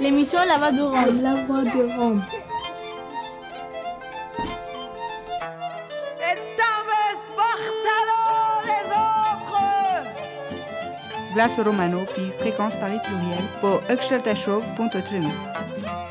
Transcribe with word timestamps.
L'émission 0.00 0.38
La 0.46 0.58
Voix 0.58 0.70
de 0.70 0.80
Rome. 0.80 1.22
La 1.22 1.34
Voix 1.34 1.64
de 1.64 1.98
Rome. 1.98 2.22
Glace 11.34 11.58
Romano, 11.58 12.04
puis 12.14 12.30
fréquence 12.38 12.74
Paris 12.76 12.98
pluriel, 13.04 13.44
pour 13.60 13.80
Show.3. 14.34 16.07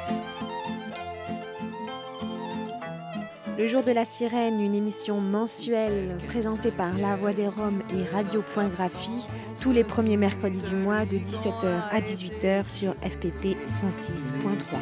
Le 3.57 3.67
jour 3.67 3.81
de 3.81 3.91
la 3.91 4.05
sirène, 4.05 4.61
une 4.61 4.75
émission 4.75 5.19
mensuelle 5.19 6.15
présentée 6.27 6.69
par 6.69 6.95
La 6.95 7.15
Voix 7.15 7.33
des 7.33 7.47
Roms 7.47 7.81
et 7.89 8.03
Radio.graphie 8.13 9.25
tous 9.59 9.71
les 9.71 9.83
premiers 9.83 10.15
mercredis 10.15 10.61
du 10.61 10.75
mois 10.75 11.05
de 11.05 11.17
17h 11.17 11.89
à 11.89 11.99
18h 11.99 12.69
sur 12.69 12.93
FPP 13.01 13.57
106.3. 13.67 14.77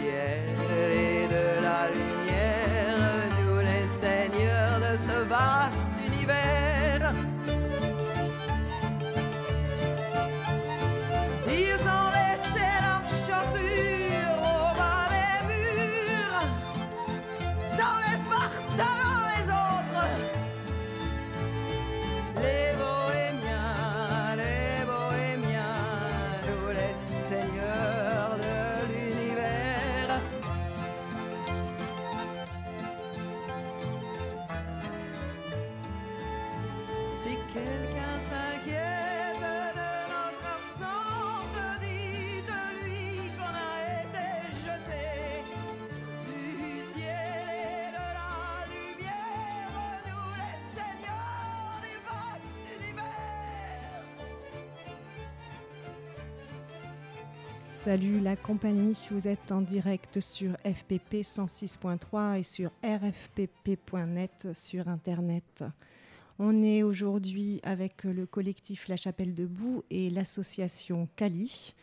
de 1.29 1.61
la 1.63 1.87
lumière, 1.89 3.29
nous 3.47 3.59
les 3.59 3.87
seigneurs 3.97 4.79
de 4.79 4.97
ce 4.97 5.25
vaste 5.29 5.84
Salut 57.85 58.19
la 58.19 58.35
compagnie, 58.35 58.97
vous 59.11 59.27
êtes 59.27 59.51
en 59.51 59.61
direct 59.61 60.19
sur 60.19 60.53
FPP 60.63 61.21
106.3 61.21 62.39
et 62.39 62.43
sur 62.43 62.71
rfpp.net 62.83 64.47
sur 64.53 64.87
Internet. 64.87 65.63
On 66.39 66.63
est 66.63 66.81
aujourd'hui 66.81 67.59
avec 67.61 68.05
le 68.05 68.25
collectif 68.25 68.87
La 68.87 68.97
Chapelle 68.97 69.35
Debout 69.35 69.83
et 69.91 70.09
l'association 70.09 71.07
Cali. 71.15 71.75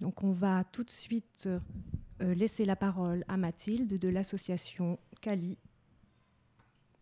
Donc 0.00 0.24
on 0.24 0.32
va 0.32 0.64
tout 0.64 0.82
de 0.82 0.90
suite 0.90 1.48
euh, 1.48 2.34
laisser 2.34 2.64
la 2.64 2.74
parole 2.74 3.24
à 3.28 3.36
Mathilde 3.36 3.96
de 3.96 4.08
l'association 4.08 4.98
Cali. 5.20 5.56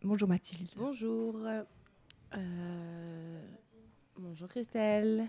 Bonjour 0.03 0.29
Mathilde. 0.29 0.69
Bonjour. 0.77 1.41
Euh, 2.35 3.41
bonjour 4.19 4.47
Christelle. 4.49 5.27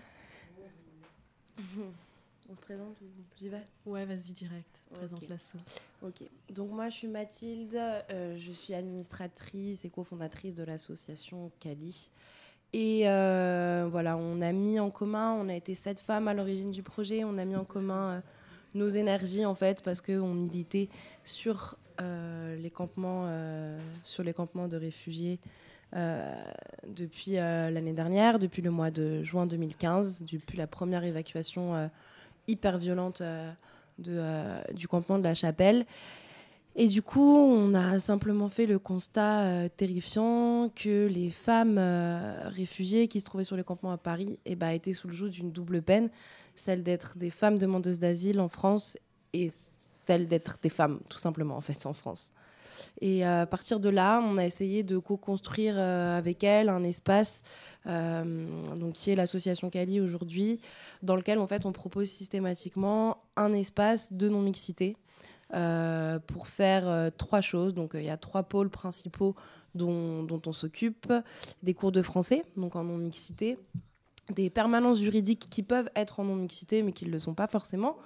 On 2.50 2.54
se 2.54 2.60
présente 2.60 2.98
ou 3.02 3.04
j'y 3.36 3.50
vais 3.50 3.66
Ouais, 3.84 4.06
vas-y 4.06 4.32
direct, 4.32 4.80
présente 4.90 5.28
la 5.28 5.38
ça. 5.38 5.58
Ok, 6.00 6.22
donc 6.48 6.70
moi 6.70 6.88
je 6.88 6.96
suis 6.96 7.08
Mathilde, 7.08 7.74
euh, 7.74 8.36
je 8.38 8.52
suis 8.52 8.72
administratrice 8.72 9.84
et 9.84 9.90
cofondatrice 9.90 10.54
de 10.54 10.64
l'association 10.64 11.50
Cali. 11.60 12.10
Et 12.72 13.02
euh, 13.04 13.86
voilà, 13.90 14.16
on 14.16 14.40
a 14.40 14.52
mis 14.52 14.80
en 14.80 14.88
commun, 14.90 15.32
on 15.32 15.50
a 15.50 15.54
été 15.54 15.74
sept 15.74 16.00
femmes 16.00 16.26
à 16.26 16.32
l'origine 16.32 16.70
du 16.70 16.82
projet, 16.82 17.22
on 17.22 17.36
a 17.36 17.44
mis 17.44 17.56
en 17.56 17.64
commun 17.64 18.08
euh, 18.08 18.20
nos 18.74 18.88
énergies 18.88 19.44
en 19.44 19.54
fait 19.54 19.82
parce 19.82 20.00
qu'on 20.00 20.32
militait 20.32 20.88
sur 21.24 21.76
les 22.00 22.70
campements, 22.70 23.28
sur 24.04 24.22
les 24.22 24.32
campements 24.32 24.68
de 24.68 24.76
réfugiés. 24.76 25.40
depuis 25.92 27.32
l'année 27.32 27.92
dernière, 27.92 28.38
depuis 28.38 28.62
le 28.62 28.70
mois 28.70 28.92
de 28.92 29.24
juin 29.24 29.46
2015, 29.46 30.22
depuis 30.30 30.56
la 30.56 30.68
première 30.68 31.02
évacuation 31.02 31.90
hyper 32.48 32.78
violente 32.78 33.20
euh, 33.20 33.52
euh, 34.08 34.60
du 34.72 34.88
campement 34.88 35.18
de 35.18 35.24
la 35.24 35.34
chapelle. 35.34 35.86
Et 36.74 36.86
du 36.86 37.02
coup, 37.02 37.36
on 37.36 37.74
a 37.74 37.98
simplement 37.98 38.48
fait 38.48 38.66
le 38.66 38.78
constat 38.78 39.40
euh, 39.42 39.68
terrifiant 39.68 40.70
que 40.74 41.06
les 41.06 41.30
femmes 41.30 41.78
réfugiées 42.44 43.08
qui 43.08 43.20
se 43.20 43.24
trouvaient 43.24 43.44
sur 43.44 43.56
les 43.56 43.64
campements 43.64 43.92
à 43.92 43.98
Paris 43.98 44.38
eh 44.44 44.54
ben, 44.54 44.70
étaient 44.70 44.92
sous 44.92 45.08
le 45.08 45.14
joug 45.14 45.28
d'une 45.28 45.50
double 45.50 45.82
peine, 45.82 46.08
celle 46.54 46.82
d'être 46.82 47.18
des 47.18 47.30
femmes 47.30 47.58
demandeuses 47.58 47.98
d'asile 47.98 48.40
en 48.40 48.48
France 48.48 48.96
et 49.32 49.48
celle 49.50 50.26
d'être 50.26 50.58
des 50.62 50.70
femmes, 50.70 51.00
tout 51.08 51.18
simplement, 51.18 51.56
en 51.56 51.60
fait, 51.60 51.84
en 51.84 51.92
France. 51.92 52.32
Et 53.00 53.24
à 53.24 53.46
partir 53.46 53.80
de 53.80 53.88
là, 53.88 54.20
on 54.24 54.38
a 54.38 54.44
essayé 54.44 54.82
de 54.82 54.98
co-construire 54.98 55.74
euh, 55.76 56.18
avec 56.18 56.44
elle 56.44 56.68
un 56.68 56.84
espace 56.84 57.42
euh, 57.86 58.46
donc, 58.76 58.94
qui 58.94 59.10
est 59.10 59.14
l'association 59.14 59.70
Cali 59.70 60.00
aujourd'hui, 60.00 60.60
dans 61.02 61.16
lequel 61.16 61.38
en 61.38 61.46
fait, 61.46 61.66
on 61.66 61.72
propose 61.72 62.08
systématiquement 62.08 63.18
un 63.36 63.52
espace 63.52 64.12
de 64.12 64.28
non-mixité. 64.28 64.96
Euh, 65.54 66.18
pour 66.18 66.46
faire 66.46 67.10
trois 67.16 67.40
choses. 67.40 67.72
Donc 67.72 67.92
il 67.94 68.04
y 68.04 68.10
a 68.10 68.18
trois 68.18 68.42
pôles 68.42 68.68
principaux 68.68 69.34
dont, 69.74 70.22
dont 70.22 70.42
on 70.44 70.52
s'occupe. 70.52 71.10
Des 71.62 71.72
cours 71.72 71.90
de 71.90 72.02
français, 72.02 72.44
donc 72.58 72.76
en 72.76 72.84
non-mixité. 72.84 73.58
Des 74.34 74.50
permanences 74.50 75.00
juridiques 75.00 75.48
qui 75.48 75.62
peuvent 75.62 75.88
être 75.96 76.20
en 76.20 76.24
non-mixité, 76.24 76.82
mais 76.82 76.92
qui 76.92 77.06
ne 77.06 77.10
le 77.10 77.18
sont 77.18 77.32
pas 77.32 77.46
forcément 77.46 77.96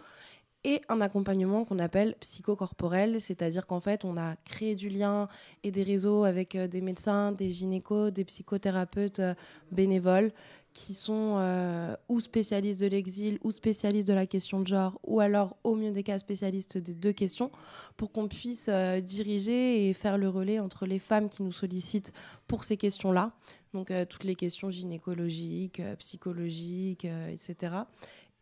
et 0.65 0.81
un 0.89 1.01
accompagnement 1.01 1.65
qu'on 1.65 1.79
appelle 1.79 2.15
psychocorporel, 2.21 3.21
c'est-à-dire 3.21 3.67
qu'en 3.67 3.81
fait, 3.81 4.05
on 4.05 4.17
a 4.17 4.37
créé 4.45 4.75
du 4.75 4.89
lien 4.89 5.29
et 5.65 5.71
des 5.71 5.83
réseaux 5.83 6.25
avec 6.25 6.55
euh, 6.55 6.69
des 6.69 6.81
médecins, 6.81 7.33
des 7.33 7.51
gynécos, 7.51 8.13
des 8.13 8.25
psychothérapeutes 8.25 9.21
euh, 9.21 9.35
bénévoles 9.73 10.33
qui 10.73 10.95
sont 10.95 11.35
euh, 11.37 11.95
ou 12.09 12.21
spécialistes 12.21 12.81
de 12.81 12.87
l'exil 12.87 13.39
ou 13.43 13.51
spécialistes 13.51 14.09
de 14.09 14.15
la 14.15 14.25
question 14.25 14.61
de 14.61 14.67
genre 14.67 14.99
ou 15.05 15.21
alors 15.21 15.57
au 15.65 15.75
mieux 15.75 15.91
des 15.91 16.03
cas 16.03 16.19
spécialistes 16.19 16.79
des 16.79 16.95
deux 16.95 17.13
questions 17.13 17.51
pour 17.99 18.11
qu'on 18.11 18.27
puisse 18.27 18.71
diriger 19.03 19.87
et 19.87 19.93
faire 19.93 20.17
le 20.17 20.31
relais 20.31 20.61
entre 20.61 20.87
les 20.87 20.99
femmes 20.99 21.29
qui 21.29 21.43
nous 21.43 21.53
sollicitent 21.53 22.15
pour 22.49 22.65
ces 22.65 22.79
questions-là, 22.79 23.33
donc 23.75 23.93
toutes 24.09 24.25
les 24.25 24.35
questions 24.35 24.71
gynécologiques, 24.71 25.83
psychologiques, 25.99 27.07
etc 27.31 27.83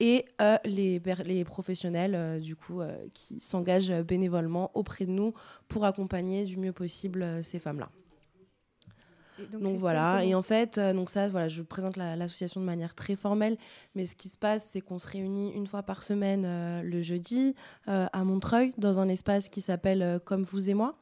et 0.00 0.24
euh, 0.40 0.56
les, 0.64 1.00
les, 1.24 1.44
professionnels 1.44 2.14
euh, 2.14 2.40
du 2.40 2.56
coup 2.56 2.80
euh, 2.80 2.96
qui 3.12 3.38
s'engagent 3.38 3.92
bénévolement 4.02 4.70
auprès 4.74 5.04
de 5.04 5.10
nous 5.10 5.34
pour 5.68 5.84
accompagner 5.84 6.44
du 6.44 6.56
mieux 6.56 6.72
possible 6.72 7.44
ces 7.44 7.60
femmes-là. 7.60 7.90
Donc, 9.52 9.78
voilà, 9.78 10.22
et 10.22 10.34
en 10.34 10.42
fait, 10.42 10.78
donc 10.78 11.08
ça, 11.08 11.26
voilà, 11.28 11.48
je 11.48 11.62
vous 11.62 11.66
présente 11.66 11.96
l'association 11.96 12.60
de 12.60 12.66
manière 12.66 12.94
très 12.94 13.16
formelle, 13.16 13.56
mais 13.94 14.04
ce 14.04 14.14
qui 14.14 14.28
se 14.28 14.36
passe, 14.36 14.68
c'est 14.70 14.82
qu'on 14.82 14.98
se 14.98 15.08
réunit 15.08 15.50
une 15.54 15.66
fois 15.66 15.82
par 15.82 16.02
semaine 16.02 16.82
le 16.82 17.00
jeudi 17.00 17.54
à 17.86 18.22
Montreuil 18.22 18.74
dans 18.76 18.98
un 18.98 19.08
espace 19.08 19.48
qui 19.48 19.62
s'appelle 19.62 20.20
Comme 20.26 20.42
vous 20.42 20.68
et 20.68 20.74
moi. 20.74 20.94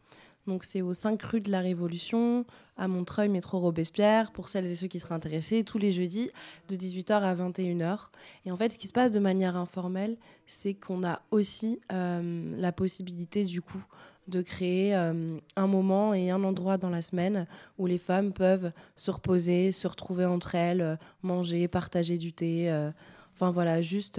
Donc 0.49 0.65
c'est 0.65 0.81
aux 0.81 0.95
5 0.95 1.23
rues 1.25 1.41
de 1.43 1.51
la 1.51 1.61
Révolution, 1.61 2.47
à 2.79 2.89
Montreuil, 2.89 3.29
métro 3.29 3.59
Robespierre, 3.59 4.33
pour 4.33 4.49
celles 4.49 4.65
et 4.65 4.77
ceux 4.77 4.87
qui 4.87 4.99
seraient 4.99 5.15
intéressés, 5.15 5.63
tous 5.63 5.77
les 5.77 5.93
jeudis 5.93 6.31
de 6.69 6.77
18h 6.77 7.13
à 7.21 7.35
21h. 7.35 8.07
Et 8.47 8.51
en 8.51 8.57
fait, 8.57 8.73
ce 8.73 8.79
qui 8.79 8.87
se 8.87 8.95
passe 8.95 9.13
de 9.13 9.19
manière 9.19 9.57
informelle, 9.57 10.17
c'est 10.47 10.73
qu'on 10.73 11.05
a 11.05 11.21
aussi 11.31 11.81
euh, 11.93 12.57
la 12.57 12.73
possibilité 12.73 13.45
du 13.45 13.61
coup 13.61 13.85
de 14.27 14.41
créer 14.41 14.97
euh, 14.97 15.39
un 15.57 15.67
moment 15.67 16.15
et 16.15 16.31
un 16.31 16.43
endroit 16.43 16.79
dans 16.79 16.91
la 16.91 17.03
semaine 17.03 17.47
où 17.77 17.85
les 17.85 17.99
femmes 17.99 18.33
peuvent 18.33 18.73
se 18.97 19.11
reposer, 19.11 19.71
se 19.71 19.87
retrouver 19.87 20.25
entre 20.25 20.55
elles, 20.55 20.99
manger, 21.23 21.69
partager 21.69 22.17
du 22.17 22.33
thé. 22.33 22.71
Euh, 22.71 22.91
enfin 23.35 23.51
voilà, 23.51 23.83
juste 23.83 24.19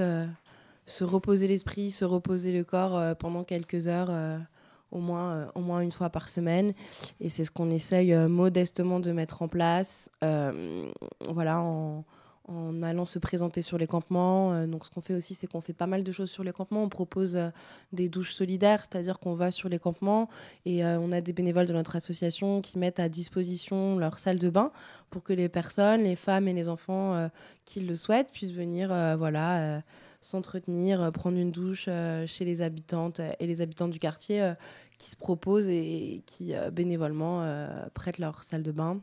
se 0.86 1.04
reposer 1.04 1.48
l'esprit, 1.48 1.90
se 1.90 2.06
reposer 2.06 2.52
le 2.52 2.64
corps 2.64 3.16
pendant 3.18 3.44
quelques 3.44 3.88
heures 3.88 4.12
au 4.92 5.00
moins, 5.00 5.32
euh, 5.32 5.46
au 5.56 5.62
moins 5.62 5.82
une 5.82 5.92
fois 5.92 6.10
par 6.10 6.30
semaine. 6.30 6.74
Et 7.20 7.30
c'est 7.30 7.44
ce 7.44 7.52
qu'on 7.52 7.70
essaye 7.70 8.14
euh, 8.14 8.28
modestement 8.28 9.00
de 9.00 9.12
mettre 9.12 9.42
en 9.42 9.48
place. 9.48 10.10
Euh, 10.24 10.90
voilà, 11.30 11.62
en, 11.62 12.04
allant 12.82 13.06
se 13.06 13.20
présenter 13.20 13.62
sur 13.62 13.78
les 13.78 13.86
campements. 13.86 14.66
donc, 14.66 14.84
ce 14.84 14.90
qu'on 14.90 15.02
fait 15.02 15.14
aussi, 15.14 15.36
c'est 15.36 15.46
qu'on 15.46 15.62
fait 15.62 15.74
pas 15.74 15.86
mal 15.86 16.04
de 16.04 16.12
choses 16.12 16.32
sur 16.32 16.44
les 16.44 16.52
campements. 16.52 16.82
On 16.82 16.90
propose 16.90 17.38
des 17.94 18.10
douches 18.10 18.34
solidaires, 18.34 18.80
c'est-à-dire 18.80 19.20
qu'on 19.20 19.36
va 19.36 19.52
sur 19.52 19.70
les 19.70 19.78
campements 19.78 20.30
et 20.66 20.84
on 20.84 21.12
a 21.12 21.22
des 21.22 21.32
bénévoles 21.32 21.68
de 21.68 21.74
notre 21.74 21.96
association 21.96 22.62
qui 22.62 22.80
mettent 22.80 23.00
à 23.00 23.08
disposition 23.08 24.00
leur 24.00 24.18
salle 24.18 24.40
de 24.40 24.50
bain 24.50 24.72
pour 25.12 25.22
que 25.22 25.32
les 25.32 25.48
personnes, 25.48 26.02
les 26.02 26.16
femmes 26.16 26.48
et 26.48 26.54
les 26.54 26.68
enfants 26.68 27.30
qui 27.66 27.82
le 27.82 27.96
souhaitent 27.96 28.32
puissent 28.32 28.54
venir, 28.54 28.88
voilà 29.20 29.84
s'entretenir, 30.22 31.12
prendre 31.14 31.38
une 31.38 31.52
douche 31.52 31.90
chez 32.28 32.46
les 32.46 32.62
habitantes 32.62 33.22
et 33.40 33.48
les 33.48 33.62
habitants 33.62 33.88
du 33.88 34.00
quartier 34.00 34.54
qui 34.98 35.10
se 35.12 35.16
proposent 35.16 35.70
et 35.70 36.24
qui 36.26 36.54
bénévolement 36.72 37.68
prêtent 37.94 38.20
leur 38.20 38.44
salle 38.44 38.64
de 38.64 38.72
bain. 38.72 39.02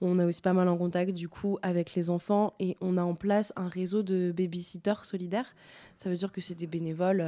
On 0.00 0.18
est 0.18 0.24
aussi 0.24 0.42
pas 0.42 0.52
mal 0.52 0.68
en 0.68 0.76
contact 0.76 1.12
du 1.12 1.28
coup 1.28 1.56
avec 1.62 1.94
les 1.94 2.10
enfants 2.10 2.52
et 2.58 2.76
on 2.80 2.98
a 2.98 3.02
en 3.02 3.14
place 3.14 3.52
un 3.56 3.68
réseau 3.68 4.02
de 4.02 4.34
babysitters 4.36 5.04
solidaires. 5.04 5.54
Ça 5.96 6.10
veut 6.10 6.16
dire 6.16 6.32
que 6.32 6.40
c'est 6.40 6.56
des 6.56 6.66
bénévoles, 6.66 7.24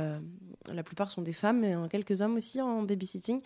la 0.71 0.83
plupart 0.83 1.11
sont 1.11 1.23
des 1.23 1.33
femmes, 1.33 1.61
mais 1.61 1.75
quelques 1.89 2.21
hommes 2.21 2.35
aussi 2.35 2.61
en 2.61 2.83
babysitting 2.83 3.41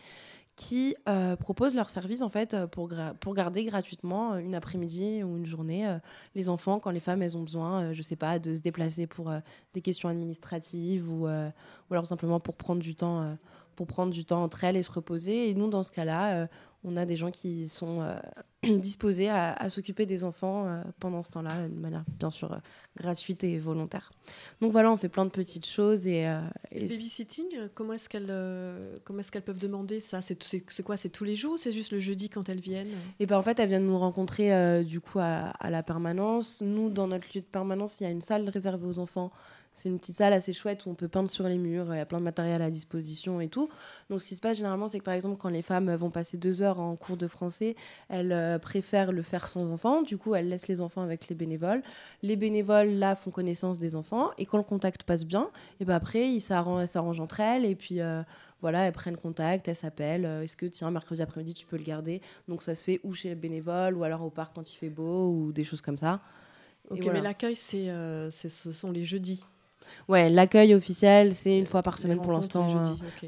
qui 0.56 0.94
euh, 1.08 1.36
proposent 1.36 1.74
leur 1.74 1.88
service 1.90 2.22
en 2.22 2.28
fait 2.28 2.52
euh, 2.54 2.66
pour, 2.66 2.90
pour 3.20 3.34
garder 3.34 3.64
gratuitement 3.64 4.34
euh, 4.34 4.38
une 4.38 4.54
après-midi 4.54 5.22
ou 5.22 5.36
une 5.36 5.46
journée 5.46 5.98
les 6.34 6.48
enfants 6.48 6.80
quand 6.80 6.90
les 6.90 7.00
femmes 7.00 7.22
elles 7.22 7.36
ont 7.36 7.42
besoin, 7.42 7.92
je 7.92 8.02
sais 8.02 8.16
pas, 8.16 8.38
de 8.38 8.54
se 8.54 8.60
déplacer 8.60 9.06
pour 9.06 9.32
des 9.72 9.80
questions 9.80 10.08
administratives 10.08 11.10
ou, 11.10 11.26
ou 11.26 11.92
alors 11.94 12.06
simplement 12.06 12.40
pour 12.40 12.54
prendre 12.56 12.80
du 12.80 12.94
temps 12.94 13.36
pour 13.80 13.86
prendre 13.86 14.12
du 14.12 14.26
temps 14.26 14.42
entre 14.42 14.64
elles 14.64 14.76
et 14.76 14.82
se 14.82 14.92
reposer. 14.92 15.48
Et 15.48 15.54
nous 15.54 15.70
dans 15.70 15.82
ce 15.82 15.90
cas-là, 15.90 16.48
on 16.82 16.96
a 16.96 17.04
des 17.04 17.16
gens 17.16 17.30
qui 17.30 17.68
sont 17.68 18.00
euh, 18.00 18.14
disposés 18.78 19.28
à, 19.28 19.68
s'occuper 19.68 20.06
des 20.06 20.24
enfants 20.24 20.66
euh, 20.66 20.82
pendant 20.98 21.22
ce 21.22 21.30
temps-là, 21.30 21.68
de 21.68 21.78
manière 21.78 22.04
bien 22.18 22.30
sûr 22.30 22.52
euh, 22.52 22.58
gratuite 22.96 23.44
et 23.44 23.58
volontaire. 23.58 24.12
Donc 24.60 24.72
voilà, 24.72 24.90
on 24.90 24.96
fait 24.96 25.08
plein 25.08 25.26
de 25.26 25.30
petites 25.30 25.66
choses. 25.66 26.06
Et, 26.06 26.22
et 26.70 26.80
babysitting, 26.80 27.68
comment 27.74 27.92
est-ce 27.92 28.08
qu'elles 28.08 28.32
comment 29.04 29.20
est-ce 29.20 29.30
qu'elles 29.30 29.42
peuvent 29.42 29.60
demander 29.60 30.00
ça? 30.00 30.20
C'est 30.22 30.82
quoi? 30.82 30.96
C'est 30.96 31.08
tous 31.08 31.24
les 31.24 31.36
jours 31.36 31.58
C'est 31.58 31.72
juste 31.72 31.92
le 31.92 31.98
jeudi 31.98 32.28
quand 32.28 32.48
elles 32.48 32.60
viennent? 32.60 32.94
Et 33.18 33.26
ben 33.26 33.36
en 33.36 33.42
fait, 33.42 33.58
elles 33.58 33.68
viennent 33.68 33.86
nous 33.86 33.98
rencontrer 33.98 34.84
du 34.84 35.00
coup 35.00 35.18
à, 35.18 35.50
à 35.58 35.70
la 35.70 35.82
permanence. 35.82 36.62
Nous, 36.62 36.90
dans 36.90 37.08
notre 37.08 37.28
lieu 37.34 37.40
de 37.40 37.46
permanence, 37.46 38.00
il 38.00 38.04
y 38.04 38.06
a 38.06 38.10
une 38.10 38.22
salle 38.22 38.48
réservée 38.48 38.86
aux 38.86 38.98
enfants 38.98 39.30
c'est 39.72 39.88
une 39.88 39.98
petite 39.98 40.16
salle 40.16 40.32
assez 40.32 40.52
chouette 40.52 40.84
où 40.84 40.90
on 40.90 40.94
peut 40.94 41.08
peindre 41.08 41.30
sur 41.30 41.48
les 41.48 41.56
murs, 41.56 41.94
il 41.94 41.96
y 41.96 42.00
a 42.00 42.06
plein 42.06 42.18
de 42.18 42.24
matériel 42.24 42.60
à 42.60 42.70
disposition 42.70 43.40
et 43.40 43.48
tout. 43.48 43.70
Donc 44.10 44.20
ce 44.20 44.28
qui 44.28 44.34
se 44.34 44.40
passe 44.40 44.58
généralement, 44.58 44.88
c'est 44.88 44.98
que 44.98 45.04
par 45.04 45.14
exemple, 45.14 45.36
quand 45.38 45.48
les 45.48 45.62
femmes 45.62 45.94
vont 45.94 46.10
passer 46.10 46.36
deux 46.36 46.60
heures 46.62 46.80
en 46.80 46.96
cours 46.96 47.16
de 47.16 47.26
français, 47.26 47.76
elles 48.08 48.32
euh, 48.32 48.58
préfèrent 48.58 49.12
le 49.12 49.22
faire 49.22 49.48
sans 49.48 49.70
enfants. 49.72 50.02
Du 50.02 50.18
coup, 50.18 50.34
elles 50.34 50.48
laissent 50.48 50.68
les 50.68 50.80
enfants 50.80 51.02
avec 51.02 51.28
les 51.28 51.34
bénévoles. 51.34 51.82
Les 52.22 52.36
bénévoles, 52.36 52.90
là, 52.90 53.16
font 53.16 53.30
connaissance 53.30 53.78
des 53.78 53.94
enfants. 53.94 54.30
Et 54.36 54.44
quand 54.44 54.58
le 54.58 54.64
contact 54.64 55.04
passe 55.04 55.24
bien, 55.24 55.50
et 55.80 55.84
ben 55.84 55.94
après, 55.94 56.30
ils 56.30 56.40
s'arrangent 56.40 57.20
entre 57.20 57.40
elles. 57.40 57.64
Et 57.64 57.74
puis... 57.74 58.00
Euh, 58.00 58.22
voilà, 58.62 58.80
elles 58.80 58.92
prennent 58.92 59.16
contact, 59.16 59.68
elles 59.68 59.74
s'appellent. 59.74 60.26
Euh, 60.26 60.42
est-ce 60.42 60.54
que, 60.54 60.66
tiens, 60.66 60.90
mercredi 60.90 61.22
après-midi, 61.22 61.54
tu 61.54 61.64
peux 61.64 61.78
le 61.78 61.82
garder? 61.82 62.20
Donc, 62.46 62.62
ça 62.62 62.74
se 62.74 62.84
fait 62.84 63.00
ou 63.04 63.14
chez 63.14 63.30
les 63.30 63.34
bénévoles, 63.34 63.96
ou 63.96 64.04
alors 64.04 64.22
au 64.22 64.28
parc 64.28 64.54
quand 64.54 64.70
il 64.70 64.76
fait 64.76 64.90
beau, 64.90 65.30
ou 65.30 65.50
des 65.50 65.64
choses 65.64 65.80
comme 65.80 65.96
ça. 65.96 66.18
Ok, 66.90 67.08
mais 67.10 67.22
l'accueil, 67.22 67.56
c'est, 67.56 67.86
ce 68.30 68.72
sont 68.72 68.90
les 68.90 69.02
jeudis 69.02 69.46
Ouais, 70.08 70.30
l'accueil 70.30 70.74
officiel, 70.74 71.34
c'est 71.34 71.58
une 71.58 71.66
fois 71.66 71.82
par 71.82 71.98
semaine 71.98 72.20
pour 72.20 72.32
l'instant. 72.32 72.66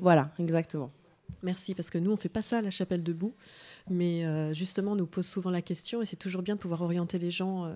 Voilà, 0.00 0.30
exactement. 0.38 0.90
Merci, 1.42 1.74
parce 1.74 1.90
que 1.90 1.98
nous, 1.98 2.12
on 2.12 2.16
fait 2.16 2.28
pas 2.28 2.42
ça 2.42 2.58
à 2.58 2.62
la 2.62 2.70
chapelle 2.70 3.02
debout 3.02 3.34
mais 3.90 4.24
euh, 4.24 4.54
justement 4.54 4.94
nous 4.96 5.06
pose 5.06 5.26
souvent 5.26 5.50
la 5.50 5.62
question 5.62 6.02
et 6.02 6.06
c'est 6.06 6.16
toujours 6.16 6.42
bien 6.42 6.54
de 6.54 6.60
pouvoir 6.60 6.82
orienter 6.82 7.18
les 7.18 7.30
gens 7.30 7.64
euh, 7.64 7.74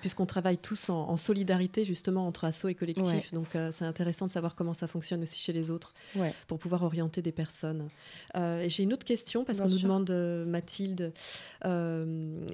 puisqu'on 0.00 0.26
travaille 0.26 0.58
tous 0.58 0.88
en, 0.90 1.16
solidarité 1.16 1.84
justement 1.84 2.26
entre 2.26 2.44
assos 2.44 2.68
et 2.68 2.74
collectifs. 2.74 3.32
Donc 3.32 3.56
euh, 3.56 3.72
c'est 3.72 3.84
intéressant 3.84 4.26
de 4.26 4.30
savoir 4.30 4.54
comment 4.54 4.74
ça 4.74 4.86
fonctionne 4.86 5.22
aussi 5.22 5.38
chez 5.38 5.52
les 5.52 5.70
autres 5.70 5.94
pour 6.46 6.58
pouvoir 6.58 6.82
orienter 6.82 7.22
des 7.22 7.32
personnes. 7.32 7.88
et 8.36 8.68
j'ai 8.68 8.82
une 8.82 8.92
autre 8.92 9.04
question 9.04 9.44
parce 9.44 9.58
qu'on 9.58 9.68
nous 9.68 9.78
demande 9.78 10.10
Mathilde 10.46 11.12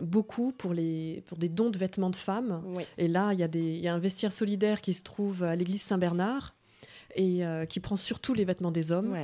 beaucoup 0.02 0.52
pour 0.52 0.72
les 0.72 1.22
pour 1.26 1.38
des 1.38 1.48
dons 1.48 1.70
de 1.70 1.78
vêtements 1.78 2.10
de 2.10 2.16
femmes. 2.16 2.62
Et 2.98 3.08
là 3.08 3.32
il 3.32 3.38
y, 3.38 3.42
a 3.42 3.48
des, 3.48 3.78
y 3.78 3.88
a 3.88 3.94
un 3.94 3.98
vestiaire 3.98 4.32
solidaire 4.32 4.80
qui 4.80 4.94
se 4.94 5.02
trouve 5.02 5.42
à 5.42 5.56
l'église 5.56 5.82
Saint-Bernard 5.82 6.54
et 7.16 7.42
qui 7.68 7.80
prend 7.80 7.96
surtout 7.96 8.34
les 8.34 8.44
vêtements 8.44 8.72
des 8.72 8.92
hommes. 8.92 9.16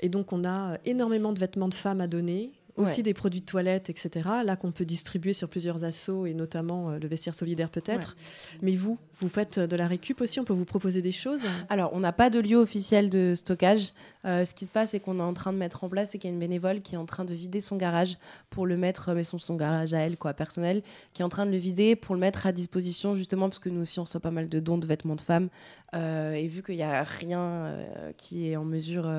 Et 0.00 0.08
donc 0.08 0.32
on 0.32 0.44
a 0.44 0.78
énormément 0.84 1.32
de 1.32 1.38
vêtements 1.38 1.68
de 1.68 1.74
femmes 1.74 2.00
à 2.00 2.06
donner 2.06 2.52
aussi 2.78 3.02
des 3.02 3.14
produits 3.14 3.40
de 3.40 3.46
toilette, 3.46 3.90
etc. 3.90 4.28
Là 4.44 4.56
qu'on 4.56 4.72
peut 4.72 4.84
distribuer 4.84 5.32
sur 5.32 5.48
plusieurs 5.48 5.84
assos 5.84 6.26
et 6.26 6.34
notamment 6.34 6.90
euh, 6.90 6.98
le 6.98 7.08
vestiaire 7.08 7.34
solidaire 7.34 7.70
peut-être. 7.70 8.16
Mais 8.62 8.76
vous, 8.76 8.98
vous 9.20 9.28
faites 9.28 9.58
de 9.58 9.76
la 9.76 9.86
récup 9.86 10.20
aussi 10.20 10.40
On 10.40 10.44
peut 10.44 10.52
vous 10.52 10.64
proposer 10.64 11.02
des 11.02 11.12
choses? 11.12 11.42
Alors, 11.68 11.90
on 11.92 12.00
n'a 12.00 12.12
pas 12.12 12.30
de 12.30 12.40
lieu 12.40 12.56
officiel 12.56 13.10
de 13.10 13.34
stockage. 13.34 13.92
Euh, 14.28 14.44
ce 14.44 14.54
qui 14.54 14.66
se 14.66 14.70
passe, 14.70 14.90
c'est 14.90 15.00
qu'on 15.00 15.18
est 15.18 15.22
en 15.22 15.34
train 15.34 15.52
de 15.52 15.58
mettre 15.58 15.82
en 15.82 15.88
place, 15.88 16.10
c'est 16.10 16.18
qu'il 16.18 16.28
y 16.28 16.32
a 16.32 16.34
une 16.34 16.40
bénévole 16.40 16.80
qui 16.82 16.94
est 16.94 16.98
en 16.98 17.06
train 17.06 17.24
de 17.24 17.34
vider 17.34 17.60
son 17.60 17.76
garage 17.76 18.18
pour 18.50 18.66
le 18.66 18.76
mettre, 18.76 19.12
mais 19.14 19.24
son, 19.24 19.56
garage 19.56 19.94
à 19.94 19.98
elle, 19.98 20.16
quoi, 20.16 20.34
personnel, 20.34 20.82
qui 21.14 21.22
est 21.22 21.24
en 21.24 21.28
train 21.28 21.46
de 21.46 21.50
le 21.50 21.56
vider 21.56 21.96
pour 21.96 22.14
le 22.14 22.20
mettre 22.20 22.46
à 22.46 22.52
disposition, 22.52 23.14
justement, 23.14 23.48
parce 23.48 23.58
que 23.58 23.68
nous 23.68 23.82
aussi, 23.82 23.98
on 23.98 24.04
reçoit 24.04 24.20
pas 24.20 24.30
mal 24.30 24.48
de 24.48 24.60
dons 24.60 24.78
de 24.78 24.86
vêtements 24.86 25.16
de 25.16 25.20
femmes. 25.20 25.48
Euh, 25.94 26.32
et 26.32 26.46
vu 26.46 26.62
qu'il 26.62 26.76
n'y 26.76 26.82
a 26.82 27.02
rien 27.02 27.76
qui 28.18 28.50
est 28.50 28.56
en 28.56 28.64
mesure, 28.64 29.10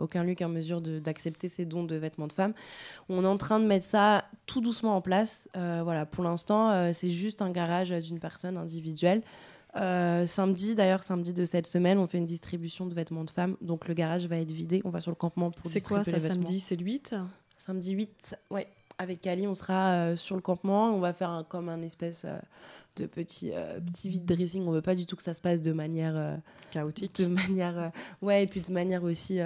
aucun 0.00 0.24
lieu 0.24 0.34
qui 0.34 0.42
est 0.42 0.46
en 0.46 0.50
mesure 0.50 0.80
d'accepter 0.80 1.48
ces 1.48 1.64
dons 1.64 1.84
de 1.84 1.96
vêtements 1.96 2.26
de 2.26 2.32
femmes, 2.32 2.52
on 3.08 3.24
est 3.24 3.28
en 3.28 3.38
train 3.38 3.60
de 3.60 3.66
mettre 3.66 3.86
ça 3.86 4.24
tout 4.46 4.60
doucement 4.60 4.96
en 4.96 5.00
place. 5.00 5.48
Euh, 5.56 5.80
voilà, 5.84 6.06
pour 6.06 6.24
l'instant, 6.24 6.70
euh, 6.70 6.90
c'est 6.92 7.10
juste 7.10 7.42
un 7.42 7.50
garage 7.50 7.90
d'une 7.90 8.18
personne 8.18 8.56
individuelle. 8.56 9.22
Euh, 9.76 10.26
samedi, 10.26 10.74
d'ailleurs, 10.74 11.02
samedi 11.02 11.32
de 11.32 11.44
cette 11.44 11.66
semaine, 11.66 11.98
on 11.98 12.06
fait 12.06 12.18
une 12.18 12.26
distribution 12.26 12.86
de 12.86 12.94
vêtements 12.94 13.24
de 13.24 13.30
femmes. 13.30 13.56
Donc 13.60 13.86
le 13.88 13.94
garage 13.94 14.26
va 14.26 14.36
être 14.38 14.52
vidé. 14.52 14.80
On 14.84 14.90
va 14.90 15.00
sur 15.00 15.10
le 15.10 15.16
campement 15.16 15.50
pour 15.50 15.70
C'est 15.70 15.80
quoi 15.80 16.04
ça, 16.04 16.18
samedi? 16.20 16.60
C'est 16.60 16.76
le 16.76 16.84
8 16.84 17.14
Samedi 17.56 17.92
8, 17.92 18.36
ouais. 18.50 18.68
Avec 18.98 19.20
Kali, 19.20 19.46
on 19.46 19.54
sera 19.54 20.16
sur 20.16 20.34
le 20.34 20.42
campement. 20.42 20.90
On 20.90 21.00
va 21.00 21.12
faire 21.12 21.44
comme 21.48 21.68
un 21.68 21.82
espèce 21.82 22.24
de 22.98 23.06
petit, 23.06 23.52
euh, 23.52 23.80
petit 23.80 24.08
vide 24.08 24.24
dressing. 24.24 24.66
On 24.66 24.72
veut 24.72 24.82
pas 24.82 24.94
du 24.94 25.06
tout 25.06 25.16
que 25.16 25.22
ça 25.22 25.34
se 25.34 25.40
passe 25.40 25.60
de 25.60 25.72
manière 25.72 26.16
euh, 26.16 26.36
chaotique. 26.70 27.16
De 27.18 27.26
manière, 27.26 27.78
euh, 27.78 27.88
ouais, 28.22 28.44
et 28.44 28.46
puis 28.46 28.60
de 28.60 28.72
manière 28.72 29.02
aussi 29.04 29.38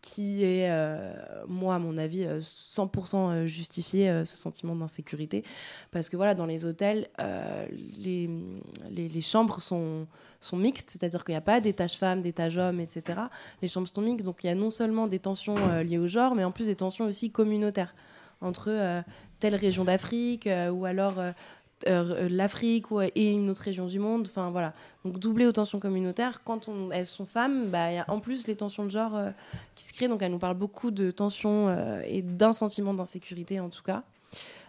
qui 0.00 0.44
est, 0.44 0.70
euh, 0.70 1.12
moi, 1.46 1.74
à 1.74 1.78
mon 1.78 1.98
avis, 1.98 2.24
100% 2.24 3.30
euh, 3.30 3.46
justifié, 3.46 4.08
euh, 4.08 4.24
ce 4.24 4.36
sentiment 4.36 4.74
d'insécurité. 4.74 5.44
Parce 5.90 6.08
que 6.08 6.16
voilà, 6.16 6.34
dans 6.34 6.46
les 6.46 6.64
hôtels, 6.64 7.08
les, 7.98 8.30
les, 8.90 9.20
chambres 9.20 9.60
sont, 9.60 10.06
sont 10.40 10.56
mixtes, 10.56 10.90
c'est-à-dire 10.90 11.24
qu'il 11.24 11.34
n'y 11.34 11.38
a 11.38 11.42
pas 11.42 11.60
d'étage 11.60 11.96
femmes, 11.96 12.22
d'étage 12.22 12.56
hommes, 12.56 12.80
etc. 12.80 13.20
Les 13.62 13.68
chambres 13.68 13.88
sont 13.88 14.00
mixtes, 14.00 14.24
donc 14.24 14.42
il 14.42 14.46
y 14.46 14.50
a 14.50 14.54
non 14.54 14.70
seulement 14.70 15.06
des 15.06 15.18
tensions 15.18 15.56
liées 15.82 15.98
au 15.98 16.08
genre, 16.08 16.34
mais 16.34 16.44
en 16.44 16.50
plus 16.50 16.66
des 16.66 16.76
tensions 16.76 17.04
aussi 17.04 17.30
communautaires 17.30 17.94
entre 18.40 19.02
telle 19.38 19.54
région 19.54 19.84
d'Afrique 19.84 20.48
ou 20.72 20.86
alors 20.86 21.16
euh, 21.88 22.28
l'Afrique 22.30 22.86
et 23.14 23.32
une 23.32 23.50
autre 23.50 23.62
région 23.62 23.86
du 23.86 23.98
monde. 23.98 24.28
Enfin 24.30 24.50
voilà. 24.50 24.72
Donc 25.04 25.18
doublé 25.18 25.46
aux 25.46 25.52
tensions 25.52 25.80
communautaires. 25.80 26.42
Quand 26.44 26.68
elles 26.92 27.06
sont 27.06 27.26
femmes, 27.26 27.70
bah, 27.70 27.90
il 27.90 27.96
y 27.96 27.98
a 27.98 28.04
en 28.08 28.20
plus 28.20 28.46
les 28.46 28.56
tensions 28.56 28.84
de 28.84 28.90
genre 28.90 29.18
qui 29.74 29.84
se 29.84 29.92
créent. 29.92 30.08
Donc 30.08 30.22
elle 30.22 30.32
nous 30.32 30.38
parle 30.38 30.56
beaucoup 30.56 30.90
de 30.90 31.10
tensions 31.10 31.74
et 32.04 32.22
d'un 32.22 32.52
sentiment 32.52 32.92
d'insécurité 32.94 33.60
en 33.60 33.68
tout 33.70 33.82
cas. 33.82 34.02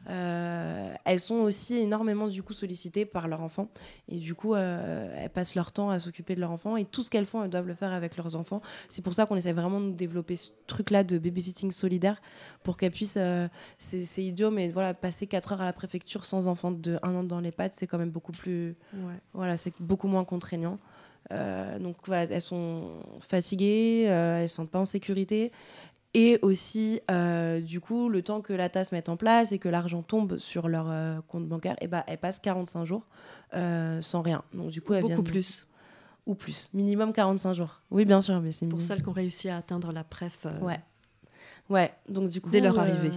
Euh, 0.10 0.94
elles 1.06 1.20
sont 1.20 1.36
aussi 1.36 1.78
énormément 1.78 2.28
du 2.28 2.42
coup 2.42 2.54
sollicitées 2.54 3.06
par 3.06 3.28
leurs 3.28 3.42
enfants 3.42 3.70
et 4.08 4.18
du 4.18 4.34
coup 4.34 4.56
euh, 4.56 5.14
elles 5.16 5.30
passent 5.30 5.54
leur 5.54 5.72
temps 5.72 5.92
à 5.92 6.00
s'occuper 6.00 6.34
de 6.34 6.40
leurs 6.40 6.50
enfants 6.50 6.76
et 6.76 6.86
tout 6.86 7.04
ce 7.04 7.12
qu'elles 7.12 7.28
font 7.28 7.44
elles 7.44 7.52
doivent 7.52 7.68
le 7.68 7.76
faire 7.76 7.92
avec 7.92 8.18
leurs 8.18 8.36
enfants. 8.36 8.62
C'est 8.90 9.04
pour 9.04 9.14
ça 9.14 9.28
qu'on 9.28 9.36
essaie 9.36 9.54
vraiment 9.54 9.80
de 9.80 9.92
développer 9.92 10.38
ce 10.38 10.50
truc 10.66 10.90
là 10.90 11.04
de 11.04 11.20
babysitting 11.20 11.72
solidaire 11.72 12.20
pour 12.64 12.78
qu'elles 12.78 12.92
puissent 12.92 13.18
euh, 13.18 13.48
c'est 13.78 14.24
idiot 14.24 14.50
mais 14.50 14.70
voilà 14.70 14.96
passer 14.96 15.28
4 15.28 15.54
heures 15.54 15.62
à 15.62 15.66
la 15.66 15.74
préfecture 15.74 16.26
sans 16.26 16.48
enfant 16.48 16.72
de 16.72 16.98
un 17.04 17.14
an 17.14 17.24
dans 17.24 17.40
les 17.40 17.52
pattes 17.52 17.74
c'est 17.76 17.86
quand 17.86 18.00
même 18.00 18.12
beaucoup 18.12 18.32
plus 18.32 18.76
voilà 19.34 19.56
c'est 19.58 19.74
beaucoup 19.80 20.08
moins 20.08 20.26
contraignant. 20.26 20.80
Donc 21.30 21.96
voilà, 22.08 22.24
elles 22.24 22.42
sont 22.42 23.04
fatiguées, 23.22 24.04
elles 24.04 24.44
ne 24.44 24.48
se 24.48 24.56
sentent 24.56 24.72
pas 24.72 24.80
en 24.80 24.86
sécurité. 24.86 25.52
Et 26.14 26.40
aussi, 26.42 27.00
euh, 27.10 27.62
du 27.62 27.80
coup, 27.80 28.10
le 28.10 28.22
temps 28.22 28.42
que 28.42 28.52
la 28.52 28.68
tasse 28.68 28.92
mette 28.92 29.08
en 29.08 29.16
place 29.16 29.54
et 29.54 29.60
que 29.60 29.70
l'argent 29.70 30.02
tombe 30.02 30.38
sur 30.40 30.68
leur 30.68 30.88
euh, 30.90 31.20
compte 31.28 31.48
bancaire, 31.48 31.76
et 31.76 31.86
eh 31.86 31.88
bah, 31.88 32.04
elle 32.08 32.18
passe 32.18 32.40
45 32.40 32.84
jours 32.84 33.08
euh, 33.54 34.02
sans 34.02 34.22
rien. 34.22 34.44
Donc, 34.54 34.72
du 34.72 34.82
coup, 34.82 34.94
elle 34.94 35.04
Beaucoup 35.04 35.24
plus. 35.24 35.68
Ou 36.28 36.36
plus. 36.36 36.70
Minimum 36.74 37.14
45 37.14 37.54
jours. 37.54 37.82
Oui, 37.92 38.04
bien 38.06 38.22
sûr. 38.22 38.40
mais 38.42 38.52
c'est 38.52 38.68
Pour 38.68 38.82
celles 38.82 39.02
qui 39.02 39.10
ont 39.10 39.14
réussi 39.14 39.50
à 39.50 39.58
atteindre 39.58 39.92
la 39.92 40.04
PREF. 40.04 40.48
Ouais. 40.62 40.80
Ouais. 41.70 41.92
Donc, 42.10 42.30
du 42.30 42.42
coup. 42.42 42.50
Dès 42.50 42.60
leur 42.60 42.78
arrivée. 42.78 43.12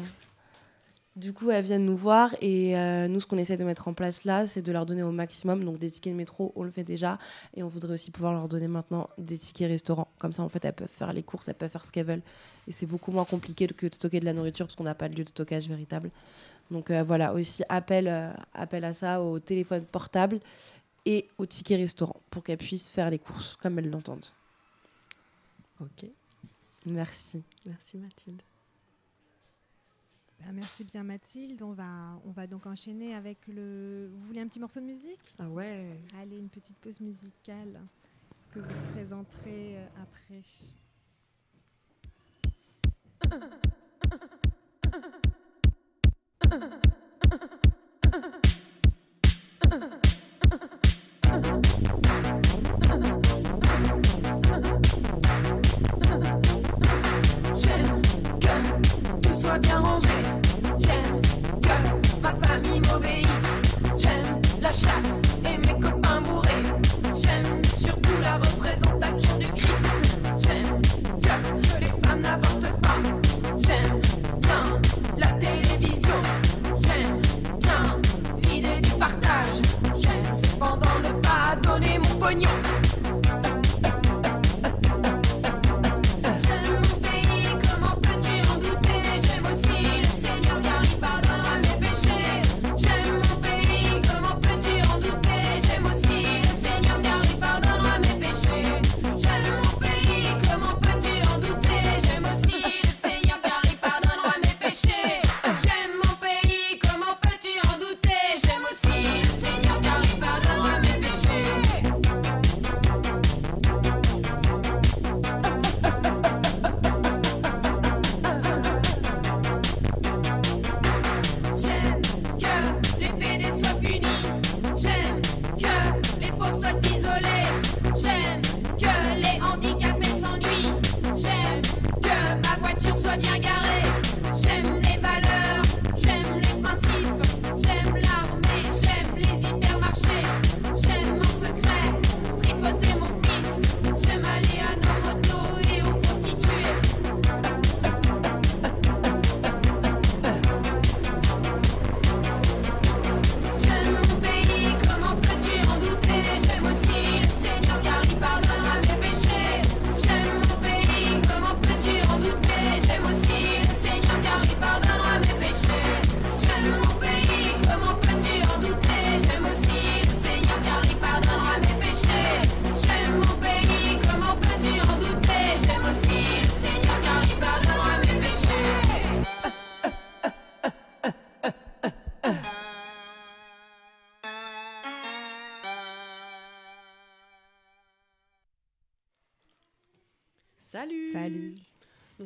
Du 1.17 1.33
coup, 1.33 1.51
elles 1.51 1.65
viennent 1.65 1.85
nous 1.85 1.97
voir 1.97 2.35
et 2.41 2.77
euh, 2.77 3.07
nous, 3.07 3.21
ce 3.21 3.27
qu'on 3.27 3.39
essaie 3.39 3.57
de 3.57 3.63
mettre 3.63 3.87
en 3.87 3.95
place 3.95 4.25
là, 4.25 4.47
c'est 4.47 4.63
de 4.63 4.73
leur 4.73 4.85
donner 4.85 5.05
au 5.05 5.13
maximum. 5.13 5.65
Donc, 5.65 5.79
des 5.79 5.89
tickets 5.89 6.13
de 6.13 6.17
métro, 6.17 6.53
on 6.57 6.65
le 6.65 6.73
fait 6.73 6.83
déjà. 6.83 7.19
Et 7.57 7.63
on 7.63 7.69
voudrait 7.69 7.95
aussi 7.95 8.11
pouvoir 8.11 8.33
leur 8.33 8.49
donner 8.49 8.67
maintenant 8.67 9.09
des 9.17 9.39
tickets 9.39 9.69
restaurants. 9.69 10.09
Comme 10.19 10.33
ça, 10.33 10.43
en 10.43 10.49
fait, 10.49 10.65
elles 10.65 10.73
peuvent 10.73 10.89
faire 10.89 11.13
les 11.13 11.23
courses, 11.23 11.47
elles 11.47 11.55
peuvent 11.55 11.71
faire 11.71 11.85
ce 11.85 11.93
qu'elles 11.93 12.07
veulent. 12.07 12.23
Et 12.67 12.73
c'est 12.73 12.87
beaucoup 12.87 13.13
moins 13.13 13.25
compliqué 13.25 13.69
que 13.69 13.87
de 13.87 13.95
stocker 13.95 14.19
de 14.19 14.25
la 14.25 14.33
nourriture 14.33 14.67
parce 14.67 14.75
qu'on 14.75 14.85
n'a 14.85 14.97
pas 14.97 15.09
de 15.09 15.15
lieu 15.15 15.23
de 15.23 15.29
stockage 15.29 15.69
véritable. 15.69 16.11
Donc, 16.73 16.91
euh, 16.91 17.05
voilà, 17.05 17.33
aussi 17.33 17.63
appel, 17.69 18.09
euh, 18.09 18.33
appel 18.53 18.85
à 18.85 18.93
ça 18.93 19.23
au 19.23 19.39
téléphone 19.39 19.85
portable 19.85 20.41
et 21.07 21.29
au 21.39 21.47
ticket 21.47 21.77
restaurant 21.77 22.17
pour 22.31 22.43
qu'elles 22.43 22.59
puissent 22.59 22.89
faire 22.89 23.11
les 23.11 23.21
courses 23.21 23.57
comme 23.57 23.79
elles 23.79 23.91
l'entendent. 23.91 24.27
Ok. 25.81 26.07
Merci. 26.87 27.43
Merci 27.65 27.99
Mathilde. 27.99 28.43
Ah, 30.43 30.53
merci 30.53 30.85
bien 30.85 31.05
Mathilde. 31.05 31.63
On 31.63 31.73
va, 31.73 32.21
on 32.25 32.31
va 32.31 32.47
donc 32.47 32.67
enchaîner 32.67 33.15
avec 33.15 33.47
le... 33.47 34.11
Vous 34.13 34.27
voulez 34.27 34.41
un 34.41 34.49
petit 34.49 34.61
morceau 34.61 34.81
de 34.81 34.87
musique? 34.87 35.35
Ah 35.39 35.49
ouais. 35.49 36.01
Allez, 36.21 36.39
une 36.39 36.51
petite 36.51 36.77
pause 36.79 37.01
musicale 37.01 37.81
que 38.51 38.61
vous 38.61 38.83
présenterez 38.93 39.79
euh, 39.79 39.87
après. 40.03 40.43
bien 59.59 59.81
rangé. 59.81 60.09
J'aime 60.79 61.21
que 61.61 62.23
ma 62.23 62.35
famille 62.47 62.81
m'obéisse. 62.91 63.63
J'aime 63.97 64.41
la 64.61 64.73
chasse 64.73 65.24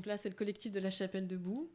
là, 0.08 0.18
c'est 0.18 0.30
le 0.30 0.34
collectif 0.34 0.72
de 0.72 0.80
la 0.80 0.90
Chapelle 0.90 1.26
debout. 1.28 1.70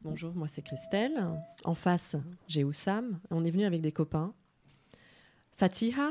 Bonjour, 0.00 0.34
moi 0.34 0.48
c'est 0.48 0.62
Christelle. 0.62 1.24
En 1.64 1.74
face, 1.74 2.16
j'ai 2.48 2.64
Oussam. 2.64 3.20
On 3.30 3.44
est 3.44 3.50
venu 3.50 3.64
avec 3.64 3.80
des 3.82 3.92
copains. 3.92 4.34
Fatiha, 5.56 6.10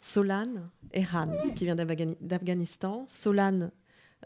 Solane 0.00 0.68
et 0.92 1.04
Han, 1.12 1.30
qui 1.54 1.64
vient 1.66 1.76
d'Afghani- 1.76 2.16
d'Afghanistan. 2.20 3.06
Solane 3.08 3.70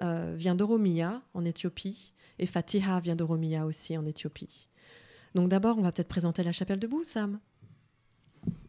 euh, 0.02 0.34
vient 0.36 0.54
d'Oromia, 0.54 1.20
en 1.34 1.44
Éthiopie. 1.44 2.14
Et 2.38 2.46
Fatiha 2.46 3.00
vient 3.00 3.16
d'Oromia 3.16 3.66
aussi, 3.66 3.96
en 3.98 4.06
Éthiopie. 4.06 4.68
Donc 5.34 5.48
d'abord, 5.48 5.78
on 5.78 5.82
va 5.82 5.92
peut-être 5.92 6.08
présenter 6.08 6.42
la 6.44 6.52
Chapelle 6.52 6.80
debout, 6.80 7.04
Sam. 7.04 7.40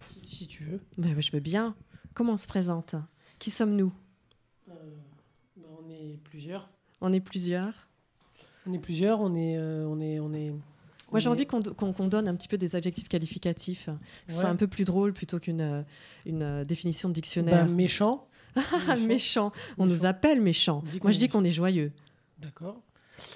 Si, 0.10 0.27
si 0.27 0.48
tu 0.48 0.63
veux. 0.63 0.82
Ben, 0.98 1.20
je 1.22 1.32
veux 1.32 1.39
bien. 1.39 1.75
Comment 2.15 2.34
on 2.34 2.38
se 2.38 2.48
présente? 2.48 2.96
Qui 3.39 3.51
sommes-nous? 3.51 3.94
Euh, 4.70 4.74
bah, 5.58 5.67
on 5.79 5.89
est 5.89 6.20
plusieurs. 6.24 6.70
On 7.01 7.13
est 7.13 7.20
plusieurs. 7.20 7.84
On 8.67 8.74
est 8.74 8.79
plusieurs. 8.79 9.22
On 9.22 9.36
est, 9.36 9.57
euh, 9.57 9.86
on 9.88 10.00
est, 10.00 10.19
on 10.19 10.34
est. 10.34 10.51
Moi, 11.12 11.19
j'ai 11.19 11.29
envie 11.29 11.45
qu'on 11.45 11.62
qu'on- 11.62 11.93
qu'on 11.93 12.07
donne 12.07 12.27
un 12.27 12.36
petit 12.36 12.48
peu 12.48 12.57
des 12.57 12.75
adjectifs 12.75 13.07
qualificatifs, 13.07 13.86
que 14.25 14.31
ce 14.34 14.36
soit 14.39 14.45
Ouais. 14.45 14.50
un 14.51 14.55
peu 14.55 14.67
plus 14.67 14.86
drôle 14.86 15.13
plutôt 15.13 15.39
qu'une 15.39 15.62
euh, 15.62 15.81
une 16.25 16.41
euh, 16.41 16.63
définition 16.65 17.10
de 17.10 17.13
Bah, 17.13 17.22
dictionnaire. 17.22 17.67
méchant. 17.67 18.27
Ah, 18.89 18.95
méchant. 18.95 19.51
On 19.77 19.86
nous 19.86 19.91
Méchant. 19.93 20.05
appelle 20.07 20.41
méchants. 20.41 20.81
On 20.84 20.89
dit 20.91 21.00
qu'on 21.00 21.07
Moi, 21.07 21.12
je 21.12 21.17
est 21.17 21.19
dis 21.19 21.29
qu'on 21.29 21.43
est 21.43 21.51
joyeux. 21.51 21.91
D'accord. 22.39 22.81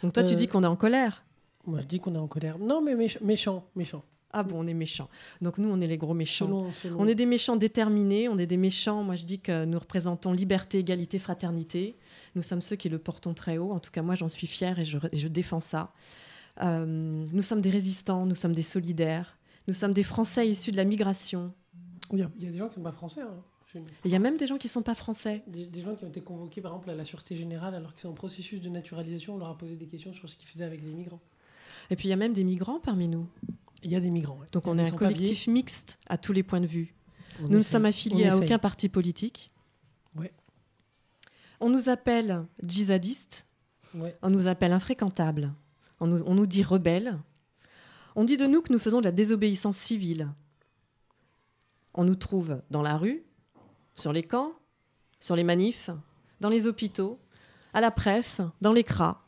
Donc 0.01 0.13
toi, 0.13 0.23
tu 0.23 0.33
Euh, 0.33 0.35
dis 0.35 0.47
qu'on 0.47 0.63
est 0.63 0.67
en 0.67 0.75
colère. 0.77 1.23
Moi, 1.67 1.81
je 1.81 1.85
dis 1.87 1.99
qu'on 1.99 2.15
est 2.15 2.19
en 2.19 2.27
colère. 2.27 2.57
Non, 2.57 2.81
mais 2.81 2.95
méch- 2.95 3.21
méchant, 3.21 3.65
méchant. 3.75 4.03
Ah 4.31 4.43
bon, 4.43 4.55
on 4.59 4.67
est 4.67 4.73
méchants. 4.73 5.09
Donc 5.41 5.57
nous, 5.57 5.69
on 5.69 5.81
est 5.81 5.87
les 5.87 5.97
gros 5.97 6.13
méchants. 6.13 6.45
Selon, 6.47 6.71
selon- 6.71 6.99
On 7.01 7.07
est 7.07 7.15
des 7.15 7.25
méchants 7.25 7.55
déterminés, 7.55 8.29
on 8.29 8.37
est 8.37 8.45
des 8.45 8.57
méchants, 8.57 9.03
moi 9.03 9.15
je 9.15 9.25
dis 9.25 9.39
que 9.39 9.65
nous 9.65 9.79
représentons 9.79 10.33
liberté, 10.33 10.77
égalité, 10.79 11.17
fraternité. 11.19 11.95
Nous 12.35 12.41
sommes 12.41 12.61
ceux 12.61 12.75
qui 12.75 12.89
le 12.89 12.99
portons 12.99 13.33
très 13.33 13.57
haut. 13.57 13.71
En 13.71 13.79
tout 13.79 13.91
cas, 13.91 14.01
moi 14.01 14.15
j'en 14.15 14.29
suis 14.29 14.47
fière 14.47 14.79
et 14.79 14.85
je, 14.85 14.97
et 15.11 15.17
je 15.17 15.27
défends 15.27 15.59
ça. 15.59 15.93
Euh, 16.61 16.85
nous 17.31 17.41
sommes 17.41 17.61
des 17.61 17.69
résistants, 17.69 18.25
nous 18.25 18.35
sommes 18.35 18.53
des 18.53 18.61
solidaires, 18.63 19.37
nous 19.67 19.73
sommes 19.73 19.93
des 19.93 20.03
Français 20.03 20.47
issus 20.47 20.71
de 20.71 20.77
la 20.77 20.83
migration. 20.85 21.53
Il 22.11 22.19
y, 22.19 22.23
a, 22.23 22.31
il 22.37 22.45
y 22.45 22.47
a 22.47 22.51
des 22.51 22.57
gens 22.57 22.67
qui 22.67 22.79
ne 22.79 22.83
sont 22.83 22.83
pas 22.83 22.91
français. 22.91 23.21
hein, 23.21 23.35
chez 23.71 23.79
nous. 23.79 23.85
Et 23.85 23.89
Il 24.05 24.11
y 24.11 24.15
a 24.15 24.19
même 24.19 24.35
des 24.37 24.47
gens 24.47 24.57
qui 24.57 24.67
ne 24.67 24.71
sont 24.71 24.81
pas 24.81 24.95
français. 24.95 25.43
Des, 25.47 25.65
des 25.67 25.79
gens 25.81 25.95
qui 25.95 26.03
ont 26.03 26.07
été 26.09 26.21
convoqués 26.21 26.59
par 26.61 26.71
exemple 26.71 26.89
à 26.89 26.95
la 26.95 27.05
Sûreté 27.05 27.35
Générale 27.35 27.75
alors 27.75 27.93
qu'ils 27.93 28.01
sont 28.01 28.09
en 28.09 28.13
processus 28.13 28.61
de 28.61 28.69
naturalisation. 28.69 29.35
On 29.35 29.37
leur 29.37 29.49
a 29.49 29.57
posé 29.57 29.75
des 29.75 29.85
questions 29.85 30.11
sur 30.11 30.27
ce 30.27 30.35
qu'ils 30.35 30.47
faisaient 30.49 30.63
avec 30.65 30.81
les 30.81 30.91
migrants. 30.91 31.21
Et 31.91 31.95
puis 31.95 32.07
il 32.07 32.09
y 32.09 32.13
a 32.13 32.17
même 32.17 32.33
des 32.33 32.43
migrants 32.43 32.79
parmi 32.79 33.07
nous. 33.07 33.27
Il 33.83 33.91
y 33.91 33.95
a 33.95 33.99
des 33.99 34.09
migrants. 34.09 34.37
ouais. 34.41 34.47
Donc 34.51 34.67
on 34.67 34.77
est 34.77 34.87
un 34.87 34.91
collectif 34.95 35.47
mixte 35.47 35.99
à 36.07 36.17
tous 36.17 36.33
les 36.33 36.43
points 36.43 36.61
de 36.61 36.67
vue. 36.67 36.93
On 37.41 37.47
Nous 37.47 37.57
ne 37.59 37.63
sommes 37.63 37.85
affiliés 37.85 38.25
On 38.25 38.31
à 38.31 38.35
essaye. 38.35 38.45
aucun 38.47 38.59
parti 38.59 38.89
politique. 38.89 39.51
On 41.59 41.69
nous 41.69 41.89
appelle 41.89 42.45
djihadistes, 42.63 43.45
Ouais. 43.95 44.15
on 44.21 44.29
nous 44.29 44.47
appelle 44.47 44.71
infréquentables, 44.71 45.51
on 45.99 46.07
nous, 46.07 46.21
on 46.25 46.35
nous 46.35 46.45
dit 46.45 46.63
rebelles. 46.63 47.17
On 48.15 48.23
dit 48.23 48.37
de 48.37 48.45
nous 48.45 48.61
que 48.61 48.71
nous 48.71 48.79
faisons 48.79 48.99
de 48.99 49.05
la 49.05 49.11
désobéissance 49.11 49.77
civile. 49.77 50.29
On 51.93 52.03
nous 52.03 52.15
trouve 52.15 52.61
dans 52.69 52.81
la 52.81 52.97
rue, 52.97 53.23
sur 53.97 54.13
les 54.13 54.23
camps, 54.23 54.53
sur 55.19 55.35
les 55.35 55.43
manifs, 55.43 55.89
dans 56.39 56.49
les 56.49 56.65
hôpitaux, 56.65 57.19
à 57.73 57.81
la 57.81 57.91
presse, 57.91 58.37
dans 58.61 58.73
les 58.73 58.83
cras. 58.83 59.21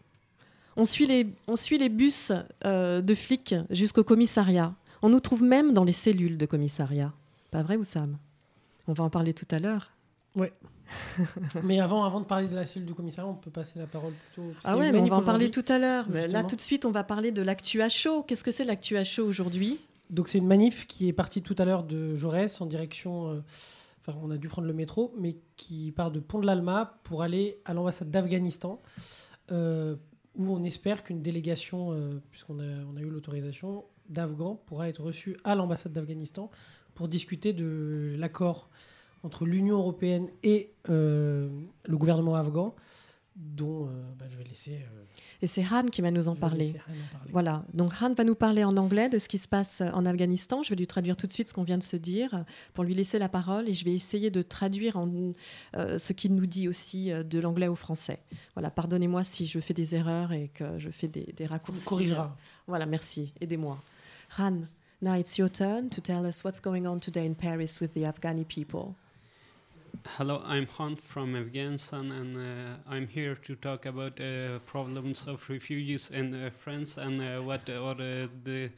On 0.77 0.85
suit 0.85 1.05
les, 1.05 1.27
on 1.47 1.55
suit 1.55 1.77
les 1.77 1.89
bus 1.89 2.31
euh, 2.65 3.01
de 3.01 3.13
flics 3.15 3.55
jusqu'au 3.69 4.03
commissariat. 4.03 4.73
On 5.01 5.09
nous 5.09 5.19
trouve 5.19 5.43
même 5.43 5.73
dans 5.73 5.83
les 5.83 5.91
cellules 5.93 6.37
de 6.37 6.45
commissariat. 6.45 7.13
Pas 7.49 7.61
vrai, 7.63 7.75
Oussam? 7.75 8.17
On 8.87 8.93
va 8.93 9.03
en 9.03 9.09
parler 9.09 9.33
tout 9.33 9.47
à 9.51 9.59
l'heure. 9.59 9.91
Mais 11.63 11.79
avant, 11.79 12.03
avant 12.03 12.19
de 12.19 12.25
parler 12.25 12.47
de 12.47 12.55
la 12.55 12.65
cellule 12.65 12.87
du 12.87 12.93
commissariat, 12.93 13.29
on 13.29 13.35
peut 13.35 13.51
passer 13.51 13.79
la 13.79 13.87
parole 13.87 14.13
plutôt. 14.13 14.49
Ah 14.63 14.77
ouais, 14.77 14.91
mais 14.91 14.99
on 14.99 15.05
va 15.05 15.17
en 15.17 15.23
parler 15.23 15.51
tout 15.51 15.65
à 15.67 15.77
l'heure. 15.77 16.05
Mais 16.09 16.27
Là, 16.27 16.43
tout 16.43 16.55
de 16.55 16.61
suite, 16.61 16.85
on 16.85 16.91
va 16.91 17.03
parler 17.03 17.31
de 17.31 17.41
l'actu 17.41 17.81
à 17.81 17.89
chaud. 17.89 18.23
Qu'est-ce 18.23 18.43
que 18.43 18.51
c'est 18.51 18.65
l'actu 18.65 18.97
à 18.97 19.03
chaud 19.03 19.25
aujourd'hui? 19.25 19.79
Donc 20.09 20.27
c'est 20.27 20.39
une 20.39 20.47
manif 20.47 20.87
qui 20.87 21.07
est 21.07 21.13
partie 21.13 21.41
tout 21.41 21.55
à 21.57 21.63
l'heure 21.65 21.83
de 21.83 22.15
Jaurès 22.15 22.59
en 22.61 22.65
direction. 22.65 23.29
euh, 23.29 23.41
Enfin, 24.05 24.17
on 24.23 24.31
a 24.31 24.37
dû 24.37 24.47
prendre 24.47 24.67
le 24.67 24.73
métro, 24.73 25.13
mais 25.17 25.37
qui 25.57 25.91
part 25.91 26.09
de 26.09 26.19
Pont 26.19 26.39
de 26.39 26.47
l'Alma 26.47 26.99
pour 27.03 27.21
aller 27.21 27.53
à 27.65 27.75
l'ambassade 27.75 28.09
d'Afghanistan, 28.09 28.81
euh, 29.51 29.95
où 30.35 30.51
on 30.51 30.63
espère 30.63 31.03
qu'une 31.03 31.21
délégation, 31.21 31.91
euh, 31.93 32.19
puisqu'on 32.31 32.57
a, 32.59 32.63
on 32.91 32.97
a 32.97 33.01
eu 33.01 33.09
l'autorisation, 33.11 33.85
d'Afghans 34.09 34.55
pourra 34.65 34.89
être 34.89 35.03
reçue 35.03 35.37
à 35.43 35.53
l'ambassade 35.53 35.93
d'Afghanistan 35.93 36.49
pour 36.95 37.07
discuter 37.07 37.53
de 37.53 38.15
l'accord 38.17 38.69
entre 39.23 39.45
l'Union 39.45 39.77
européenne 39.77 40.27
et 40.43 40.71
euh, 40.89 41.49
le 41.85 41.97
gouvernement 41.97 42.35
afghan, 42.35 42.75
dont 43.35 43.85
euh, 43.85 43.89
bah, 44.17 44.25
je 44.29 44.35
vais 44.37 44.43
laisser, 44.43 44.73
euh, 44.73 45.03
Et 45.41 45.47
c'est 45.47 45.63
Han 45.71 45.85
qui 45.85 46.01
va 46.01 46.11
nous 46.11 46.27
en 46.27 46.35
parler. 46.35 46.75
en. 46.87 47.31
Voilà, 47.31 47.63
donc 47.73 47.91
Han 48.01 48.13
va 48.13 48.23
nous 48.23 48.35
parler 48.35 48.63
en 48.63 48.75
anglais 48.77 49.09
de 49.09 49.19
ce 49.19 49.27
qui 49.27 49.37
se 49.37 49.47
passe 49.47 49.81
en 49.93 50.05
Afghanistan. 50.05 50.63
Je 50.63 50.69
vais 50.69 50.75
lui 50.75 50.85
traduire 50.87 51.15
tout 51.15 51.27
de 51.27 51.31
suite 51.33 51.47
ce 51.47 51.53
qu'on 51.53 51.63
vient 51.63 51.77
de 51.77 51.83
se 51.83 51.95
dire 51.95 52.43
pour 52.73 52.83
lui 52.83 52.93
laisser 52.93 53.19
la 53.19 53.29
parole 53.29 53.69
et 53.69 53.73
je 53.73 53.85
vais 53.85 53.93
essayer 53.93 54.29
de 54.31 54.41
traduire 54.41 54.97
en, 54.97 55.09
ce 55.73 56.13
qu'il 56.13 56.35
nous 56.35 56.45
dit 56.45 56.67
aussi 56.67 57.11
de 57.11 57.39
l'anglais 57.39 57.67
au 57.67 57.75
français. 57.75 58.19
Voilà, 58.53 58.69
pardonnez-moi 58.69 59.23
si 59.23 59.45
je 59.47 59.59
fais 59.59 59.73
des 59.73 59.95
erreurs 59.95 60.33
et 60.33 60.49
que 60.53 60.77
je 60.77 60.89
fais 60.89 61.07
des, 61.07 61.33
des 61.35 61.45
On 61.45 61.49
raccourcis. 61.49 61.85
corrigera. 61.85 62.35
Voilà, 62.67 62.85
merci, 62.85 63.33
aidez-moi. 63.41 63.77
Han, 64.37 64.61
now 65.01 65.15
it's 65.15 65.37
your 65.37 65.49
turn 65.51 65.89
to 65.89 66.01
tell 66.01 66.25
us 66.27 66.43
what's 66.43 66.61
going 66.61 66.85
on 66.85 66.99
today 66.99 67.25
in 67.25 67.33
Paris 67.33 67.79
with 67.81 67.93
the 67.93 68.03
Afghani 68.05 68.45
people. 68.45 68.93
Hello, 70.17 70.41
I'm 70.45 70.67
Hunt 70.67 71.01
from 71.01 71.35
Afghanistan, 71.35 72.11
and 72.11 72.37
uh, 72.37 72.93
I'm 72.93 73.07
here 73.07 73.35
to 73.35 73.55
talk 73.55 73.85
about 73.85 74.19
uh, 74.19 74.59
problems 74.65 75.27
of 75.27 75.49
refugees 75.49 76.09
in 76.11 76.33
uh, 76.33 76.49
France 76.57 76.97
and 76.97 77.21
uh, 77.21 77.41
what 77.41 77.69
are 77.69 77.91
uh, 77.91 78.27
the 78.43 78.69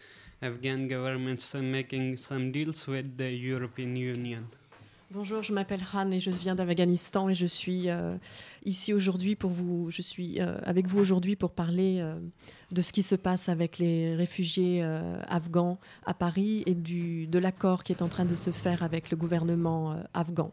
Afghan 0.41 0.87
governments 0.87 1.53
making 1.53 2.17
some 2.17 2.51
deals 2.51 2.87
with 2.87 3.17
the 3.17 3.31
European 3.31 3.95
Union. 3.95 4.47
Bonjour, 5.13 5.43
je 5.43 5.53
m'appelle 5.53 5.85
Han 5.93 6.09
et 6.09 6.19
je 6.19 6.31
viens 6.31 6.55
d'Afghanistan 6.55 7.29
et 7.29 7.35
je 7.35 7.45
suis 7.45 7.87
euh, 7.87 8.17
ici 8.65 8.95
aujourd'hui 8.95 9.35
pour 9.35 9.51
vous. 9.51 9.91
Je 9.91 10.01
suis 10.01 10.41
euh, 10.41 10.57
avec 10.63 10.87
vous 10.87 10.99
aujourd'hui 10.99 11.35
pour 11.35 11.51
parler 11.51 11.99
euh, 11.99 12.15
de 12.71 12.81
ce 12.81 12.91
qui 12.91 13.03
se 13.03 13.13
passe 13.13 13.47
avec 13.47 13.77
les 13.77 14.15
réfugiés 14.15 14.83
afghans 15.27 15.77
à 16.07 16.15
Paris 16.15 16.63
et 16.65 16.73
du, 16.73 17.27
de 17.27 17.37
l'accord 17.37 17.83
qui 17.83 17.91
est 17.91 18.01
en 18.01 18.07
train 18.07 18.25
de 18.25 18.33
se 18.33 18.49
faire 18.49 18.81
avec 18.81 19.11
le 19.11 19.17
gouvernement 19.17 19.95
afghan. 20.15 20.51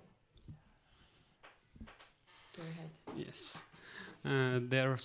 Yes, 3.17 3.59
uh, 4.25 4.61
there 4.63 4.93
are 4.93 4.99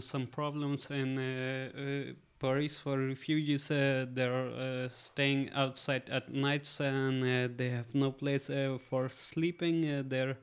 some, 0.00 0.26
problems 0.28 0.90
in 0.90 1.18
uh, 1.18 1.70
uh, 2.10 2.12
Paris 2.38 2.78
for 2.78 2.98
refugees. 2.98 3.70
Uh, 3.70 4.06
they're 4.12 4.48
uh, 4.48 4.88
staying 4.88 5.50
outside 5.54 6.08
at 6.10 6.32
nights 6.32 6.80
and 6.80 7.22
uh, 7.22 7.52
they 7.56 7.70
have 7.70 7.94
no 7.94 8.12
place 8.12 8.50
for 8.90 9.08
sleeping. 9.08 10.08
They're 10.08 10.36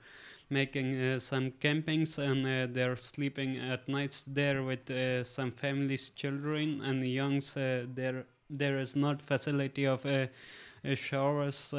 making 0.49 1.19
some 1.19 1.51
campings 1.54 2.17
and 2.19 2.73
they're 2.73 2.97
sleeping 2.97 3.58
at 3.58 3.88
nights 3.89 4.23
there 4.28 4.63
with 4.63 4.91
some 5.25 5.51
families, 5.51 6.10
children 6.12 6.82
and 6.84 7.06
youngs. 7.08 7.54
There, 7.56 8.25
there 8.49 8.80
is 8.80 8.95
not 8.95 9.21
facility 9.21 9.86
of 9.86 10.06
showers. 10.95 11.73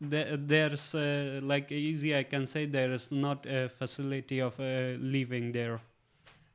There's 0.00 0.94
uh, 0.94 1.40
like 1.42 1.70
easy 1.72 2.16
I 2.16 2.24
can 2.24 2.46
say 2.46 2.66
there 2.66 2.94
is 2.94 3.10
not 3.10 3.46
a 3.46 3.68
facility 3.68 4.40
of 4.40 4.58
uh, 4.58 4.96
living 4.98 5.52
there. 5.52 5.80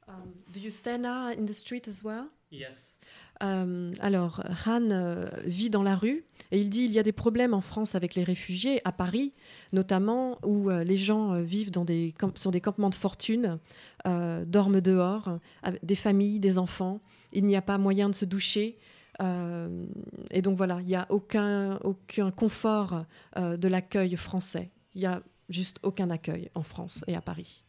Um, 0.08 0.34
do 0.52 0.60
you 0.60 0.72
stay 0.72 0.98
now 0.98 1.32
in 1.32 1.46
the 1.46 1.54
street 1.54 1.88
as 1.88 2.04
well? 2.04 2.28
Yes. 2.52 2.96
Euh, 3.44 3.92
alors, 4.00 4.42
Han 4.66 4.92
euh, 4.92 5.26
vit 5.44 5.70
dans 5.70 5.84
la 5.84 5.96
rue 5.96 6.24
et 6.52 6.60
il 6.62 6.70
dit 6.70 6.86
il 6.86 6.94
y 6.94 7.00
a 7.00 7.04
des 7.04 7.12
problèmes 7.12 7.54
en 7.54 7.62
France 7.62 7.96
avec 7.96 8.16
les 8.16 8.24
réfugiés, 8.24 8.80
à 8.86 8.92
Paris 8.92 9.34
notamment, 9.74 10.40
où 10.46 10.70
euh, 10.70 10.84
les 10.84 10.96
gens 10.96 11.34
euh, 11.34 11.42
vivent 11.42 11.72
dans 11.72 11.86
des 11.86 12.14
sur 12.36 12.52
des 12.52 12.62
campements 12.62 12.90
de 12.90 12.96
fortune, 12.96 13.60
dorment 14.06 14.82
dehors, 14.82 15.40
des 15.82 15.96
familles, 15.96 16.40
des 16.40 16.60
enfants. 16.60 17.02
Il 17.34 17.46
n'y 17.46 17.56
a 17.56 17.62
pas 17.62 17.80
moyen 17.80 18.08
de 18.08 18.16
se 18.16 18.24
doucher. 18.24 18.78
Euh, 19.22 19.86
et 20.32 20.42
donc 20.42 20.58
voilà, 20.58 20.80
il 20.82 20.88
n'y 20.88 20.96
a 20.96 21.06
aucun, 21.10 21.78
aucun 21.84 22.32
confort 22.32 23.06
euh, 23.38 23.58
de 23.58 23.68
l'accueil 23.68 24.16
français. 24.16 24.70
Il 24.94 25.02
n'y 25.02 25.08
a 25.08 25.22
juste 25.50 25.80
aucun 25.84 26.10
accueil 26.10 26.50
en 26.56 26.64
France 26.64 27.04
et 27.08 27.16
à 27.16 27.22
Paris. 27.22 27.64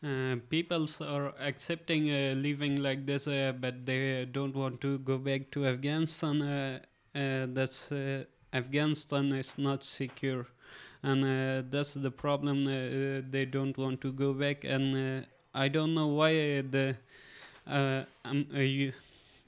Uh, 0.00 0.36
peoples 0.48 1.00
are 1.00 1.34
accepting 1.40 2.08
uh, 2.08 2.32
living 2.36 2.80
like 2.80 3.04
this, 3.04 3.26
uh, 3.26 3.52
but 3.52 3.84
they 3.84 4.24
don't 4.26 4.54
want 4.54 4.80
to 4.80 4.98
go 4.98 5.18
back 5.18 5.50
to 5.50 5.66
Afghanistan. 5.66 6.40
Uh, 6.40 6.78
uh, 7.16 7.46
that's 7.52 7.90
uh, 7.90 8.22
Afghanistan 8.52 9.32
is 9.32 9.58
not 9.58 9.82
secure, 9.82 10.46
and 11.02 11.68
that's 11.68 11.94
the 11.94 12.12
problem. 12.12 12.64
They 12.64 13.44
don't 13.44 13.76
want 13.76 14.00
to 14.02 14.12
go 14.12 14.32
back, 14.32 14.62
and 14.62 15.26
I 15.52 15.66
don't 15.68 15.94
know 15.94 16.06
why 16.06 16.62
the 16.62 16.94
um, 17.66 18.46
Eu- 18.54 18.92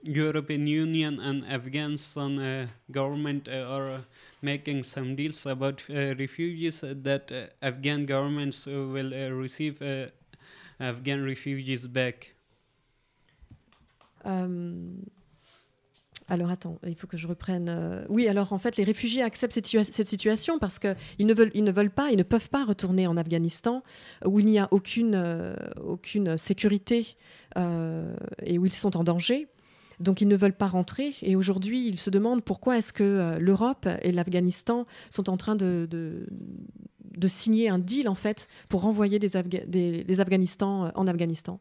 European 0.02 0.66
Union 0.66 1.18
and 1.20 1.44
Afghanistan 1.48 2.38
uh, 2.38 2.66
government 2.90 3.48
uh, 3.48 3.52
are 3.68 3.94
uh, 3.96 4.00
making 4.42 4.82
some 4.82 5.14
deals 5.14 5.46
about 5.46 5.82
uh, 5.90 6.14
refugees 6.18 6.82
uh, 6.82 6.94
that 7.02 7.30
uh, 7.30 7.46
Afghan 7.60 8.04
governments 8.06 8.66
will 8.66 9.12
receive 9.38 9.82
Afghan 10.78 11.24
refugees 11.24 11.86
back. 11.86 12.34
Euh, 14.26 14.94
alors 16.28 16.50
attends, 16.50 16.78
il 16.86 16.94
faut 16.94 17.06
que 17.06 17.16
je 17.16 17.26
reprenne. 17.26 17.68
euh, 17.68 18.04
Oui, 18.08 18.28
alors 18.28 18.52
en 18.52 18.58
fait, 18.58 18.76
les 18.76 18.84
réfugiés 18.84 19.22
acceptent 19.22 19.52
cette, 19.52 19.66
cette 19.66 20.08
situation 20.08 20.58
parce 20.58 20.78
qu'ils 20.78 21.26
ne, 21.26 21.34
veulent, 21.34 21.50
ils 21.54 21.64
ne 21.64 21.72
veulent 21.72 21.90
pas, 21.90 22.10
ils 22.10 22.16
ne 22.16 22.22
peuvent 22.22 22.50
pas 22.50 22.64
retourner 22.64 23.06
en 23.06 23.16
Afghanistan 23.16 23.82
où 24.24 24.38
il 24.38 24.46
n'y 24.46 24.58
a 24.58 24.68
aucune, 24.70 25.14
euh, 25.16 25.54
aucune 25.82 26.38
sécurité 26.38 27.16
euh, 27.56 28.14
et 28.42 28.58
où 28.58 28.66
ils 28.66 28.72
sont 28.72 28.96
en 28.96 29.04
danger. 29.04 29.48
Donc 30.00 30.20
ils 30.22 30.28
ne 30.28 30.36
veulent 30.36 30.56
pas 30.56 30.66
rentrer 30.66 31.14
et 31.22 31.36
aujourd'hui 31.36 31.86
ils 31.86 31.98
se 31.98 32.10
demandent 32.10 32.42
pourquoi 32.42 32.78
est-ce 32.78 32.92
que 32.92 33.04
euh, 33.04 33.38
l'Europe 33.38 33.86
et 34.02 34.12
l'Afghanistan 34.12 34.86
sont 35.10 35.28
en 35.28 35.36
train 35.36 35.56
de, 35.56 35.86
de, 35.90 36.26
de 37.16 37.28
signer 37.28 37.68
un 37.68 37.78
deal 37.78 38.08
en 38.08 38.14
fait 38.14 38.48
pour 38.70 38.80
renvoyer 38.80 39.18
des, 39.18 39.36
Afga- 39.36 39.66
des, 39.66 40.02
des 40.04 40.20
Afghanistans 40.20 40.86
euh, 40.86 40.90
en 40.94 41.06
Afghanistan. 41.06 41.60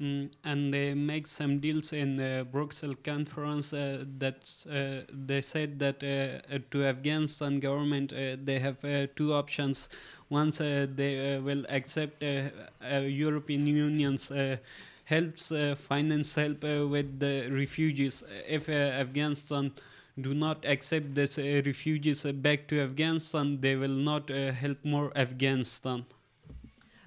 Mm, 0.00 0.24
and 0.44 0.72
they 0.72 0.92
make 0.94 1.28
some 1.28 1.60
deals 1.60 1.92
in 1.92 2.16
the 2.16 2.44
Bruxelles 2.44 2.96
conference 3.04 3.72
uh, 3.72 4.04
that 4.18 4.66
uh, 4.66 5.04
they 5.12 5.40
said 5.40 5.78
that 5.78 6.02
uh, 6.02 6.40
uh, 6.52 6.58
to 6.70 6.82
Afghanistan 6.82 7.60
government 7.60 8.12
uh, 8.12 8.36
they 8.44 8.58
have 8.58 8.84
uh, 8.84 9.06
two 9.14 9.32
options. 9.32 9.88
Once 10.30 10.60
uh, 10.60 10.88
they 10.96 11.36
uh, 11.36 11.40
will 11.42 11.64
accept 11.68 12.24
uh, 12.24 12.50
uh, 12.82 13.02
European 13.06 13.68
Union's 13.68 14.32
uh, 14.32 14.56
helps 15.04 15.52
uh, 15.52 15.74
finance 15.76 16.34
help 16.34 16.64
uh, 16.64 16.86
with 16.86 17.18
the 17.18 17.48
refugees. 17.50 18.22
If 18.48 18.68
uh, 18.68 18.72
Afghanistan 18.72 19.72
do 20.20 20.34
not 20.34 20.64
accept 20.64 21.14
these 21.14 21.38
refugees 21.38 22.24
back 22.24 22.68
to 22.68 22.80
Afghanistan, 22.80 23.58
they 23.60 23.76
will 23.76 23.88
not 23.88 24.30
help 24.30 24.84
more 24.84 25.10
Afghanistan. 25.16 26.04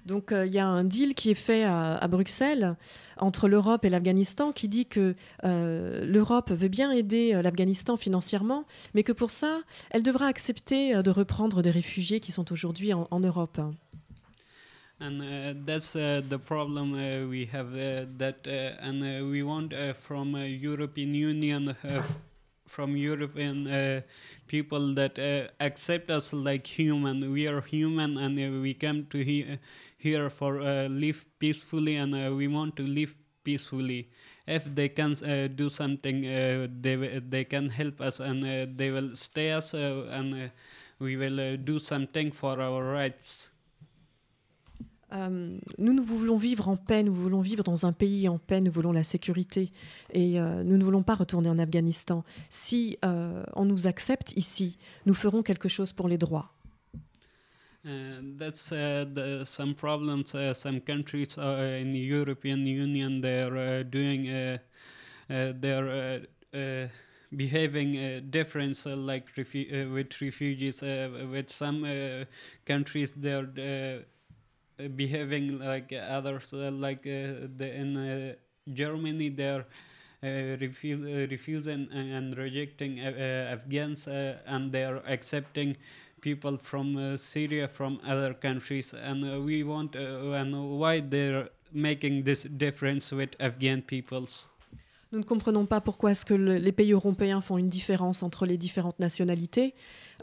Donc 0.08 0.32
euh, 0.32 0.46
il 0.46 0.54
y 0.54 0.58
a 0.58 0.66
un 0.66 0.84
deal 0.84 1.14
qui 1.14 1.30
est 1.30 1.34
fait 1.34 1.64
à, 1.64 1.94
à 1.96 2.08
Bruxelles 2.08 2.76
entre 3.18 3.46
l'Europe 3.46 3.84
et 3.84 3.90
l'Afghanistan 3.90 4.52
qui 4.52 4.66
dit 4.66 4.86
que 4.86 5.14
euh, 5.44 6.04
l'Europe 6.06 6.50
veut 6.50 6.68
bien 6.68 6.90
aider 6.90 7.34
euh, 7.34 7.42
l'Afghanistan 7.42 7.96
financièrement, 7.96 8.64
mais 8.94 9.02
que 9.02 9.12
pour 9.12 9.30
ça, 9.30 9.60
elle 9.90 10.02
devra 10.02 10.26
accepter 10.26 10.96
euh, 10.96 11.02
de 11.02 11.10
reprendre 11.10 11.62
des 11.62 11.70
réfugiés 11.70 12.20
qui 12.20 12.32
sont 12.32 12.50
aujourd'hui 12.50 12.94
en, 12.94 13.06
en 13.10 13.20
Europe. 13.20 13.60
And 15.00 15.22
uh, 15.22 15.54
that's 15.64 15.94
uh, 15.94 16.22
the 16.28 16.38
problem 16.38 16.92
uh, 16.94 17.28
we 17.28 17.46
have 17.46 17.68
uh, 17.74 18.04
that 18.16 18.46
uh, 18.46 18.84
and 18.84 19.02
uh, 19.02 19.24
we 19.30 19.42
want 19.44 19.72
uh, 19.72 19.76
uh, 19.76 19.90
uh, 19.90 19.92
from 19.94 20.36
European 20.36 21.14
Union 21.14 21.76
from 22.66 22.96
European 22.96 24.02
people 24.46 24.92
that 24.94 25.18
accept 25.60 26.10
us 26.10 26.32
like 26.32 26.66
human. 26.66 27.32
We 27.32 27.46
are 27.46 27.60
human 27.62 28.18
and 28.18 28.36
we 28.62 28.74
come 28.74 29.06
to 29.06 29.24
he- 29.24 29.58
here 29.96 30.28
for 30.30 30.60
live 30.88 31.24
peacefully 31.38 31.96
and 31.96 32.36
we 32.36 32.46
want 32.48 32.76
to 32.76 32.82
live 32.82 33.14
peacefully. 33.44 34.10
If 34.46 34.64
they 34.74 34.88
can 34.90 35.14
do 35.54 35.68
something 35.70 36.22
they 36.22 36.96
wi- 36.96 37.22
they 37.26 37.44
can 37.44 37.68
help 37.70 38.00
us 38.00 38.20
and 38.20 38.42
they 38.76 38.90
will 38.90 39.14
stay 39.16 39.52
us 39.52 39.72
and 39.74 40.50
we 40.98 41.16
will 41.16 41.56
do 41.56 41.78
something 41.78 42.32
for 42.32 42.60
our 42.60 42.84
rights 42.84 43.50
Euh, 45.12 45.58
nous, 45.78 45.92
nous 45.92 46.04
voulons 46.04 46.36
vivre 46.36 46.68
en 46.68 46.76
paix, 46.76 47.02
nous 47.02 47.14
voulons 47.14 47.40
vivre 47.40 47.64
dans 47.64 47.86
un 47.86 47.92
pays 47.92 48.28
en 48.28 48.38
paix, 48.38 48.60
nous 48.60 48.70
voulons 48.70 48.92
la 48.92 49.04
sécurité 49.04 49.70
et 50.12 50.38
euh, 50.38 50.62
nous 50.62 50.76
ne 50.76 50.84
voulons 50.84 51.02
pas 51.02 51.14
retourner 51.14 51.48
en 51.48 51.58
Afghanistan. 51.58 52.24
Si 52.50 52.98
euh, 53.04 53.42
on 53.54 53.64
nous 53.64 53.86
accepte 53.86 54.32
ici, 54.36 54.76
nous 55.06 55.14
ferons 55.14 55.42
quelque 55.42 55.68
chose 55.68 55.92
pour 55.92 56.08
les 56.08 56.18
droits. 56.18 56.52
Uh, 57.84 58.36
that's 58.38 58.70
uh, 58.72 59.44
some 59.44 59.74
problems. 59.74 60.34
Uh, 60.34 60.52
some 60.52 60.80
countries 60.80 61.38
uh, 61.38 61.80
in 61.80 61.90
the 61.90 61.98
European 61.98 62.66
Union 62.66 63.20
they're 63.20 63.80
uh, 63.80 63.82
doing. 63.82 64.28
Uh, 64.28 64.58
they're 65.28 66.18
behaving 67.34 67.96
uh, 67.96 68.20
different, 68.22 68.82
uh, 68.86 68.96
like 68.96 69.26
refu- 69.36 69.70
uh, 69.70 69.92
with 69.92 70.20
refugees. 70.20 70.82
Uh, 70.82 71.26
with 71.30 71.50
some 71.50 72.26
countries, 72.64 73.14
they're 73.14 73.46
behaving 74.96 75.58
like 75.58 75.92
others. 75.92 76.52
Uh, 76.52 76.70
like 76.70 77.06
uh, 77.06 77.48
the, 77.56 77.74
in 77.74 77.96
uh, 77.96 78.34
Germany, 78.72 79.30
they're. 79.30 79.66
Uh, 80.20 80.58
refu- 80.58 81.04
uh, 81.04 81.28
refusing 81.30 81.86
and, 81.92 82.36
rejecting 82.36 82.98
uh, 82.98 83.52
Afghans 83.54 84.08
and 84.08 84.72
they 84.72 84.82
are 84.82 85.00
accepting 85.06 85.76
people 86.20 86.58
from 86.58 87.16
Syria 87.16 87.68
from 87.68 88.00
other 88.04 88.34
countries 88.34 88.92
and 88.94 89.44
we 89.44 89.62
want 89.62 89.94
and 89.94 90.76
why 90.80 90.98
they're 90.98 91.48
making 91.72 92.24
this 92.24 92.42
difference 92.42 93.12
with 93.12 93.36
Afghan 93.38 93.80
peoples 93.80 94.48
Nous 95.12 95.20
ne 95.20 95.24
comprenons 95.24 95.66
pas 95.66 95.80
pourquoi 95.80 96.10
est-ce 96.10 96.24
que 96.24 96.34
le- 96.34 96.58
les 96.58 96.72
pays 96.72 96.90
européens 96.90 97.40
font 97.40 97.56
une 97.56 97.68
différence 97.68 98.24
entre 98.24 98.44
les 98.44 98.58
différentes 98.58 98.98
nationalités. 98.98 99.72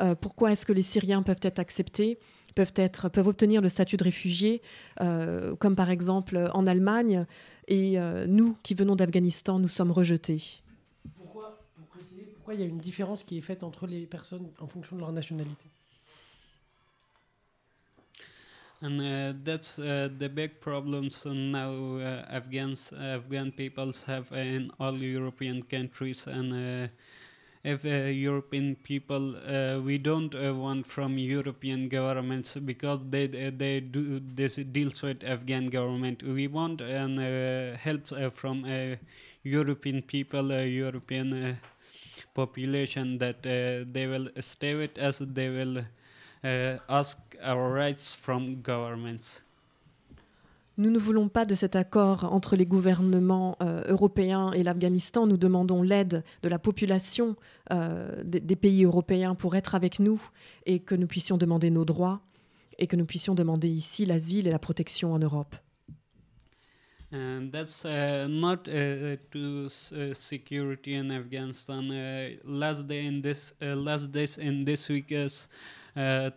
Euh, 0.01 0.13
pourquoi 0.13 0.51
est-ce 0.51 0.65
que 0.65 0.73
les 0.73 0.83
Syriens 0.83 1.23
peuvent 1.23 1.39
être 1.41 1.59
acceptés, 1.59 2.19
peuvent, 2.55 2.73
être, 2.75 3.09
peuvent 3.09 3.27
obtenir 3.27 3.61
le 3.61 3.69
statut 3.69 3.97
de 3.97 4.03
réfugié, 4.03 4.61
euh, 5.01 5.55
comme 5.57 5.75
par 5.75 5.89
exemple 5.89 6.49
en 6.53 6.65
Allemagne, 6.65 7.25
et 7.67 7.99
euh, 7.99 8.25
nous 8.27 8.57
qui 8.63 8.73
venons 8.73 8.95
d'Afghanistan, 8.95 9.59
nous 9.59 9.67
sommes 9.67 9.91
rejetés. 9.91 10.61
Pourquoi, 11.17 11.59
pour 11.75 11.85
préciser, 11.87 12.23
pourquoi 12.33 12.53
il 12.53 12.61
y 12.61 12.63
a 12.63 12.67
une 12.67 12.79
différence 12.79 13.23
qui 13.23 13.37
est 13.37 13.41
faite 13.41 13.63
entre 13.63 13.85
les 13.85 14.05
personnes 14.05 14.47
en 14.59 14.67
fonction 14.67 14.95
de 14.95 15.01
leur 15.01 15.11
nationalité? 15.11 15.65
And 18.81 18.99
uh, 18.99 19.33
that's 19.43 19.79
uh, 19.79 20.09
the 20.19 20.27
big 20.27 20.59
problems 20.59 21.25
now 21.25 21.97
uh, 21.97 22.25
Afghans 22.29 22.91
Afghan 22.93 23.51
peoples 23.51 24.03
have 24.05 24.31
in 24.33 24.69
all 24.79 24.93
European 25.01 25.63
countries 25.63 26.27
and 26.27 26.51
uh, 26.53 26.87
if 27.65 27.83
uh, 27.83 27.89
European 27.89 28.75
people 28.83 29.35
uh, 29.37 29.79
we 29.81 29.97
don't 29.97 30.35
uh, 30.35 30.53
want 30.53 30.85
from 30.85 31.17
European 31.17 31.89
governments 31.89 32.55
because 32.57 32.99
they 33.09 33.25
uh, 33.25 33.51
they 33.57 33.79
do 33.79 34.21
this 34.35 34.57
deals 34.71 35.01
with 35.01 35.23
Afghan 35.23 35.65
government. 35.67 36.21
We 36.21 36.47
want 36.47 36.81
and 36.81 37.19
uh, 37.19 37.75
help 37.77 38.11
uh, 38.11 38.29
from 38.29 38.65
European 39.43 40.03
people 40.03 40.53
European 40.61 41.57
population 42.35 43.17
that 43.17 43.41
they 43.41 44.07
will 44.07 44.27
stay 44.39 44.75
with 44.75 44.97
us. 44.99 45.19
They 45.19 45.49
will 45.49 45.85
ask 46.87 47.17
our 47.41 47.71
rights 47.71 48.13
from 48.13 48.61
governments 48.61 49.41
Nous 50.77 50.89
ne 50.89 50.99
voulons 50.99 51.29
pas 51.29 51.45
de 51.45 51.55
cet 51.55 51.77
accord 51.77 52.25
entre 52.33 52.57
les 52.57 52.65
gouvernements 52.65 53.57
euh, 53.61 53.81
européens 53.87 54.51
et 54.51 54.61
l'Afghanistan. 54.61 55.25
Nous 55.25 55.37
demandons 55.37 55.81
l'aide 55.81 56.23
de 56.43 56.49
la 56.49 56.59
population 56.59 57.37
euh, 57.71 58.21
des, 58.25 58.55
pays 58.57 58.83
européens 58.83 59.35
pour 59.35 59.55
être 59.55 59.75
avec 59.75 59.99
nous 59.99 60.21
et 60.65 60.79
que 60.79 60.95
nous 60.95 61.07
puissions 61.07 61.37
demander 61.37 61.69
nos 61.69 61.85
droits 61.85 62.21
et 62.77 62.87
que 62.87 62.97
nous 62.97 63.05
puissions 63.05 63.35
demander 63.35 63.69
ici 63.69 64.05
l'asile 64.05 64.47
et 64.47 64.51
la 64.51 64.59
protection 64.59 65.13
en 65.13 65.19
Europe. 65.19 65.55
and 67.11 67.51
that's 67.51 67.85
uh, 67.85 68.27
not 68.27 68.67
uh, 68.67 69.15
to 69.31 69.67
uh, 69.67 70.13
security 70.13 70.95
Afghanistan. 71.11 71.89
Uh, 71.89 72.31
last 72.43 72.87
day 72.87 73.05
in 73.05 73.21
this 73.21 73.53
uh, 73.61 73.75
last 73.75 74.11
days 74.11 74.37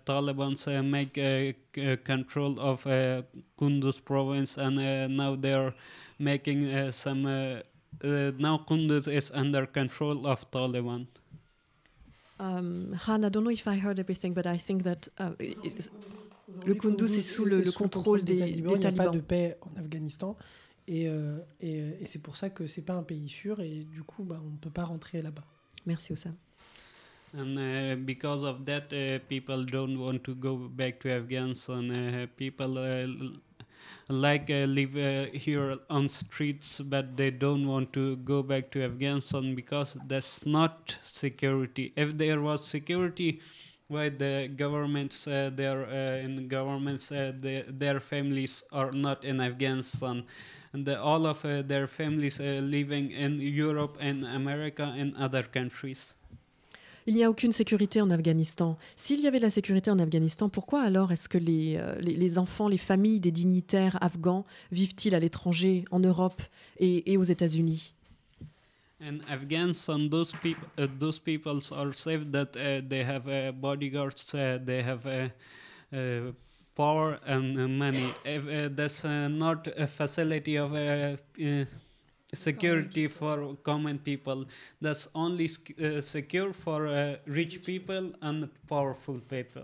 Taliban 0.05 0.55
uh, 0.67 0.83
make 0.83 1.19
uh, 1.19 1.53
c- 1.75 1.93
uh, 1.93 1.97
control 2.05 2.59
of 2.61 2.87
uh, 2.87 3.23
Kunduz 3.59 4.01
province, 4.05 4.57
and 4.57 4.79
uh, 4.79 5.09
now 5.09 5.35
they're 5.37 5.75
making 6.19 6.65
uh, 6.73 6.91
some. 6.93 7.27
Uh, 7.27 7.61
uh, 8.05 8.31
now 8.39 8.59
Kunduz 8.59 9.09
is 9.09 9.31
under 9.35 9.67
control 9.67 10.27
of 10.27 10.49
Taliban. 10.51 11.07
Um, 12.41 12.93
Han, 13.07 13.25
I 13.25 13.29
don't 13.31 13.43
know 13.43 13.51
if 13.51 13.67
I 13.67 13.77
heard 13.77 13.99
everything, 13.99 14.33
but 14.33 14.47
I 14.47 14.59
think 14.59 14.85
that 14.85 15.09
uh, 15.19 15.31
Le 16.65 16.75
Kunduz 16.75 17.19
est 17.19 17.23
sous 17.23 17.45
le- 17.45 17.61
le 17.61 17.73
contrôle 17.73 18.23
des- 18.25 18.35
des 18.35 18.51
Il 18.59 18.63
n'y 18.65 18.75
a 18.75 18.79
pas 18.93 19.09
talibans. 19.09 19.13
de 19.13 19.21
paix 19.21 19.57
en 19.63 19.77
Afghanistan. 19.81 20.37
Et, 20.87 21.09
euh, 21.09 21.39
et, 21.61 21.79
et 22.01 22.07
c'est 22.07 22.21
pour 22.23 22.37
ça 22.37 22.49
que 22.49 22.67
c'est 22.67 22.83
pas 22.83 22.95
un 22.95 23.03
pays 23.03 23.29
sûr 23.29 23.61
et 23.61 23.85
du 23.85 24.03
coup 24.03 24.25
bah, 24.25 24.41
on 24.43 24.51
ne 24.53 24.57
peut 24.57 24.71
pas 24.71 24.85
rentrer 24.85 25.21
là-bas. 25.21 25.45
merci 25.85 26.13
Oussam. 26.13 26.35
And 27.33 27.59
uh, 27.59 27.97
because 28.05 28.43
of 28.43 28.65
that, 28.67 28.93
uh, 28.93 29.19
people 29.29 29.63
don't 29.65 29.99
want 29.99 30.25
to 30.25 30.35
go 30.35 30.57
back 30.57 31.01
to 31.01 31.11
Afghanistan. 31.11 31.91
Uh, 31.91 32.27
people 32.37 32.79
uh, 32.79 33.07
like 34.09 34.51
uh, 34.51 34.65
live 34.65 34.97
uh, 34.97 35.27
here 35.37 35.77
on 35.91 36.09
streets, 36.09 36.81
but 36.81 37.17
they 37.17 37.31
don't 37.31 37.67
want 37.67 37.93
to 37.93 38.17
go 38.17 38.43
back 38.43 38.71
to 38.71 38.83
Afghanistan 38.83 39.55
because 39.55 39.97
that's 40.07 40.45
not 40.47 40.97
security. 41.05 41.93
If 41.97 42.17
there 42.17 42.41
was 42.41 42.67
security, 42.67 43.41
why 43.89 44.09
the 44.11 44.51
governments, 44.55 45.27
uh, 45.27 45.51
they're 45.55 45.87
uh, 45.87 46.25
in 46.25 46.49
governments, 46.49 47.11
uh, 47.13 47.33
their 47.39 48.01
families 48.01 48.63
are 48.73 48.93
not 48.93 49.25
in 49.25 49.41
Afghanistan. 49.41 50.25
And 50.73 50.85
the, 50.85 51.01
all 51.01 51.27
of 51.27 51.45
uh, 51.45 51.63
their 51.63 51.87
families 51.87 52.39
living 52.41 53.11
in 53.11 53.41
Europe 53.41 53.97
and 54.01 54.25
America 54.25 54.95
and 54.97 55.17
other 55.17 55.43
countries. 55.43 56.15
Il 57.09 57.15
n'y 57.15 57.25
a 57.25 57.31
aucune 57.31 57.53
sécurité 57.53 58.03
en 58.03 58.11
Afghanistan. 58.11 58.77
S'il 58.95 59.21
y 59.21 59.27
avait 59.27 59.39
de 59.39 59.45
la 59.45 59.49
sécurité 59.49 59.91
en 59.91 59.99
Afghanistan, 59.99 60.51
pourquoi 60.51 60.83
alors 60.83 61.11
est-ce 61.11 61.27
que 61.27 61.39
les, 61.39 61.79
euh, 61.79 61.99
les, 62.03 62.15
les 62.15 62.37
enfants, 62.37 62.69
les 62.69 62.77
familles 62.77 63.19
des 63.19 63.31
dignitaires 63.33 63.97
afghans 64.03 64.45
vivent-ils 64.73 65.15
à 65.15 65.19
l'étranger, 65.19 65.87
en 65.91 66.01
Europe 66.01 66.43
et, 66.79 67.11
et 67.11 67.17
aux 67.17 67.25
États-Unis? 67.25 67.95
In 69.01 69.21
Afghanistan, 69.27 70.11
those 70.11 70.35
people, 70.43 70.69
uh, 70.77 70.87
those 71.01 71.19
peoples 71.19 71.73
are 71.73 71.95
safe 71.95 72.31
that 72.31 72.55
uh, 72.57 72.87
they 72.87 73.03
have 73.03 73.27
uh, 73.27 73.53
bodyguards, 73.53 74.35
uh, 74.35 74.59
they 74.63 74.83
have 74.83 75.07
uh, 75.07 75.31
uh, 75.97 76.33
power 76.75 77.19
and 77.27 77.57
uh, 77.57 77.69
money. 77.69 78.13
That's 78.77 79.05
not 79.05 79.67
a 79.79 79.87
facility 79.87 80.59
of 80.59 80.73
security 82.33 83.09
for 83.09 83.57
common 83.63 83.99
people, 83.99 84.47
that's 84.83 85.09
only 85.15 85.47
uh, 85.79 86.01
secure 86.01 86.53
for 86.53 86.87
uh, 86.87 87.17
rich 87.27 87.63
people 87.65 88.13
and 88.23 88.49
powerful 88.67 89.21
people. 89.21 89.63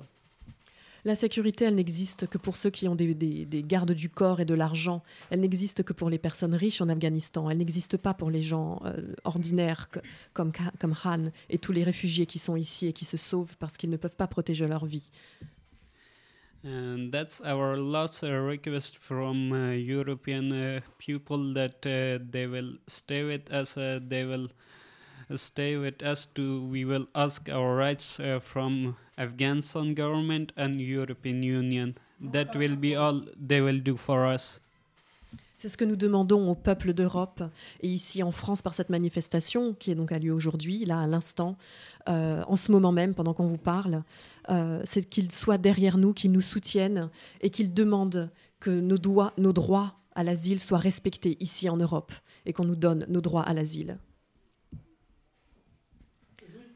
La 1.07 1.15
sécurité, 1.15 1.67
elle 1.67 1.75
n'existe 1.75 2.27
que 2.29 2.39
pour 2.39 2.57
ceux 2.57 2.71
qui 2.71 2.89
ont 2.89 2.95
des, 2.95 3.15
des- 3.15 3.45
des 3.45 3.63
gardes 3.63 3.93
du 3.93 4.09
corps 4.09 4.41
et 4.41 4.47
de 4.47 4.55
l'argent. 4.55 5.03
Elle 5.29 5.41
n'existe 5.41 5.83
que 5.83 5.93
pour 5.93 6.09
les 6.09 6.17
personnes 6.17 6.55
riches 6.55 6.81
en 6.81 6.89
Afghanistan. 6.89 7.51
Elle 7.51 7.59
n'existe 7.59 7.99
pas 7.99 8.15
pour 8.15 8.31
les 8.31 8.41
gens 8.41 8.81
euh, 8.87 9.15
ordinaires 9.25 9.91
comme, 10.33 10.51
comme 10.81 10.95
Han 11.05 11.27
et 11.51 11.59
tous 11.59 11.73
les 11.73 11.85
réfugiés 11.85 12.25
qui 12.25 12.39
sont 12.39 12.57
ici 12.57 12.87
et 12.87 12.95
qui 12.95 13.05
se 13.05 13.19
sauvent 13.19 13.55
parce 13.59 13.77
qu'ils 13.77 13.91
ne 13.91 13.99
peuvent 13.99 14.17
pas 14.17 14.27
protéger 14.27 14.67
leur 14.67 14.87
vie. 14.87 15.11
And 16.65 17.13
that's 17.13 17.41
our 17.43 17.77
last 17.77 18.23
request 18.25 18.97
from 18.99 19.53
uh, 19.53 19.71
European 19.71 20.51
uh, 20.53 20.81
people 20.99 21.53
that 21.53 21.87
uh, 21.87 22.25
they 22.29 22.47
will 22.49 22.73
stay 22.89 23.23
with 23.23 23.53
us. 23.53 23.75
They 23.75 24.25
will 24.25 24.49
stay 25.37 25.77
with 25.77 26.03
us 26.03 26.27
to 26.35 26.65
we 26.67 26.85
will 26.85 27.07
ask 27.15 27.49
our 27.51 27.77
rights 27.77 28.19
uh, 28.19 28.41
from 28.41 28.97
Afghanistan 29.19 29.95
government 29.95 30.53
and 30.57 30.81
European 30.81 31.43
Union. 31.43 31.99
That 32.21 32.57
will 32.57 32.77
be 32.77 32.97
all 32.97 33.23
they 33.37 33.61
will 33.61 33.79
do 33.79 33.97
for 33.97 34.27
us. 34.27 34.61
C'est 35.57 35.69
ce 35.69 35.77
que 35.77 35.85
nous 35.85 35.97
demandons 35.97 36.51
au 36.51 36.55
peuple 36.55 36.93
d'Europe 36.93 37.43
et 37.81 37.89
ici 37.89 38.23
en 38.23 38.33
France 38.33 38.61
par 38.61 38.73
cette 38.75 38.91
manifestation 38.91 39.73
qui 39.73 39.93
est 39.93 39.95
donc 39.95 40.11
a 40.11 40.19
lieu 40.19 40.33
aujourd'hui, 40.33 40.85
là 40.85 41.01
à 41.01 41.07
l'instant, 41.07 41.57
euh, 42.09 42.43
en 42.49 42.57
ce 42.57 42.73
moment 42.73 42.93
même, 42.93 43.15
pendant 43.15 43.35
qu'on 43.35 43.47
vous 43.47 43.57
parle. 43.59 44.03
Euh, 44.51 44.83
c'est 44.85 45.09
qu'ils 45.09 45.31
soient 45.31 45.59
derrière 45.59 45.97
nous, 45.97 46.13
qu'ils 46.13 46.33
nous 46.33 46.41
soutiennent 46.41 47.09
et 47.41 47.51
qu'ils 47.51 47.73
demandent 47.73 48.31
que 48.59 48.71
nos, 48.71 48.99
nos 49.39 49.53
droits 49.53 49.95
à 50.17 50.25
l'asile 50.25 50.61
soient 50.61 50.79
respectés 50.79 51.37
ici 51.41 51.69
en 51.69 51.77
Europe 51.77 52.13
et 52.47 52.53
qu'on 52.53 52.65
nous 52.65 52.77
donne 52.77 53.07
nos 53.09 53.21
droits 53.21 53.43
à 53.43 53.55
l'asile. 53.55 53.99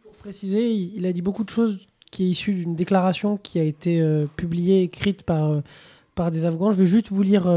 Pour 0.02 0.12
préciser, 0.12 0.72
il 0.72 1.04
a 1.04 1.12
dit 1.12 1.22
beaucoup 1.22 1.44
de 1.44 1.50
choses 1.50 1.78
qui 2.10 2.24
est 2.24 2.28
issue 2.28 2.54
d'une 2.54 2.76
déclaration 2.76 3.36
qui 3.36 3.58
a 3.58 3.64
été 3.64 4.00
euh, 4.00 4.26
publiée, 4.36 4.82
écrite 4.82 5.24
par, 5.24 5.62
par 6.14 6.30
des 6.30 6.44
Afghans. 6.44 6.70
Je 6.70 6.76
vais 6.76 6.86
juste 6.86 7.10
vous 7.10 7.22
lire. 7.22 7.48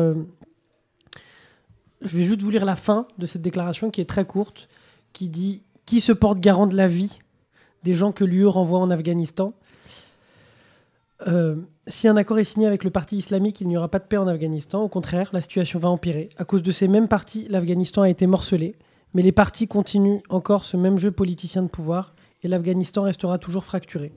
Je 2.01 2.17
vais 2.17 2.23
juste 2.23 2.41
vous 2.41 2.49
lire 2.49 2.65
la 2.65 2.75
fin 2.75 3.07
de 3.17 3.25
cette 3.25 3.41
déclaration 3.41 3.91
qui 3.91 4.01
est 4.01 4.09
très 4.09 4.25
courte, 4.25 4.67
qui 5.13 5.29
dit 5.29 5.61
Qui 5.85 5.99
se 5.99 6.11
porte 6.11 6.39
garant 6.39 6.67
de 6.67 6.75
la 6.75 6.87
vie 6.87 7.19
des 7.83 7.93
gens 7.93 8.11
que 8.11 8.23
l'UE 8.23 8.47
renvoie 8.47 8.79
en 8.79 8.89
Afghanistan 8.91 9.53
Euh, 11.27 11.55
Si 11.87 12.07
un 12.07 12.17
accord 12.17 12.39
est 12.39 12.43
signé 12.43 12.67
avec 12.67 12.83
le 12.83 12.89
parti 12.89 13.17
islamique, 13.17 13.61
il 13.61 13.67
n'y 13.67 13.77
aura 13.77 13.89
pas 13.89 13.99
de 13.99 14.05
paix 14.05 14.17
en 14.17 14.27
Afghanistan. 14.27 14.81
Au 14.81 14.87
contraire, 14.87 15.29
la 15.33 15.41
situation 15.41 15.79
va 15.79 15.89
empirer. 15.89 16.29
À 16.37 16.45
cause 16.45 16.63
de 16.63 16.71
ces 16.71 16.87
mêmes 16.87 17.07
partis, 17.07 17.47
l'Afghanistan 17.49 18.03
a 18.03 18.09
été 18.09 18.27
morcelé. 18.27 18.75
Mais 19.13 19.21
les 19.21 19.31
partis 19.31 19.67
continuent 19.67 20.21
encore 20.29 20.63
ce 20.63 20.77
même 20.77 20.97
jeu 20.97 21.11
politicien 21.11 21.63
de 21.63 21.67
pouvoir 21.67 22.13
et 22.43 22.47
l'Afghanistan 22.47 23.03
restera 23.03 23.37
toujours 23.37 23.65
fracturé. 23.65 24.13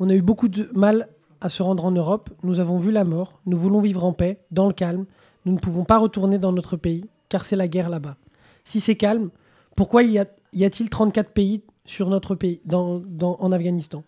On 0.00 0.08
a 0.08 0.14
eu 0.14 0.22
beaucoup 0.22 0.48
de 0.48 0.70
mal 0.74 1.08
à 1.40 1.48
se 1.48 1.62
rendre 1.62 1.84
en 1.84 1.90
Europe. 1.90 2.30
Nous 2.42 2.60
avons 2.60 2.78
vu 2.78 2.90
la 2.90 3.04
mort. 3.04 3.40
Nous 3.46 3.58
voulons 3.58 3.80
vivre 3.80 4.04
en 4.04 4.12
paix, 4.12 4.40
dans 4.50 4.66
le 4.66 4.72
calme. 4.72 5.04
Nous 5.44 5.52
ne 5.52 5.58
pouvons 5.58 5.84
pas 5.84 5.98
retourner 5.98 6.38
dans 6.38 6.52
notre 6.52 6.76
pays, 6.76 7.04
car 7.28 7.44
c'est 7.44 7.56
la 7.56 7.68
guerre 7.68 7.88
là-bas. 7.88 8.16
Si 8.64 8.80
c'est 8.80 8.96
calme, 8.96 9.30
pourquoi 9.76 10.02
y 10.02 10.18
a-t-il 10.18 10.90
34 10.90 11.30
pays 11.30 11.62
sur 11.84 12.08
notre 12.08 12.34
pays, 12.34 12.60
en 12.72 13.52
Afghanistan? 13.52 14.04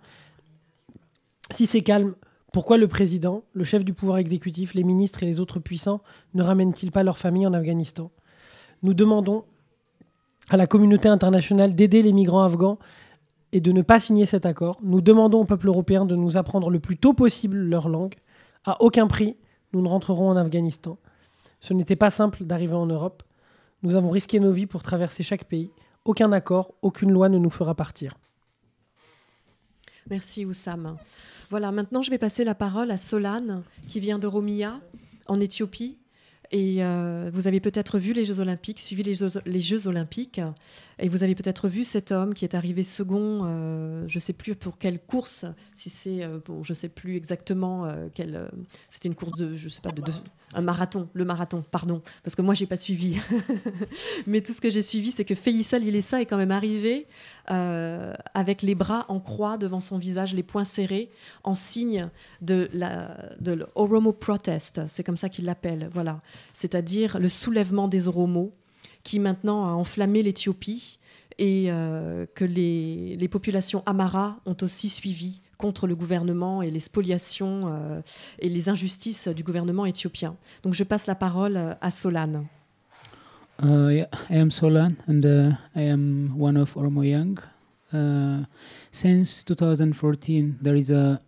Si 1.50 1.66
c'est 1.66 1.82
calme, 1.82 2.14
pourquoi 2.52 2.78
le 2.78 2.88
président, 2.88 3.44
le 3.52 3.64
chef 3.64 3.84
du 3.84 3.92
pouvoir 3.92 4.18
exécutif, 4.18 4.74
les 4.74 4.84
ministres 4.84 5.22
et 5.22 5.26
les 5.26 5.40
autres 5.40 5.60
puissants 5.60 6.00
ne 6.34 6.42
ramènent-ils 6.42 6.90
pas 6.90 7.02
leurs 7.02 7.18
familles 7.18 7.46
en 7.46 7.54
Afghanistan? 7.54 8.10
Nous 8.82 8.94
demandons 8.94 9.44
à 10.48 10.56
la 10.56 10.66
communauté 10.66 11.08
internationale 11.08 11.74
d'aider 11.74 12.02
les 12.02 12.12
migrants 12.12 12.42
afghans 12.42 12.78
et 13.52 13.60
de 13.60 13.72
ne 13.72 13.82
pas 13.82 14.00
signer 14.00 14.26
cet 14.26 14.46
accord. 14.46 14.78
Nous 14.82 15.00
demandons 15.00 15.40
au 15.40 15.44
peuple 15.44 15.68
européen 15.68 16.04
de 16.04 16.16
nous 16.16 16.36
apprendre 16.36 16.70
le 16.70 16.80
plus 16.80 16.96
tôt 16.96 17.14
possible 17.14 17.56
leur 17.56 17.88
langue. 17.88 18.14
À 18.64 18.82
aucun 18.82 19.06
prix, 19.06 19.36
nous 19.72 19.80
ne 19.80 19.88
rentrerons 19.88 20.30
en 20.30 20.36
Afghanistan. 20.36 20.98
Ce 21.60 21.74
n'était 21.74 21.96
pas 21.96 22.10
simple 22.10 22.44
d'arriver 22.44 22.74
en 22.74 22.86
Europe. 22.86 23.22
Nous 23.82 23.94
avons 23.94 24.10
risqué 24.10 24.40
nos 24.40 24.52
vies 24.52 24.66
pour 24.66 24.82
traverser 24.82 25.22
chaque 25.22 25.44
pays. 25.44 25.70
Aucun 26.04 26.32
accord, 26.32 26.74
aucune 26.82 27.10
loi 27.10 27.28
ne 27.28 27.38
nous 27.38 27.50
fera 27.50 27.74
partir. 27.74 28.16
Merci 30.08 30.44
Oussam. 30.44 30.96
Voilà, 31.50 31.70
maintenant 31.72 32.02
je 32.02 32.10
vais 32.10 32.18
passer 32.18 32.44
la 32.44 32.54
parole 32.54 32.90
à 32.90 32.96
Solane, 32.96 33.62
qui 33.86 34.00
vient 34.00 34.18
de 34.18 34.26
Romia, 34.26 34.80
en 35.28 35.40
Éthiopie. 35.40 35.98
Et 36.50 36.82
euh, 36.82 37.30
vous 37.32 37.46
avez 37.46 37.60
peut-être 37.60 37.98
vu 37.98 38.12
les 38.12 38.24
Jeux 38.24 38.40
Olympiques, 38.40 38.80
suivi 38.80 39.04
les 39.04 39.14
Jeux, 39.14 39.28
les 39.46 39.60
Jeux 39.60 39.86
Olympiques, 39.86 40.40
et 41.00 41.08
vous 41.08 41.22
avez 41.22 41.34
peut-être 41.34 41.68
vu 41.68 41.84
cet 41.84 42.12
homme 42.12 42.34
qui 42.34 42.44
est 42.44 42.54
arrivé 42.54 42.84
second, 42.84 43.40
euh, 43.44 44.04
je 44.06 44.16
ne 44.16 44.20
sais 44.20 44.34
plus 44.34 44.54
pour 44.54 44.76
quelle 44.76 45.00
course, 45.00 45.46
si 45.72 45.88
c'est, 45.88 46.22
euh, 46.22 46.38
bon, 46.44 46.62
je 46.62 46.72
ne 46.72 46.76
sais 46.76 46.90
plus 46.90 47.16
exactement 47.16 47.86
euh, 47.86 48.08
quelle, 48.12 48.50
c'était 48.90 49.08
une 49.08 49.14
course 49.14 49.36
de, 49.38 49.54
je 49.54 49.68
sais 49.70 49.80
pas, 49.80 49.92
de, 49.92 50.02
un 50.52 50.60
marathon, 50.60 51.08
le 51.14 51.24
marathon, 51.24 51.64
pardon, 51.70 52.02
parce 52.22 52.34
que 52.34 52.42
moi 52.42 52.54
j'ai 52.54 52.66
pas 52.66 52.76
suivi. 52.76 53.18
Mais 54.26 54.42
tout 54.42 54.52
ce 54.52 54.60
que 54.60 54.68
j'ai 54.68 54.82
suivi, 54.82 55.10
c'est 55.10 55.24
que 55.24 55.34
Feyissa 55.34 55.78
Lilessa 55.78 56.20
est 56.20 56.26
quand 56.26 56.36
même 56.36 56.50
arrivé 56.50 57.06
avec 57.46 58.62
les 58.62 58.76
bras 58.76 59.06
en 59.08 59.18
croix 59.18 59.58
devant 59.58 59.80
son 59.80 59.98
visage, 59.98 60.34
les 60.34 60.44
poings 60.44 60.64
serrés, 60.64 61.10
en 61.42 61.54
signe 61.54 62.08
de 62.42 62.68
la 62.72 63.16
de 63.40 63.52
l'Oromo 63.52 64.12
Protest, 64.12 64.82
c'est 64.88 65.02
comme 65.02 65.16
ça 65.16 65.28
qu'il 65.28 65.46
l'appelle, 65.46 65.90
voilà, 65.92 66.20
c'est-à-dire 66.52 67.18
le 67.18 67.28
soulèvement 67.28 67.88
des 67.88 68.06
Oromos 68.06 68.52
qui 69.02 69.18
maintenant 69.18 69.64
a 69.64 69.72
enflammé 69.72 70.22
l'Éthiopie 70.22 70.98
et 71.38 71.66
euh, 71.68 72.26
que 72.34 72.44
les, 72.44 73.28
populations 73.28 73.82
Amara 73.86 74.38
ont 74.46 74.56
aussi 74.60 74.88
suivi 74.88 75.40
contre 75.56 75.86
le 75.86 75.94
gouvernement 75.94 76.62
et 76.62 76.70
les 76.70 76.80
spoliations 76.80 77.62
euh, 77.64 78.00
et 78.38 78.48
les 78.48 78.68
injustices 78.68 79.28
du 79.28 79.42
gouvernement 79.42 79.86
éthiopien. 79.86 80.36
Donc 80.62 80.74
je 80.74 80.84
passe 80.84 81.06
la 81.06 81.14
parole 81.14 81.56
euh, 81.56 81.74
à 81.80 81.90
Solane. 81.90 82.46
Uh, 83.62 83.90
yeah, 83.90 84.08
I 84.30 84.36
am 84.36 84.50
Solan, 84.50 84.96
and 85.06 85.22
uh, 85.22 85.52
I 85.76 85.82
am 85.82 86.34
one 86.38 86.56
of 86.56 86.74
Oromo 86.76 87.02
Young. 87.02 87.38
Uh, 87.92 88.46
since 88.90 89.44
2014, 89.44 90.56
there 90.62 90.76
is 90.76 90.90
a 90.90 91.20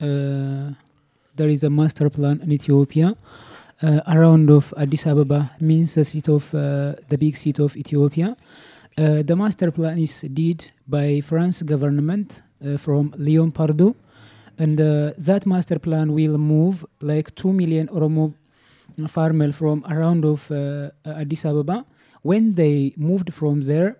uh, 0.00 0.72
there 1.36 1.50
is 1.50 1.62
a 1.62 1.68
master 1.68 2.08
plan 2.08 2.40
in 2.42 2.52
Ethiopia 2.52 3.14
around 3.82 4.50
of 4.50 4.72
Addis 4.76 5.06
Ababa, 5.06 5.50
means 5.60 5.94
the 5.94 6.04
seat 6.04 6.28
of 6.28 6.54
uh, 6.54 6.94
the 7.08 7.18
big 7.18 7.36
seat 7.36 7.58
of 7.58 7.76
Ethiopia. 7.76 8.36
Uh, 8.96 9.22
the 9.22 9.34
master 9.34 9.70
plan 9.70 9.98
is 9.98 10.20
did 10.32 10.70
by 10.86 11.20
France 11.20 11.62
government 11.62 12.42
uh, 12.64 12.76
from 12.76 13.12
Leon 13.18 13.50
Pardo, 13.50 13.96
and 14.58 14.80
uh, 14.80 15.12
that 15.18 15.46
master 15.46 15.78
plan 15.78 16.12
will 16.12 16.38
move 16.38 16.86
like 17.00 17.34
two 17.34 17.52
million 17.52 17.88
Oromo 17.88 18.34
farmer 19.08 19.50
from 19.52 19.84
around 19.90 20.24
of 20.24 20.50
uh, 20.50 20.90
Addis 21.04 21.44
Ababa. 21.44 21.84
When 22.22 22.54
they 22.54 22.94
moved 22.96 23.34
from 23.34 23.62
there, 23.62 23.96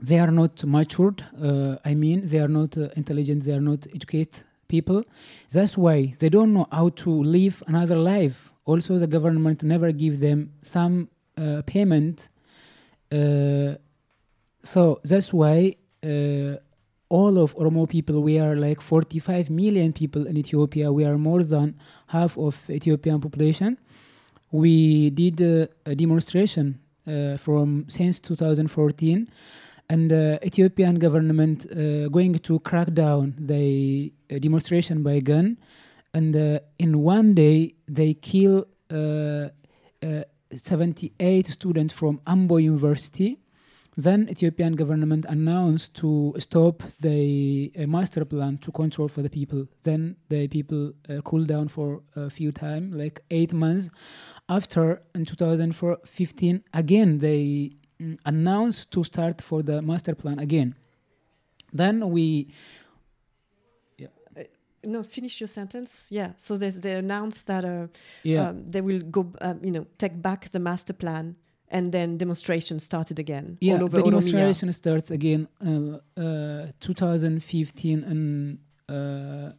they 0.00 0.18
are 0.18 0.30
not 0.30 0.64
matured. 0.64 1.24
Uh, 1.40 1.76
I 1.84 1.94
mean, 1.94 2.26
they 2.26 2.38
are 2.38 2.48
not 2.48 2.76
uh, 2.78 2.88
intelligent. 2.96 3.44
They 3.44 3.52
are 3.52 3.60
not 3.60 3.86
educated 3.94 4.44
people. 4.68 5.04
That's 5.50 5.76
why 5.76 6.14
they 6.18 6.28
don't 6.28 6.54
know 6.54 6.66
how 6.70 6.90
to 6.90 7.10
live 7.10 7.62
another 7.66 7.96
life. 7.96 8.52
Also, 8.68 8.98
the 8.98 9.06
government 9.06 9.62
never 9.62 9.92
give 9.92 10.20
them 10.20 10.52
some 10.60 11.08
uh, 11.38 11.62
payment. 11.64 12.28
Uh, 13.10 13.72
so 14.62 15.00
that's 15.02 15.32
why 15.32 15.74
uh, 16.04 16.56
all 17.08 17.38
of 17.38 17.56
Oromo 17.56 17.88
people, 17.88 18.20
we 18.20 18.38
are 18.38 18.54
like 18.56 18.82
45 18.82 19.48
million 19.48 19.94
people 19.94 20.26
in 20.26 20.36
Ethiopia. 20.36 20.92
We 20.92 21.06
are 21.06 21.16
more 21.16 21.42
than 21.44 21.76
half 22.08 22.36
of 22.36 22.68
Ethiopian 22.68 23.22
population. 23.22 23.78
We 24.50 25.08
did 25.10 25.40
uh, 25.40 25.68
a 25.86 25.94
demonstration 25.94 26.78
uh, 27.06 27.38
from 27.38 27.86
since 27.88 28.20
2014, 28.20 29.30
and 29.88 30.12
uh, 30.12 30.38
Ethiopian 30.44 30.98
government 30.98 31.66
going 32.12 32.34
to 32.34 32.60
crack 32.60 32.92
down 32.92 33.34
the 33.38 34.12
demonstration 34.28 35.02
by 35.02 35.20
gun, 35.20 35.56
and 36.14 36.34
uh, 36.34 36.60
in 36.78 37.02
one 37.02 37.34
day 37.34 37.74
they 37.86 38.14
kill 38.14 38.66
uh, 38.90 39.48
uh, 40.02 40.22
78 40.54 41.46
students 41.46 41.92
from 41.92 42.20
Ambo 42.26 42.56
University. 42.56 43.38
Then 43.96 44.28
Ethiopian 44.30 44.76
government 44.76 45.26
announced 45.28 45.94
to 45.94 46.34
stop 46.38 46.84
the 47.00 47.72
uh, 47.76 47.86
master 47.86 48.24
plan 48.24 48.56
to 48.58 48.70
control 48.70 49.08
for 49.08 49.22
the 49.22 49.28
people. 49.28 49.66
Then 49.82 50.16
the 50.28 50.46
people 50.46 50.92
uh, 51.08 51.20
cool 51.22 51.44
down 51.44 51.66
for 51.68 52.02
a 52.14 52.30
few 52.30 52.52
time, 52.52 52.92
like 52.92 53.20
eight 53.30 53.52
months. 53.52 53.90
After 54.48 55.02
in 55.14 55.24
2015, 55.24 56.62
again 56.72 57.18
they 57.18 57.72
mm, 58.00 58.18
announced 58.24 58.92
to 58.92 59.02
start 59.02 59.42
for 59.42 59.62
the 59.62 59.82
master 59.82 60.14
plan 60.14 60.38
again. 60.38 60.76
Then 61.72 62.10
we 62.10 62.48
No, 64.84 65.02
finish 65.02 65.40
your 65.40 65.48
sentence. 65.48 66.08
Yeah. 66.10 66.32
So 66.36 66.56
there's, 66.56 66.80
they 66.80 66.92
announced 66.92 67.46
that 67.46 67.64
uh, 67.64 67.88
yeah 68.22 68.48
um, 68.48 68.68
they 68.68 68.80
will 68.80 69.00
go, 69.00 69.32
um, 69.40 69.60
you 69.62 69.70
know, 69.70 69.86
take 69.98 70.20
back 70.20 70.50
the 70.52 70.60
master 70.60 70.92
plan, 70.92 71.36
and 71.68 71.92
then 71.92 72.16
demonstration 72.16 72.78
started 72.78 73.18
again 73.18 73.58
yeah 73.60 73.74
all 73.74 73.84
over 73.84 73.96
the 73.96 74.02
Oromia. 74.02 74.10
demonstration 74.10 74.72
starts 74.72 75.10
again 75.10 75.48
uh, 75.64 75.98
uh, 76.20 76.66
2015 76.80 78.04
in 78.04 78.58
uh, 78.88 79.52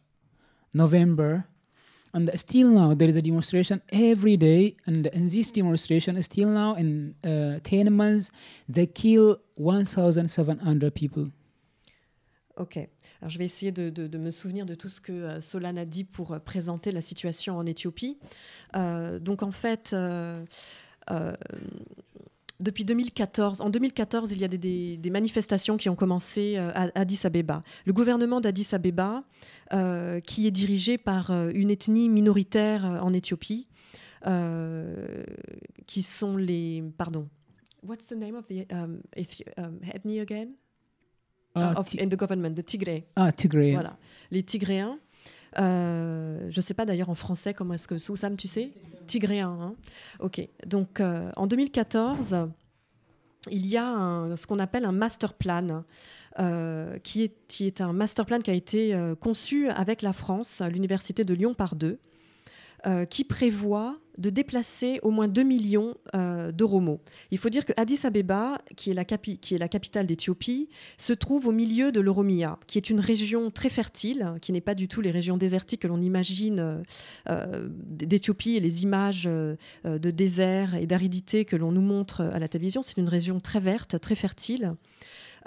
November. 0.72 1.46
And 2.12 2.28
still 2.34 2.68
now 2.68 2.94
there 2.94 3.08
is 3.08 3.16
a 3.16 3.22
demonstration 3.22 3.82
every 3.92 4.36
day, 4.36 4.76
and 4.84 5.06
in 5.06 5.28
this 5.28 5.52
demonstration, 5.52 6.20
still 6.24 6.48
now 6.48 6.74
in 6.74 7.14
uh, 7.22 7.60
10 7.62 7.92
months, 7.92 8.32
they 8.68 8.86
kill 8.86 9.38
1,700 9.54 10.92
people. 10.92 11.30
Ok. 12.60 12.76
Alors 12.76 13.30
je 13.30 13.38
vais 13.38 13.46
essayer 13.46 13.72
de, 13.72 14.18
me 14.18 14.30
souvenir 14.30 14.66
de 14.66 14.74
tout 14.74 14.90
ce 14.90 15.00
que 15.00 15.12
euh, 15.12 15.40
Solane 15.40 15.78
a 15.78 15.86
dit 15.86 16.04
pour 16.04 16.32
euh, 16.32 16.38
présenter 16.38 16.92
la 16.92 17.00
situation 17.00 17.56
en 17.56 17.64
Éthiopie. 17.64 18.18
Euh, 18.76 19.18
donc 19.18 19.42
en 19.42 19.50
fait, 19.50 19.96
depuis 22.60 22.84
2014. 22.84 23.62
En 23.62 23.70
2014, 23.70 24.32
il 24.32 24.40
y 24.40 24.44
a 24.44 24.48
des, 24.48 25.10
manifestations 25.10 25.78
qui 25.78 25.88
ont 25.88 25.96
commencé 25.96 26.58
à 26.58 26.90
Addis 26.94 27.20
Abeba. 27.24 27.62
Le 27.86 27.94
gouvernement 27.94 28.42
d'Addis 28.42 28.68
Abeba, 28.72 29.24
qui 30.26 30.46
est 30.46 30.50
dirigé 30.50 30.98
par 30.98 31.30
une 31.30 31.70
ethnie 31.70 32.10
minoritaire 32.10 32.84
en 32.84 33.14
Éthiopie, 33.14 33.66
qui 35.86 36.02
sont 36.02 36.36
les. 36.36 36.84
Pardon. 36.98 37.26
What's 37.82 38.06
the 38.08 38.16
name 38.16 38.34
of 38.36 38.46
the 38.46 38.70
um, 38.70 39.00
um, 39.56 39.80
ethnie 39.82 40.20
again? 40.20 40.50
Ah, 41.54 41.74
of- 41.76 41.94
in 42.00 42.08
the 42.08 42.16
government, 42.16 42.54
the 42.54 42.64
Tigray. 42.64 43.04
ah, 43.16 43.32
Tigray. 43.32 43.72
Voilà, 43.72 43.96
les 44.30 44.42
Tigréens. 44.42 44.98
Euh, 45.58 46.46
je 46.48 46.58
ne 46.58 46.62
sais 46.62 46.74
pas 46.74 46.86
d'ailleurs 46.86 47.10
en 47.10 47.14
français 47.16 47.52
comment 47.54 47.74
est-ce 47.74 47.88
que 47.88 47.98
Soussam, 47.98 48.36
tu 48.36 48.46
sais? 48.48 48.70
Tigréens. 49.08 49.58
hein 49.60 49.74
ok. 50.20 50.46
Donc 50.66 51.00
euh, 51.00 51.30
en 51.36 51.46
2014, 51.48 52.36
il 53.50 53.66
y 53.66 53.76
a 53.76 53.86
un- 53.88 54.36
ce 54.36 54.46
qu'on 54.46 54.58
appelle 54.60 54.84
un 54.84 54.92
master 54.92 55.34
plan. 55.34 55.82
euh, 56.38 56.98
qui, 57.00 57.24
est, 57.24 57.34
qui 57.48 57.66
est 57.66 57.80
un 57.80 57.92
master 57.92 58.24
plan 58.24 58.38
qui 58.38 58.50
a 58.52 58.54
été 58.54 58.96
conçu 59.20 59.68
avec 59.68 60.00
la 60.00 60.12
France, 60.12 60.62
l'université 60.70 61.24
de 61.24 61.34
Lyon 61.34 61.54
par 61.54 61.74
deux, 61.74 61.98
euh, 62.86 63.04
qui 63.04 63.24
prévoit 63.24 63.98
de 64.20 64.30
déplacer 64.30 65.00
au 65.02 65.10
moins 65.10 65.28
2 65.28 65.42
millions 65.42 65.94
euh, 66.14 66.52
d'Oromo. 66.52 67.00
Il 67.30 67.38
faut 67.38 67.48
dire 67.48 67.64
que 67.64 67.72
Addis 67.76 68.00
Abeba, 68.04 68.60
qui 68.76 68.90
est 68.90 68.94
la, 68.94 69.04
qui 69.04 69.54
est 69.54 69.58
la 69.58 69.68
capitale 69.68 70.06
d'Éthiopie, 70.06 70.68
se 70.98 71.14
trouve 71.14 71.46
au 71.46 71.52
milieu 71.52 71.90
de 71.90 72.00
l'Oromia, 72.00 72.58
qui 72.66 72.76
est 72.76 72.90
une 72.90 73.00
région 73.00 73.50
très 73.50 73.70
fertile, 73.70 74.34
qui 74.42 74.52
n'est 74.52 74.60
pas 74.60 74.74
du 74.74 74.88
tout 74.88 75.00
les 75.00 75.10
régions 75.10 75.38
désertiques 75.38 75.82
que 75.82 75.88
l'on 75.88 76.00
imagine 76.00 76.58
euh, 76.58 76.82
euh, 77.30 77.68
d'Éthiopie 77.70 78.56
et 78.56 78.60
les 78.60 78.82
images 78.82 79.24
de 79.24 80.10
désert 80.10 80.74
et 80.74 80.86
d'aridité 80.86 81.44
que 81.46 81.56
l'on 81.56 81.72
nous 81.72 81.80
montre 81.80 82.20
à 82.20 82.38
la 82.38 82.48
télévision. 82.48 82.82
C'est 82.82 82.98
une 82.98 83.08
région 83.08 83.40
très 83.40 83.60
verte, 83.60 83.98
très 84.00 84.14
fertile, 84.14 84.74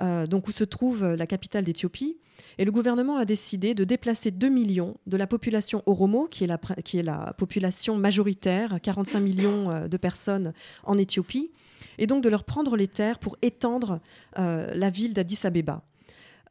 euh, 0.01 0.27
donc 0.27 0.47
où 0.47 0.51
se 0.51 0.63
trouve 0.63 1.05
la 1.05 1.27
capitale 1.27 1.63
d'Éthiopie. 1.63 2.17
Et 2.57 2.65
le 2.65 2.71
gouvernement 2.71 3.17
a 3.17 3.25
décidé 3.25 3.73
de 3.75 3.83
déplacer 3.83 4.31
2 4.31 4.49
millions 4.49 4.97
de 5.07 5.17
la 5.17 5.27
population 5.27 5.83
Oromo, 5.85 6.27
qui 6.27 6.43
est 6.43 6.47
la, 6.47 6.57
pr- 6.57 6.81
qui 6.81 6.97
est 6.97 7.03
la 7.03 7.33
population 7.37 7.95
majoritaire, 7.95 8.79
45 8.81 9.19
millions 9.19 9.69
euh, 9.69 9.87
de 9.87 9.97
personnes 9.97 10.53
en 10.83 10.97
Éthiopie, 10.97 11.51
et 11.99 12.07
donc 12.07 12.23
de 12.23 12.29
leur 12.29 12.43
prendre 12.43 12.75
les 12.75 12.87
terres 12.87 13.19
pour 13.19 13.37
étendre 13.41 13.99
euh, 14.39 14.71
la 14.73 14.89
ville 14.89 15.13
d'Addis 15.13 15.39
Abeba. 15.43 15.83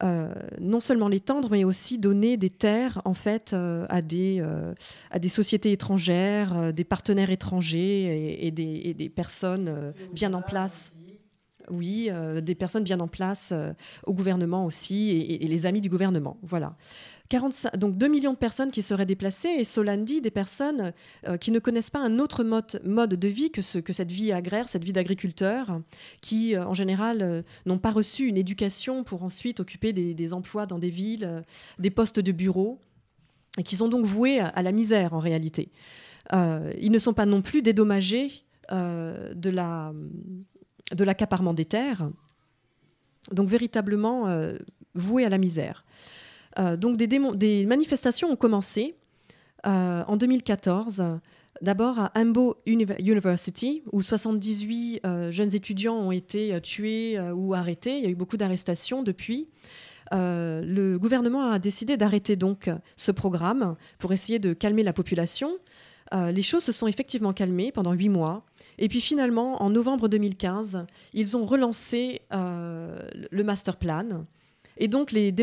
Euh, 0.01 0.33
non 0.59 0.81
seulement 0.81 1.07
l'étendre, 1.07 1.49
mais 1.51 1.63
aussi 1.63 1.97
donner 1.99 2.35
des 2.35 2.49
terres 2.49 3.01
en 3.05 3.13
fait 3.13 3.53
euh, 3.53 3.85
à, 3.89 4.01
des, 4.01 4.39
euh, 4.41 4.73
à 5.11 5.19
des 5.19 5.29
sociétés 5.29 5.71
étrangères, 5.71 6.57
euh, 6.57 6.71
des 6.71 6.83
partenaires 6.83 7.29
étrangers 7.29 8.05
et, 8.39 8.47
et 8.47 8.51
des, 8.51 8.81
et 8.85 8.93
des 8.93 9.07
personnes 9.09 9.69
euh, 9.69 9.91
bien 10.11 10.33
en 10.33 10.41
place. 10.41 10.91
Oui, 11.69 12.09
euh, 12.11 12.41
des 12.41 12.55
personnes 12.55 12.83
bien 12.83 12.99
en 12.99 13.07
place 13.07 13.51
euh, 13.53 13.73
au 14.05 14.13
gouvernement 14.13 14.65
aussi 14.65 15.11
et, 15.11 15.47
les 15.47 15.65
amis 15.65 15.81
du 15.81 15.89
gouvernement. 15.89 16.37
Voilà. 16.41 16.75
45, 17.29 17.77
donc 17.77 17.97
2 17.97 18.07
millions 18.07 18.33
de 18.33 18.37
personnes 18.37 18.69
qui 18.69 18.81
seraient 18.81 19.05
déplacées 19.05 19.55
et 19.57 19.63
Solandi, 19.63 20.21
des 20.21 20.29
personnes 20.29 20.93
euh, 21.27 21.37
qui 21.37 21.51
ne 21.51 21.59
connaissent 21.59 21.89
pas 21.89 21.99
un 21.99 22.19
autre 22.19 22.43
mode, 22.43 22.81
mode 22.83 23.15
de 23.15 23.27
vie 23.27 23.49
que, 23.49 23.61
ce, 23.61 23.79
que 23.79 23.93
cette 23.93 24.11
vie 24.11 24.31
agraire, 24.33 24.67
cette 24.67 24.83
vie 24.83 24.93
d'agriculteur, 24.93 25.81
qui 26.21 26.57
en 26.57 26.73
général 26.73 27.43
n'ont 27.65 27.79
pas 27.79 27.91
reçu 27.91 28.27
une 28.27 28.37
éducation 28.37 29.03
pour 29.03 29.23
ensuite 29.23 29.59
occuper 29.59 29.93
des, 29.93 30.33
emplois 30.33 30.65
dans 30.65 30.79
des 30.79 30.89
villes, 30.89 31.43
des 31.79 31.89
postes 31.89 32.19
de 32.19 32.31
bureau, 32.31 32.79
et 33.57 33.63
qui 33.63 33.77
sont 33.77 33.87
donc 33.87 34.05
voués 34.05 34.39
à, 34.39 34.61
la 34.61 34.71
misère 34.71 35.13
en 35.13 35.19
réalité. 35.19 35.71
Ils 36.31 36.91
ne 36.91 36.99
sont 36.99 37.13
pas 37.13 37.25
non 37.25 37.41
plus 37.41 37.61
dédommagés 37.61 38.43
de 38.69 39.49
la 39.49 39.93
de 40.91 41.03
l'accaparement 41.03 41.53
des 41.53 41.65
terres, 41.65 42.09
donc 43.31 43.47
véritablement 43.47 44.27
euh, 44.27 44.57
voués 44.95 45.25
à 45.25 45.29
la 45.29 45.37
misère. 45.37 45.85
Euh, 46.59 46.77
donc 46.77 46.97
des, 46.97 47.65
manifestations 47.65 48.29
ont 48.31 48.35
commencé 48.35 48.95
euh, 49.65 50.03
en 50.07 50.17
2014, 50.17 51.03
d'abord 51.61 51.99
à 51.99 52.11
Ambo 52.15 52.57
Univ- 52.67 52.99
University, 52.99 53.83
où 53.91 54.01
78 54.01 55.01
euh, 55.05 55.31
jeunes 55.31 55.55
étudiants 55.55 55.95
ont 55.95 56.11
été 56.11 56.59
tués 56.61 57.19
ou 57.31 57.53
arrêtés. 57.53 57.97
Il 57.97 58.03
y 58.03 58.07
a 58.07 58.09
eu 58.09 58.15
beaucoup 58.15 58.37
d'arrestations 58.37 59.03
depuis. 59.03 59.47
Le 60.11 60.97
gouvernement 60.97 61.49
a 61.49 61.57
décidé 61.57 61.97
d'arrêter 61.97 62.35
donc 62.35 62.69
ce 62.97 63.11
programme 63.11 63.75
pour 63.97 64.13
essayer 64.13 64.37
de 64.37 64.53
calmer 64.53 64.83
la 64.83 64.93
population. 64.93 65.57
Euh, 66.13 66.31
les 66.31 66.41
choses 66.41 66.63
se 66.63 66.71
sont 66.71 66.87
effectivement 66.87 67.33
calmées 67.33 67.71
pendant 67.71 67.93
huit 67.93 68.09
mois. 68.09 68.45
Et 68.77 68.87
puis 68.87 69.01
finalement, 69.01 69.61
en 69.61 69.69
novembre 69.69 70.07
2015, 70.07 70.85
ils 71.13 71.37
ont 71.37 71.45
relancé 71.45 72.21
euh, 72.33 72.97
le 73.31 73.43
master 73.43 73.77
plan. 73.77 74.25
Et 74.77 74.87
donc 74.87 75.11
les, 75.11 75.33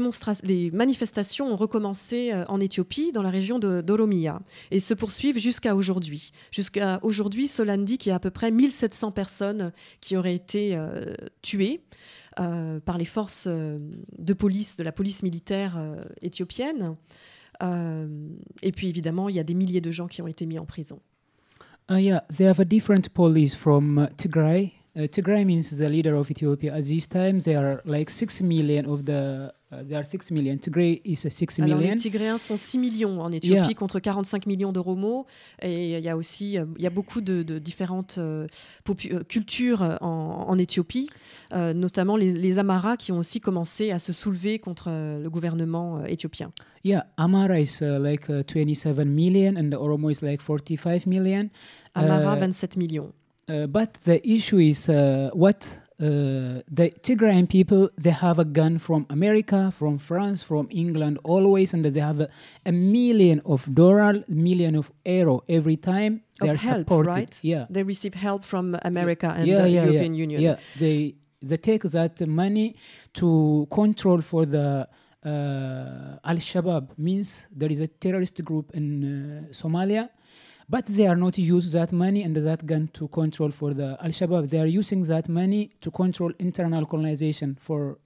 manifestations 0.73 1.53
ont 1.53 1.57
recommencé 1.57 2.33
euh, 2.33 2.45
en 2.49 2.61
Éthiopie, 2.61 3.13
dans 3.13 3.23
la 3.23 3.31
région 3.31 3.59
d'Oromia, 3.59 4.41
et 4.71 4.81
se 4.81 4.95
poursuivent 4.95 5.39
jusqu'à 5.39 5.75
aujourd'hui. 5.75 6.33
Jusqu'à 6.53 7.01
aujourd'hui, 7.03 7.49
Solandi, 7.49 7.99
qui 7.99 8.11
a 8.11 8.17
à 8.17 8.21
peu 8.21 8.31
près 8.31 8.51
1700 8.51 9.13
personnes 9.13 9.73
qui 10.01 10.17
auraient 10.17 10.35
été 10.35 10.79
tuées 11.43 11.83
par 12.37 12.97
les 12.97 13.05
forces 13.05 13.47
de 13.47 14.33
police, 14.33 14.77
de 14.77 14.83
la 14.83 14.93
police 14.93 15.23
militaire 15.23 15.79
éthiopienne. 16.23 16.97
Euh, 17.63 18.07
et 18.63 18.73
puis 18.73 18.89
évidemment, 18.89 19.29
il 19.29 19.37
y 19.37 19.41
a 19.41 19.45
des 19.45 19.55
milliers 19.55 19.81
de 19.81 19.91
gens 19.91 20.07
qui 20.07 20.23
ont 20.23 20.27
été 20.27 20.47
mis 20.47 20.59
en 20.59 20.67
prison. 20.67 21.01
Uh, 21.91 21.97
yeah, 21.97 22.23
they 22.37 22.47
have 22.47 22.61
a 22.61 22.65
different 22.65 23.09
police 23.13 23.55
from 23.55 23.99
uh, 23.99 24.07
Tigray. 24.17 24.73
Uh, 25.01 25.07
Tigray 25.09 25.45
means 25.45 25.71
the 25.71 25.89
leader 25.89 26.15
of 26.15 26.31
Ethiopia. 26.31 26.75
At 26.75 26.83
this 26.83 27.07
time, 27.09 27.41
there 27.41 27.59
are 27.65 27.81
like 27.85 28.11
six 28.11 28.41
million 28.41 28.87
of 28.87 29.05
the. 29.05 29.53
Uh, 29.73 29.85
there 29.89 29.99
are 30.01 30.05
six 30.05 30.33
million. 30.33 30.59
Tigray 30.59 31.01
is 31.05 31.25
a 31.25 31.31
six 31.31 31.61
Alors, 31.61 31.79
million. 31.79 31.93
les 31.95 31.97
Tigréens 32.01 32.39
sont 32.39 32.57
6 32.57 32.77
millions 32.79 33.21
en 33.21 33.31
Éthiopie 33.31 33.69
Yeah. 33.69 33.75
contre 33.75 34.01
45 34.01 34.47
millions 34.47 34.73
de 34.73 34.81
Romo. 34.81 35.27
Et 35.63 35.97
il 35.97 36.05
y 36.05 36.09
a 36.09 36.17
aussi 36.17 36.55
il 36.77 36.83
y 36.83 36.87
a 36.89 36.91
beaucoup 36.91 37.21
de, 37.21 37.45
de 37.45 37.61
différentes 37.61 38.17
euh, 38.19 38.49
euh, 38.89 39.23
cultures 39.23 39.83
euh, 39.83 39.95
en, 40.01 40.47
en 40.49 40.59
Éthiopie, 40.59 41.09
euh, 41.53 41.73
notamment 41.73 42.17
les, 42.17 42.33
les 42.33 42.59
Amaras 42.59 42.97
qui 42.97 43.13
ont 43.13 43.19
aussi 43.19 43.39
commencé 43.41 43.93
à 43.93 44.01
se 44.01 44.13
soulever 44.13 44.59
contre 44.59 44.89
euh, 44.91 45.23
le 45.23 45.31
gouvernement 45.31 45.99
euh, 45.99 46.05
éthiopien. 46.07 46.51
Yeah, 46.83 47.07
Amara 47.17 47.61
is 47.61 47.79
uh, 47.81 47.97
like 48.01 48.29
uh, 48.29 48.43
27 48.43 49.05
million, 49.07 49.55
and 49.57 49.71
the 49.71 49.77
Oromo 49.79 50.11
is 50.11 50.21
like 50.21 50.41
45 50.43 51.07
million. 51.07 51.49
Amara, 51.95 52.33
Euh, 52.33 52.41
27 52.41 52.77
millions. 52.77 53.13
Uh, 53.51 53.67
but 53.67 53.95
the 54.05 54.19
issue 54.37 54.59
is 54.59 54.89
uh, 54.89 55.31
what 55.33 55.61
uh, 56.01 56.07
the 56.79 56.87
Tigrayan 57.03 57.47
people 57.49 57.91
they 58.05 58.11
have 58.11 58.39
a 58.39 58.45
gun 58.45 58.79
from 58.79 59.07
America, 59.11 59.61
from 59.81 59.99
France, 59.99 60.43
from 60.43 60.69
England, 60.71 61.19
always, 61.25 61.75
and 61.75 61.85
they 61.85 62.01
have 62.01 62.21
a, 62.21 62.29
a 62.65 62.73
million 62.73 63.39
of 63.45 63.61
dollar, 63.75 64.13
million 64.29 64.77
of 64.77 64.87
euro 65.05 65.43
every 65.49 65.77
time 65.77 66.13
they 66.41 66.49
Of 66.49 66.55
are 66.55 66.59
help, 66.59 66.79
supported. 66.81 67.11
right? 67.11 67.39
Yeah, 67.43 67.67
They 67.75 67.83
receive 67.83 68.15
help 68.15 68.45
from 68.45 68.77
America 68.83 69.29
and 69.37 69.47
yeah, 69.47 69.63
the 69.63 69.69
yeah, 69.69 69.83
European 69.85 70.15
yeah. 70.15 70.21
Union. 70.25 70.41
Yeah, 70.43 70.57
they 70.79 70.97
they 71.49 71.57
take 71.57 71.83
that 71.91 72.15
money 72.43 72.77
to 73.15 73.67
control 73.71 74.21
for 74.23 74.47
the 74.47 74.87
uh, 75.25 76.19
Al 76.31 76.37
Shabaab 76.37 76.85
means 76.99 77.47
there 77.61 77.71
is 77.71 77.81
a 77.81 77.87
terrorist 77.89 78.43
group 78.45 78.71
in 78.75 78.85
uh, 79.05 79.53
Somalia, 79.53 80.09
but 80.71 80.87
they 80.87 81.07
are 81.07 81.17
not 81.17 81.37
use 81.37 81.73
that 81.73 81.91
money 81.93 82.23
and 82.23 82.35
that 82.49 82.65
gun 82.65 82.89
to 82.99 83.09
control 83.09 83.51
for 83.51 83.75
the 83.75 83.97
Al 84.01 84.13
Shabaab. 84.13 84.49
They 84.49 84.61
are 84.61 84.73
using 84.81 85.05
that 85.07 85.29
money 85.29 85.71
to 85.81 85.91
control 85.91 86.33
internal 86.39 86.87
colonization 86.87 87.57
for 87.61 87.99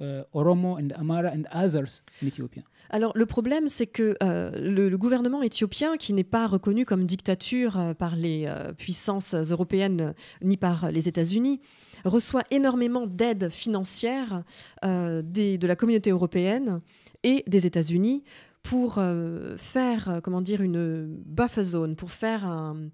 uh, 0.00 0.22
Oromo 0.34 0.78
and 0.78 0.92
Amara 0.92 1.30
and 1.30 1.44
others 1.52 2.02
in 2.20 2.26
Ethiopia. 2.28 2.62
Alors 2.90 3.12
le 3.14 3.24
problème, 3.24 3.68
c'est 3.68 3.86
que 3.86 4.16
euh, 4.22 4.50
le, 4.56 4.88
le 4.88 4.98
gouvernement 4.98 5.42
éthiopien, 5.42 5.96
qui 5.96 6.12
n'est 6.12 6.24
pas 6.24 6.46
reconnu 6.46 6.84
comme 6.84 7.06
dictature 7.06 7.78
euh, 7.78 7.94
par 7.94 8.16
les 8.16 8.44
euh, 8.46 8.72
puissances 8.72 9.34
européennes 9.34 10.14
ni 10.42 10.56
par 10.56 10.90
les 10.90 11.08
États-Unis, 11.08 11.60
reçoit 12.04 12.42
énormément 12.50 13.06
d'aide 13.06 13.48
financière 13.48 14.42
euh, 14.84 15.22
de 15.22 15.66
la 15.66 15.76
communauté 15.76 16.10
européenne 16.10 16.80
et 17.22 17.44
des 17.46 17.66
États-Unis 17.66 18.24
pour 18.62 18.98
euh, 18.98 19.56
faire, 19.56 20.08
euh, 20.10 20.20
comment 20.20 20.40
dire, 20.40 20.60
une 20.60 21.06
buffer 21.26 21.64
zone, 21.64 21.96
pour 21.96 22.10
faire 22.10 22.44
un, 22.44 22.90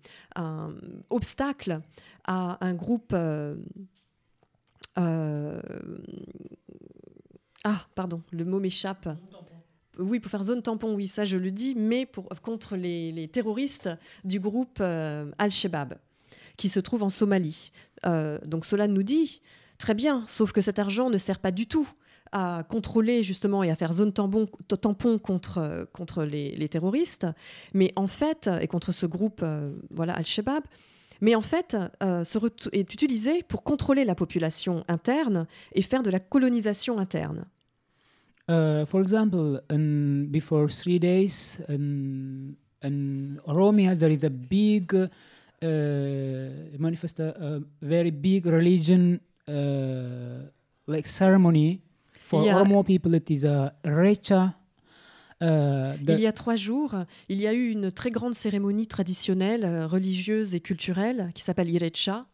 obstacle 1.11 1.81
à 2.25 2.65
un 2.65 2.75
groupe. 2.75 3.13
euh, 3.13 3.57
ah, 7.65 7.87
pardon, 7.95 8.23
le 8.31 8.45
mot 8.45 8.61
m'échappe. 8.61 9.09
Oui, 9.99 10.21
pour 10.21 10.31
faire 10.31 10.43
zone 10.43 10.63
tampon, 10.63 10.95
oui, 10.95 11.09
ça 11.09 11.25
je 11.25 11.39
le 11.39 11.51
dis, 11.51 11.75
mais 11.75 12.05
pour, 12.05 12.29
contre 12.43 12.77
les, 12.77 13.13
les 13.13 13.29
terroristes 13.29 13.89
du 14.25 14.39
groupe 14.41 14.81
Al-Shabaab, 14.81 15.99
qui 16.59 16.69
se 16.69 16.81
trouve 16.81 17.03
en 17.03 17.11
Somalie. 17.11 17.73
Donc 18.05 18.67
cela 18.67 18.89
nous 18.89 19.03
dit, 19.03 19.41
très 19.79 19.95
bien, 19.95 20.25
sauf 20.29 20.53
que 20.53 20.61
cet 20.61 20.79
argent 20.79 21.09
ne 21.09 21.17
sert 21.17 21.39
pas 21.39 21.51
du 21.51 21.67
tout 21.67 21.89
à 22.37 22.65
contrôler 22.65 23.23
justement 23.23 23.63
et 23.63 23.71
à 23.71 23.77
faire 23.77 23.95
zone 23.95 24.13
tampon, 24.13 24.47
tampon 24.69 25.19
contre, 25.19 25.89
contre 25.95 26.23
les, 26.23 26.55
les 26.55 26.69
terroristes, 26.69 27.27
mais 27.73 27.95
en 27.97 28.07
fait, 28.07 28.51
et 28.61 28.67
contre 28.67 28.93
ce 28.93 29.07
groupe, 29.07 29.41
euh, 29.43 29.73
voilà, 29.91 30.13
Al-Shabaab, 30.13 30.63
mais 31.23 31.35
en 31.35 31.41
fait 31.41 31.79
euh, 32.03 32.25
est 32.73 32.93
utilisé 32.93 33.43
pour 33.49 33.63
contrôler 33.63 34.05
la 34.05 34.15
population 34.15 34.85
interne 34.87 35.47
et 35.75 35.81
faire 35.81 36.03
de 36.03 36.11
la 36.11 36.21
colonisation 36.21 36.99
interne. 36.99 37.47
Uh, 38.51 38.85
for 38.85 39.01
example, 39.01 39.63
in, 39.71 40.27
before 40.31 40.69
three 40.69 40.99
days 40.99 41.59
in, 41.71 42.55
in 42.83 43.39
Oromia, 43.47 43.97
there 43.97 44.13
is 44.13 44.25
a 44.25 44.31
big 44.31 44.95
uh, 44.95 45.09
manifest, 46.79 47.19
a 47.19 47.63
very 47.81 48.11
big 48.11 48.45
religion 48.45 49.19
uh, 49.49 50.43
like 50.87 51.09
ceremony 51.09 51.81
for 52.27 52.45
Yeah. 52.45 52.57
Oromo 52.61 52.83
people. 52.83 53.15
It 53.15 53.31
is 53.31 53.45
a 53.45 53.73
Recha. 53.85 54.55
Uh, 55.41 55.95
the- 56.05 56.13
Il 56.15 56.21
y 56.21 56.27
a 56.27 56.33
trois 56.33 56.57
jours, 56.57 56.95
il 57.29 57.41
y 57.41 57.47
a 57.47 57.53
eu 57.53 57.69
une 57.71 57.91
très 57.93 58.11
grande 58.11 58.35
cérémonie 58.35 58.87
traditionnelle, 58.87 59.65
euh, 59.65 59.87
religieuse 59.87 60.55
et 60.55 60.61
culturelle 60.61 61.31
qui 61.35 61.43
s'appelle 61.43 61.69
Irecha. 61.71 62.27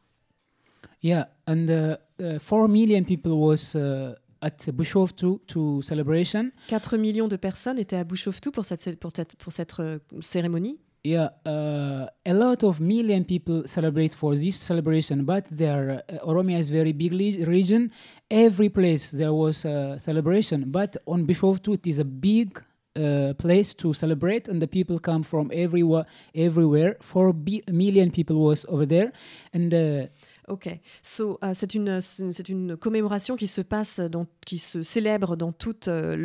yeah, 1.02 1.28
and 1.48 1.66
uh, 1.68 1.96
uh, 2.22 2.38
four 2.38 2.68
million 2.68 3.02
people 3.02 3.32
was 3.32 3.74
uh, 3.74 4.14
at 4.40 4.70
Bushoftu 4.72 5.40
to 5.48 5.82
celebration. 5.82 6.50
4 6.68 6.96
millions 6.96 7.26
de 7.28 7.34
personnes 7.36 7.78
étaient 7.78 7.96
à 7.96 8.04
Bushoftu 8.04 8.52
pour 8.52 8.64
cette, 8.64 8.98
pour 9.00 9.10
cette, 9.14 9.34
pour 9.36 9.52
cette 9.52 9.80
euh, 9.80 9.98
cérémonie. 10.20 10.78
Yeah, 11.04 11.30
uh, 11.44 12.06
a 12.24 12.32
lot 12.32 12.62
of 12.62 12.80
million 12.80 13.24
people 13.24 13.66
celebrate 13.66 14.14
for 14.14 14.36
this 14.36 14.54
celebration, 14.54 15.24
but 15.24 15.44
there, 15.50 16.04
uh, 16.08 16.18
Oromia 16.24 16.60
is 16.60 16.68
very 16.68 16.92
big 16.92 17.10
region. 17.12 17.90
Every 18.30 18.68
place 18.68 19.10
there 19.10 19.32
was 19.32 19.64
a 19.64 19.98
celebration, 19.98 20.70
but 20.70 20.96
on 21.08 21.26
Bishoftu 21.26 21.74
it 21.74 21.88
is 21.88 21.98
a 21.98 22.04
big 22.04 22.62
uh, 22.94 23.32
place 23.36 23.74
to 23.74 23.92
celebrate, 23.92 24.46
and 24.46 24.62
the 24.62 24.68
people 24.68 24.96
come 25.00 25.24
from 25.24 25.50
everywhere. 25.52 26.06
Everywhere, 26.36 26.96
four 27.00 27.34
million 27.68 28.12
people 28.12 28.36
was 28.36 28.64
over 28.68 28.86
there, 28.86 29.10
and 29.52 29.74
uh, 29.74 30.06
Ok, 30.48 30.68
so, 31.02 31.38
euh, 31.44 31.52
c'est 31.54 31.74
une, 31.74 32.00
c'est 32.00 32.32
c'est 32.32 32.48
une 32.48 32.76
commémoration 32.76 33.36
qui 33.36 33.46
se 33.46 33.60
passe, 33.60 34.00
dans, 34.00 34.26
qui 34.44 34.58
se 34.58 34.82
célèbre 34.82 35.36
dans 35.36 35.52
toute 35.52 35.86
euh, 35.86 36.16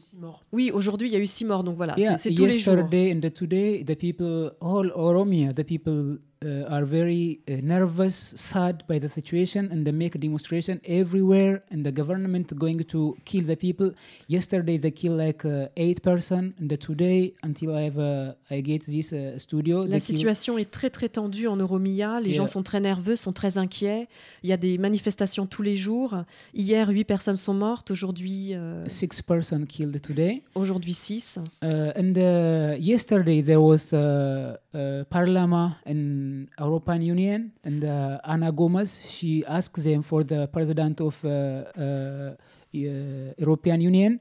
Six 0.10 0.16
morts. 0.20 0.44
oui, 0.52 0.72
aujourd'hui, 0.72 1.10
il 1.10 1.14
y 1.14 1.16
a 1.16 1.20
eu 1.20 1.26
six 1.28 1.46
morts, 1.46 1.64
donc 1.64 1.76
voilà, 1.78 1.96
yeah, 1.98 2.18
c'est 2.18 2.30
c'est 2.30 2.36
tous 2.36 2.46
les 2.46 2.60
jours. 2.60 2.76
yesterday 2.76 3.14
and 3.14 3.20
the 3.22 3.34
today, 3.34 3.84
the 3.84 3.96
people, 3.98 4.52
all 4.62 4.92
Oromia, 4.96 5.54
the 5.54 5.64
people 5.64 6.20
uh, 6.44 6.74
are 6.74 6.86
very 6.86 7.40
uh, 7.48 7.54
nervous, 7.62 8.34
sad 8.36 8.84
by 8.88 9.00
the 9.00 9.10
situation, 9.10 9.70
and 9.72 9.86
they 9.86 9.92
make 9.92 10.16
a 10.16 10.20
demonstration 10.20 10.80
everywhere. 10.86 11.62
And 11.72 11.84
the 11.84 11.92
government 11.92 12.54
going 12.58 12.84
to 12.86 13.16
kill 13.26 13.46
the 13.46 13.56
people. 13.56 13.92
Yesterday 14.28 14.78
they 14.78 14.92
kill 14.92 15.14
like 15.18 15.46
uh, 15.46 15.68
eight 15.78 16.02
person, 16.02 16.54
and 16.60 16.70
today 16.80 17.34
until 17.44 17.76
I 17.76 17.84
have 17.84 17.98
uh, 17.98 18.34
I 18.50 18.62
get 18.62 18.86
this 18.86 19.14
uh, 19.14 19.38
studio. 19.38 19.86
La 19.86 20.00
situation 20.00 20.58
est 20.58 20.72
très 20.72 20.90
très 20.90 21.10
tendue 21.10 21.48
en 21.48 21.60
Oromia. 21.60 22.20
Les 22.22 22.32
Et, 22.32 22.34
gens 22.34 22.48
sont 22.48 22.64
très 22.64 22.80
nerveux, 22.80 23.16
sont 23.16 23.34
très 23.34 23.58
inquiets. 23.58 24.08
Il 24.44 24.50
y 24.50 24.54
a 24.54 24.58
des 24.58 24.78
manifestations 24.78 25.46
tous 25.46 25.62
les 25.62 25.78
jours. 25.78 26.24
Hier, 26.54 26.90
huit 26.90 27.06
personnes 27.06 27.38
sont 27.38 27.54
mortes. 27.54 27.92
Aujourd'hui, 27.92 28.54
euh, 28.54 28.86
six 28.88 29.22
person 29.22 29.66
killed 29.66 30.02
today. 30.02 30.42
aujourd'hui 30.56 30.94
six. 30.94 31.38
Uh, 31.62 31.92
and 31.96 32.18
uh, 32.18 32.76
yesterday 32.80 33.42
there 33.42 33.62
was 33.62 33.94
uh, 33.94 34.56
uh, 34.74 35.04
Parliament 35.10 35.74
European 36.60 37.02
Union, 37.02 37.52
and 37.64 37.84
uh, 37.84 38.20
Anna 38.24 38.52
Gomez 38.52 38.90
she 39.08 39.44
asked 39.48 39.82
them 39.84 40.02
for 40.04 40.24
the 40.24 40.48
president 40.48 41.00
of 41.02 41.16
uh, 41.24 41.30
uh, 41.30 42.36
uh, 42.74 43.34
European 43.38 43.82
Union. 43.82 44.20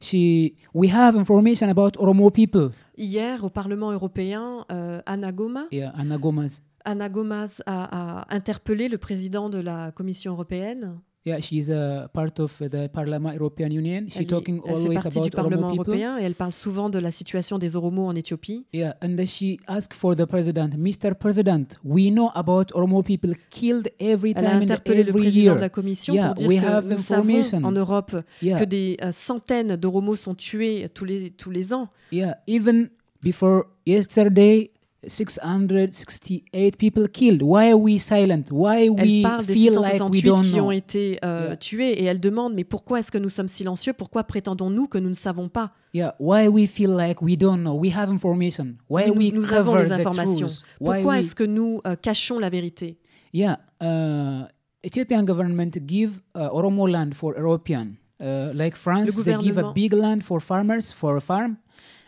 She 0.00 0.54
we 0.72 0.88
have 0.88 1.14
information 1.16 1.68
about 1.70 1.96
Oromo 1.96 2.30
people. 2.30 2.70
Hier, 2.96 3.42
au 3.42 3.50
Parlement 3.50 3.92
européen, 3.92 4.64
euh, 4.70 5.00
Anna 5.06 5.32
Goma, 5.32 5.66
Yeah, 5.70 5.92
Anna 5.96 6.18
Gomez. 6.18 6.60
Anna 6.84 7.08
Gomas 7.08 7.62
a, 7.66 8.22
a 8.22 8.34
interpellé 8.34 8.88
le 8.88 8.98
président 8.98 9.48
de 9.48 9.58
la 9.58 9.92
Commission 9.92 10.32
européenne. 10.32 10.98
Yeah, 11.24 11.38
she's 11.40 11.70
a 11.70 12.10
part 12.12 12.40
of 12.40 12.58
the 12.58 12.88
Parliament 12.92 13.34
European 13.34 13.70
Union. 13.70 14.06
She 14.08 14.20
Elle, 14.20 14.26
talking 14.26 14.60
elle 14.66 14.74
fait 14.74 14.80
always 14.82 14.94
partie 14.96 15.18
about 15.18 15.24
du 15.24 15.30
Parlement 15.30 15.66
Oromo 15.68 15.76
people. 15.84 15.94
européen 15.94 16.18
et 16.18 16.24
elle 16.24 16.34
parle 16.34 16.52
souvent 16.52 16.90
de 16.90 16.98
la 16.98 17.12
situation 17.12 17.58
des 17.58 17.76
Oromos 17.76 18.08
en 18.08 18.16
Éthiopie. 18.16 18.66
Yeah, 18.72 18.96
and 19.00 19.16
she 19.26 19.60
asked 19.68 19.92
for 19.94 20.16
the 20.16 20.26
president, 20.26 20.70
Mr. 20.76 21.14
President, 21.14 21.78
we 21.84 22.10
know 22.10 22.30
about 22.34 22.72
Oromo 22.74 23.04
people 23.04 23.32
killed 23.50 23.88
every 24.00 24.32
Elle 24.34 24.44
a 24.44 24.48
time 24.48 24.56
and 24.56 24.62
interpellé 24.64 25.04
le 25.04 25.10
every 25.10 25.20
président 25.22 25.44
year. 25.44 25.54
de 25.54 25.60
la 25.60 25.68
Commission 25.68 26.12
Yeah, 26.12 26.26
pour 26.26 26.34
dire 26.34 26.48
we 26.48 26.60
que 26.60 26.66
have 26.66 26.88
nous 26.88 26.96
savons 26.96 27.40
en 27.64 27.70
Europe 27.70 28.16
Yeah, 28.42 28.58
que 28.58 28.64
des 28.64 28.96
euh, 29.04 29.12
centaines 29.12 29.76
d'Oromos 29.76 30.16
sont 30.16 30.34
tués 30.34 30.88
tous 30.92 31.04
les, 31.04 31.30
tous 31.30 31.50
les 31.52 31.72
ans. 31.72 31.88
yeah. 32.10 32.36
Even 32.48 32.88
before 33.22 33.66
yesterday, 33.86 34.71
668 35.06 36.76
people 36.78 37.08
killed. 37.08 37.42
Why 37.42 37.70
are 37.70 37.76
we 37.78 37.98
silent? 37.98 38.50
Why 38.50 38.84
Elle 38.84 38.90
we 38.90 39.22
parle 39.22 39.44
des 39.44 39.54
feel 39.54 39.74
like 39.74 40.00
we 40.10 40.20
668 40.20 40.22
don't 40.24 40.42
qui 40.42 40.52
know? 40.56 40.66
ont 40.66 40.70
été 40.70 41.18
euh, 41.24 41.46
Yeah. 41.48 41.56
tués 41.56 41.92
et 42.00 42.04
elle 42.04 42.20
demande 42.20 42.54
mais 42.54 42.64
pourquoi 42.64 43.00
est-ce 43.00 43.10
que 43.10 43.18
nous 43.18 43.28
sommes 43.28 43.48
silencieux? 43.48 43.92
Pourquoi 43.92 44.24
prétendons-nous 44.24 44.86
que 44.86 44.98
nous 44.98 45.08
ne 45.08 45.14
savons 45.14 45.48
pas? 45.48 45.72
Yeah, 45.94 46.14
why 46.18 46.48
we 46.48 46.66
feel 46.66 46.90
like 46.96 47.20
we 47.20 47.36
don't 47.36 47.60
know? 47.62 47.74
We 47.78 47.92
have 47.94 48.10
information. 48.10 48.76
Why 48.88 49.06
nous, 49.08 49.14
we 49.14 49.32
nous 49.32 49.52
avons 49.52 49.72
cover 49.72 49.88
the 49.88 49.92
informations. 49.92 50.62
Pourquoi 50.78 51.14
we- 51.14 51.18
est-ce 51.20 51.34
que 51.34 51.44
nous 51.44 51.80
euh, 51.86 51.96
cachons 51.96 52.38
la 52.38 52.48
vérité? 52.50 52.98
Yeah, 53.32 53.58
uh, 53.82 54.46
Ethiopian 54.84 55.24
government 55.24 55.72
give 55.86 56.20
uh, 56.36 56.48
Oromo 56.52 56.86
land 56.86 57.12
for 57.14 57.34
European. 57.36 57.96
Uh, 58.20 58.52
like 58.54 58.76
France, 58.76 59.14
they 59.24 59.36
give 59.40 59.58
a 59.58 59.72
big 59.72 59.92
land 59.92 60.22
for 60.22 60.40
farmers 60.40 60.92
for 60.92 61.16
a 61.16 61.20
farm. 61.20 61.56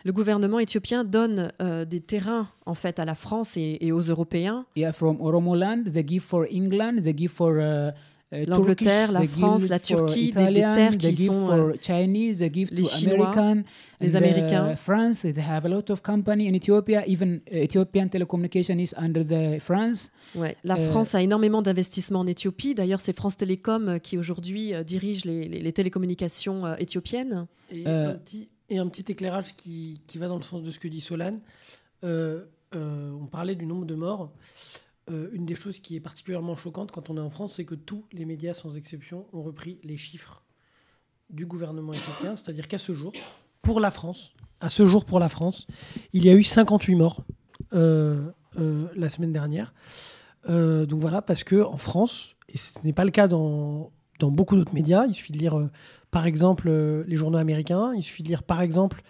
Le 0.05 0.13
gouvernement 0.13 0.59
éthiopien 0.59 1.03
donne 1.03 1.51
euh, 1.61 1.83
des 1.83 1.99
terrains 1.99 2.47
en 2.67 2.75
fait 2.75 2.99
à 2.99 3.05
la 3.05 3.15
France 3.15 3.57
et, 3.57 3.77
et 3.81 3.91
aux 3.91 4.01
Européens. 4.01 4.65
Yeah, 4.75 4.91
from 4.93 5.19
Oromo 5.19 5.55
land, 5.55 5.85
they 5.91 6.05
give 6.07 6.21
for 6.21 6.45
England, 6.51 7.01
they 7.03 7.13
give 7.17 7.31
for 7.31 7.57
uh, 7.57 7.89
uh, 8.31 8.35
uh, 8.35 8.45
L'Angleterre, 8.45 9.11
la 9.11 9.21
they 9.21 9.27
France, 9.27 9.61
give 9.63 9.69
la 9.71 9.79
for 9.79 10.05
Turquie, 10.05 10.31
des- 10.31 10.31
des 10.31 10.41
Italian, 10.41 10.73
terres 10.75 10.91
they 10.91 10.97
qui 11.09 11.15
give 11.15 11.27
sont, 11.27 11.45
for 11.47 11.53
euh, 11.55 11.73
Chinese, 11.81 12.37
they 12.37 12.51
give 12.53 12.69
les 12.71 12.83
to 12.83 12.89
Chinois, 12.89 13.29
American, 13.31 13.63
les 13.99 14.15
and, 14.15 14.19
Américains. 14.19 14.71
Uh, 14.73 14.75
France, 14.75 15.21
they 15.21 15.41
have 15.43 15.65
a 15.65 15.69
lot 15.69 15.89
of 15.89 16.01
company 16.03 16.47
in 16.47 16.53
Ethiopia. 16.53 17.03
Even 17.07 17.41
uh, 17.51 17.57
Ethiopian 17.63 18.07
telecommunication 18.07 18.77
is 18.79 18.93
under 18.97 19.23
the 19.25 19.59
France. 19.59 20.11
Ouais, 20.35 20.55
la 20.63 20.75
Euh, 20.77 20.89
France 20.91 21.15
a 21.15 21.21
énormément 21.23 21.63
d'investissements 21.63 22.19
en 22.19 22.27
Éthiopie. 22.27 22.75
D'ailleurs, 22.75 23.01
c'est 23.01 23.15
France 23.15 23.37
Télécom 23.37 23.87
euh, 23.89 23.97
qui 23.97 24.19
aujourd'hui 24.19 24.73
euh, 24.75 24.83
dirige 24.83 25.25
les, 25.25 25.47
les- 25.47 25.61
les 25.61 25.73
télécommunications 25.73 26.65
euh, 26.67 26.75
éthiopiennes. 26.77 27.47
Et, 27.71 27.87
un 27.87 28.11
petit, 28.13 28.49
et 28.69 28.77
un 28.77 28.87
petit 28.87 29.11
éclairage 29.11 29.55
qui, 29.55 30.01
qui 30.07 30.17
va 30.17 30.27
dans 30.27 30.37
le 30.37 30.43
sens 30.43 30.63
de 30.63 30.71
ce 30.71 30.79
que 30.79 30.87
dit 30.87 31.01
Solane. 31.01 31.39
Euh, 32.03 32.45
euh, 32.73 33.11
on 33.11 33.25
parlait 33.25 33.55
du 33.55 33.65
nombre 33.65 33.85
de 33.85 33.95
morts. 33.95 34.31
Euh, 35.09 35.29
une 35.33 35.45
des 35.45 35.55
choses 35.55 35.79
qui 35.79 35.95
est 35.95 35.99
particulièrement 35.99 36.55
choquante 36.55 36.91
quand 36.91 37.09
on 37.09 37.17
est 37.17 37.21
en 37.21 37.29
France, 37.29 37.55
c'est 37.55 37.65
que 37.65 37.75
tous 37.75 38.05
les 38.11 38.25
médias, 38.25 38.53
sans 38.53 38.75
exception, 38.75 39.27
ont 39.33 39.43
repris 39.43 39.79
les 39.83 39.97
chiffres 39.97 40.43
du 41.29 41.45
gouvernement 41.45 41.93
éthiopien. 41.93 42.35
C'est-à-dire 42.35 42.67
qu'à 42.67 42.77
ce 42.77 42.93
jour, 42.93 43.13
pour 43.61 43.79
la 43.79 43.91
France, 43.91 44.33
à 44.59 44.69
ce 44.69 44.85
jour 44.85 45.05
pour 45.05 45.19
la 45.19 45.29
France, 45.29 45.67
il 46.13 46.25
y 46.25 46.29
a 46.29 46.33
eu 46.33 46.43
58 46.43 46.95
morts 46.95 47.23
la 47.71 49.09
semaine 49.09 49.33
dernière. 49.33 49.73
Donc 50.47 50.99
voilà, 50.99 51.21
parce 51.21 51.43
que 51.43 51.61
en 51.61 51.77
France, 51.77 52.35
et 52.49 52.57
ce 52.57 52.79
n'est 52.83 52.93
pas 52.93 53.03
le 53.03 53.11
cas 53.11 53.27
dans, 53.27 53.91
dans 54.19 54.31
beaucoup 54.31 54.55
d'autres 54.55 54.73
médias, 54.73 55.05
il 55.07 55.13
suffit 55.13 55.33
de 55.33 55.37
lire 55.37 55.69
par 56.15 56.27
exemple 56.27 56.69
euh, 56.69 57.03
les 57.09 57.17
journaux 57.17 57.37
américains, 57.37 57.91
il 57.93 58.01
suffit 58.01 58.23
de 58.23 58.29
lire 58.29 58.43
par 58.43 58.61
exemple 58.61 59.01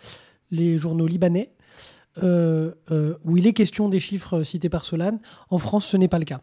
les 0.50 0.80
journaux 0.80 1.06
libanais, 1.06 1.52
euh, 2.24 2.72
euh, 2.90 3.14
où 3.24 3.38
il 3.38 3.46
est 3.46 3.54
question 3.54 3.90
des 3.90 4.00
chiffres 4.00 4.42
cités 4.42 4.70
par 4.70 4.86
Solane. 4.86 5.20
En 5.52 5.60
France, 5.60 5.86
ce 5.86 5.98
n'est 5.98 6.08
pas 6.08 6.18
le 6.18 6.26
cas. 6.26 6.42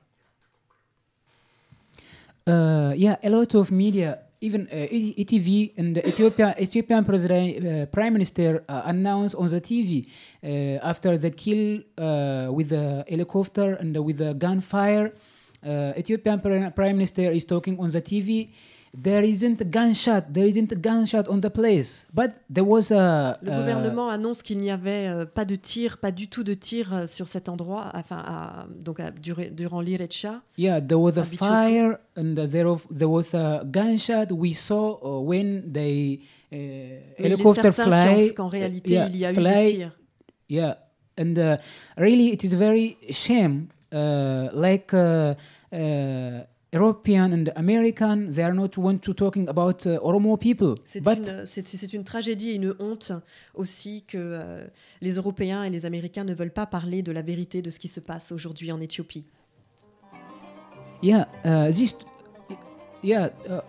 Uh, 2.46 2.94
yeah, 2.96 3.18
a 3.24 3.28
lot 3.28 3.56
of 3.56 3.72
media, 3.72 4.20
even 4.40 4.68
uh, 4.72 4.86
ETV 5.22 5.72
and 5.76 5.94
the 5.94 6.06
Ethiopia, 6.06 6.54
Ethiopian 6.60 7.02
president, 7.02 7.56
uh, 7.58 7.86
prime 7.86 8.12
minister 8.12 8.62
uh, 8.68 8.82
announced 8.84 9.34
on 9.36 9.48
the 9.48 9.60
TV 9.60 10.06
uh, 10.44 10.78
after 10.84 11.18
the 11.18 11.30
kill 11.30 11.80
uh, 11.98 12.52
with 12.52 12.68
the 12.68 13.04
helicopter 13.08 13.74
and 13.80 13.96
with 13.96 14.18
the 14.18 14.32
gunfire. 14.34 15.10
Ethiopian 15.96 16.38
pri- 16.38 16.70
prime 16.70 16.96
minister 16.96 17.32
is 17.32 17.44
talking 17.46 17.80
on 17.80 17.90
the 17.90 18.00
TV. 18.00 18.50
There 18.94 19.24
isn't 19.24 19.58
a 19.62 19.64
gunshot. 19.64 20.24
There 20.34 20.44
isn't 20.46 20.70
a 20.70 20.76
gunshot 20.76 21.26
on 21.30 21.40
the 21.40 21.48
place, 21.48 22.06
but 22.12 22.32
there 22.50 22.62
was 22.64 22.90
a. 22.90 23.38
Le 23.40 23.50
uh, 23.50 23.56
gouvernement 23.56 24.10
annonce 24.10 24.42
qu'il 24.42 24.58
n'y 24.58 24.70
avait 24.70 25.08
euh, 25.08 25.24
pas 25.24 25.46
de 25.46 25.56
tir, 25.56 25.96
pas 25.96 26.10
du 26.10 26.28
tout 26.28 26.44
de 26.44 26.52
tir 26.52 26.92
euh, 26.92 27.06
sur 27.06 27.26
cet 27.26 27.48
endroit, 27.48 27.90
enfin, 27.94 28.18
à- 28.18 28.66
donc 28.68 29.00
à- 29.00 29.10
durant, 29.10 29.44
durant 29.50 29.80
l'Irecha. 29.80 30.42
Yeah, 30.58 30.82
there 30.82 30.98
was 30.98 31.16
a 31.16 31.24
fire 31.24 32.00
and 32.18 32.34
there, 32.34 32.66
of, 32.66 32.86
there 32.94 33.08
was 33.08 33.32
a 33.32 33.62
gunshot. 33.64 34.26
We 34.30 34.52
saw 34.52 34.98
uh, 35.02 35.20
when 35.22 35.72
they 35.72 36.20
uh, 36.52 36.56
helicopter 37.18 37.72
fly. 37.72 38.34
qu'en 38.34 38.48
réalité, 38.48 38.92
yeah, 38.92 39.08
il 39.08 39.16
y 39.16 39.24
a 39.24 39.32
eu 39.32 39.36
des 39.36 39.72
tirs. 39.74 39.92
Yeah, 40.50 40.76
and 41.18 41.38
uh, 41.38 41.56
really, 41.96 42.30
it 42.34 42.44
is 42.44 42.52
very 42.54 42.98
shame. 43.10 43.68
Uh, 43.90 44.48
like 44.52 44.92
uh, 44.92 45.34
uh, 45.72 46.44
European 46.72 47.32
and 47.32 47.52
American, 47.54 48.30
they 48.30 48.42
are 48.42 48.54
not 48.54 48.78
want 48.78 48.98
to 48.98 49.12
talking 49.12 49.46
about 49.48 49.84
uh, 49.84 49.98
Oromo 50.02 50.38
people. 50.38 50.76
C'est 50.84 51.02
But 51.02 51.18
une, 51.18 51.98
une 51.98 52.04
tragédie 52.04 52.50
et 52.50 52.54
une 52.54 52.74
honte 52.78 53.12
aussi 53.54 54.04
que 54.04 54.16
euh, 54.16 54.64
les 55.02 55.12
Européens 55.16 55.64
et 55.64 55.70
les 55.70 55.84
Américains 55.84 56.24
ne 56.24 56.32
veulent 56.32 56.52
pas 56.52 56.66
parler 56.66 57.02
de 57.02 57.12
la 57.12 57.20
vérité 57.20 57.60
de 57.60 57.70
ce 57.70 57.78
qui 57.78 57.88
se 57.88 58.00
passe 58.00 58.32
aujourd'hui 58.32 58.72
en 58.72 58.80
Éthiopie. 58.80 59.26
yeah, 61.02 61.26
uh, 61.44 61.70
this, 61.70 61.94
yeah, 63.02 63.30
uh, 63.48 63.60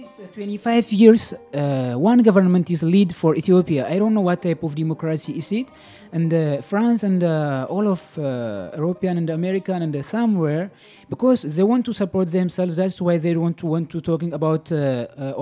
this 0.00 0.20
uh, 0.20 0.26
25 0.32 0.92
years, 0.92 1.34
uh, 1.52 1.92
one 1.94 2.22
government 2.22 2.70
is 2.70 2.82
lead 2.82 3.14
for 3.14 3.34
Ethiopia. 3.36 3.86
I 3.88 3.98
don't 3.98 4.14
know 4.14 4.22
what 4.22 4.42
type 4.42 4.62
of 4.62 4.74
democracy 4.74 5.32
is 5.36 5.52
it, 5.52 5.68
and 6.12 6.32
uh, 6.32 6.62
France 6.62 7.02
and 7.02 7.22
uh, 7.22 7.66
all 7.68 7.86
of 7.86 8.00
uh, 8.18 8.70
European 8.76 9.18
and 9.18 9.30
American 9.30 9.82
and 9.82 9.94
uh, 9.94 10.02
somewhere 10.02 10.70
because 11.08 11.42
they 11.42 11.62
want 11.62 11.84
to 11.86 11.92
support 11.92 12.30
themselves. 12.30 12.76
That's 12.76 13.00
why 13.00 13.18
they 13.18 13.36
want 13.36 13.58
to 13.58 13.66
want 13.66 13.90
to 13.90 14.00
talking 14.00 14.32
about 14.32 14.64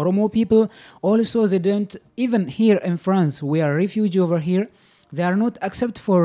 Oromo 0.00 0.30
people. 0.32 0.70
Also, 1.02 1.46
they 1.46 1.60
don't 1.60 1.94
even 2.16 2.48
here 2.48 2.78
in 2.78 2.96
France. 2.96 3.42
We 3.42 3.60
are 3.60 3.74
refugee 3.74 4.20
over 4.20 4.40
here. 4.40 4.68
They 5.12 5.22
are 5.22 5.36
not 5.36 5.56
accept 5.62 5.98
for 5.98 6.20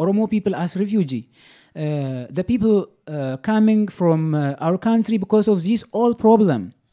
Oromo 0.00 0.28
people 0.28 0.54
as 0.54 0.76
refugee. 0.76 1.28
Uh, 1.74 2.26
the 2.28 2.44
people 2.46 2.86
uh, 3.06 3.38
coming 3.38 3.88
from 3.88 4.34
uh, 4.34 4.54
our 4.60 4.76
country 4.76 5.16
because 5.16 5.48
of 5.48 5.62
this 5.62 5.82
all 5.92 6.14
problem. 6.14 6.74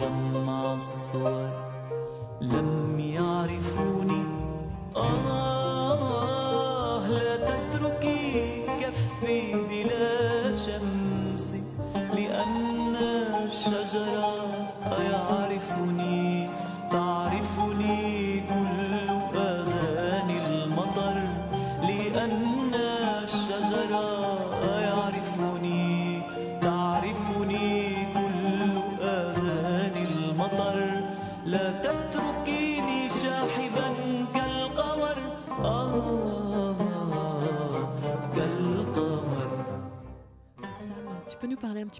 جمع 0.00 0.74
الصور 0.74 1.50
لم 2.40 3.00
يعرفوني. 3.00 4.24
آه. 4.96 5.45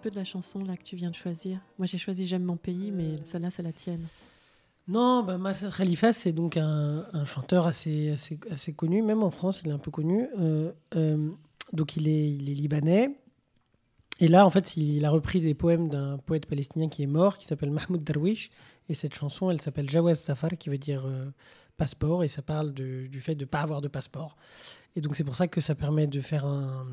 Peu 0.06 0.10
de 0.12 0.16
la 0.16 0.24
chanson 0.24 0.62
là 0.62 0.76
que 0.76 0.84
tu 0.84 0.94
viens 0.94 1.10
de 1.10 1.16
choisir 1.16 1.58
Moi 1.78 1.86
j'ai 1.88 1.98
choisi 1.98 2.28
J'aime 2.28 2.44
mon 2.44 2.56
pays, 2.56 2.92
mais 2.92 3.16
celle-là 3.24 3.50
c'est 3.50 3.62
la 3.64 3.72
tienne. 3.72 4.06
Non, 4.86 5.24
bah, 5.24 5.36
Marcel 5.36 5.72
Khalifa, 5.72 6.12
c'est 6.12 6.30
donc 6.32 6.56
un, 6.56 7.04
un 7.12 7.24
chanteur 7.24 7.66
assez, 7.66 8.10
assez, 8.10 8.38
assez 8.52 8.72
connu, 8.72 9.02
même 9.02 9.24
en 9.24 9.32
France, 9.32 9.62
il 9.64 9.70
est 9.70 9.72
un 9.72 9.78
peu 9.80 9.90
connu. 9.90 10.28
Euh, 10.38 10.70
euh, 10.94 11.30
donc 11.72 11.96
il 11.96 12.06
est, 12.06 12.30
il 12.30 12.48
est 12.48 12.54
libanais. 12.54 13.18
Et 14.20 14.28
là, 14.28 14.46
en 14.46 14.50
fait, 14.50 14.76
il 14.76 15.04
a 15.04 15.10
repris 15.10 15.40
des 15.40 15.54
poèmes 15.54 15.88
d'un 15.88 16.18
poète 16.18 16.46
palestinien 16.46 16.88
qui 16.88 17.02
est 17.02 17.08
mort, 17.08 17.36
qui 17.36 17.46
s'appelle 17.46 17.72
Mahmoud 17.72 18.04
Darwish. 18.04 18.50
Et 18.88 18.94
cette 18.94 19.14
chanson, 19.16 19.50
elle 19.50 19.60
s'appelle 19.60 19.90
Jawaz 19.90 20.20
Safar, 20.20 20.50
qui 20.56 20.68
veut 20.70 20.78
dire 20.78 21.04
euh, 21.04 21.32
passeport. 21.76 22.22
Et 22.22 22.28
ça 22.28 22.42
parle 22.42 22.72
de- 22.72 23.08
du 23.08 23.20
fait 23.20 23.34
de 23.34 23.44
ne 23.44 23.48
pas 23.50 23.62
avoir 23.62 23.80
de 23.80 23.88
passeport. 23.88 24.36
Et 24.94 25.00
donc 25.00 25.16
c'est 25.16 25.24
pour 25.24 25.34
ça 25.34 25.48
que 25.48 25.60
ça 25.60 25.74
permet 25.74 26.06
de 26.06 26.20
faire 26.20 26.44
un- 26.46 26.86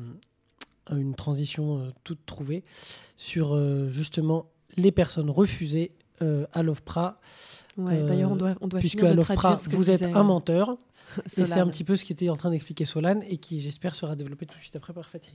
une 0.90 1.14
transition 1.14 1.78
euh, 1.78 1.90
toute 2.04 2.24
trouvée 2.26 2.64
sur 3.16 3.54
euh, 3.54 3.88
justement 3.88 4.50
les 4.76 4.92
personnes 4.92 5.30
refusées 5.30 5.92
euh, 6.22 6.46
à 6.52 6.62
l'OFPRA. 6.62 7.20
Ouais, 7.76 8.02
D'ailleurs, 8.04 8.32
on 8.32 8.36
doit, 8.36 8.54
on 8.60 8.68
doit 8.68 8.80
puisque 8.80 8.98
finir 8.98 9.12
à 9.12 9.16
de 9.16 9.22
traduire 9.22 9.60
ce 9.60 9.68
que 9.68 9.76
vous 9.76 9.90
êtes 9.90 10.02
un 10.02 10.22
menteur. 10.22 10.76
Et 11.36 11.46
c'est 11.46 11.60
un 11.60 11.68
petit 11.68 11.84
peu 11.84 11.96
ce 11.96 12.04
qu'était 12.04 12.28
en 12.28 12.36
train 12.36 12.50
d'expliquer 12.50 12.84
Solane 12.84 13.22
et 13.28 13.36
qui, 13.36 13.60
j'espère, 13.60 13.94
sera 13.94 14.16
développé 14.16 14.46
tout 14.46 14.56
de 14.56 14.62
suite 14.62 14.74
après 14.74 14.92
par 14.92 15.08
Fatih. 15.08 15.34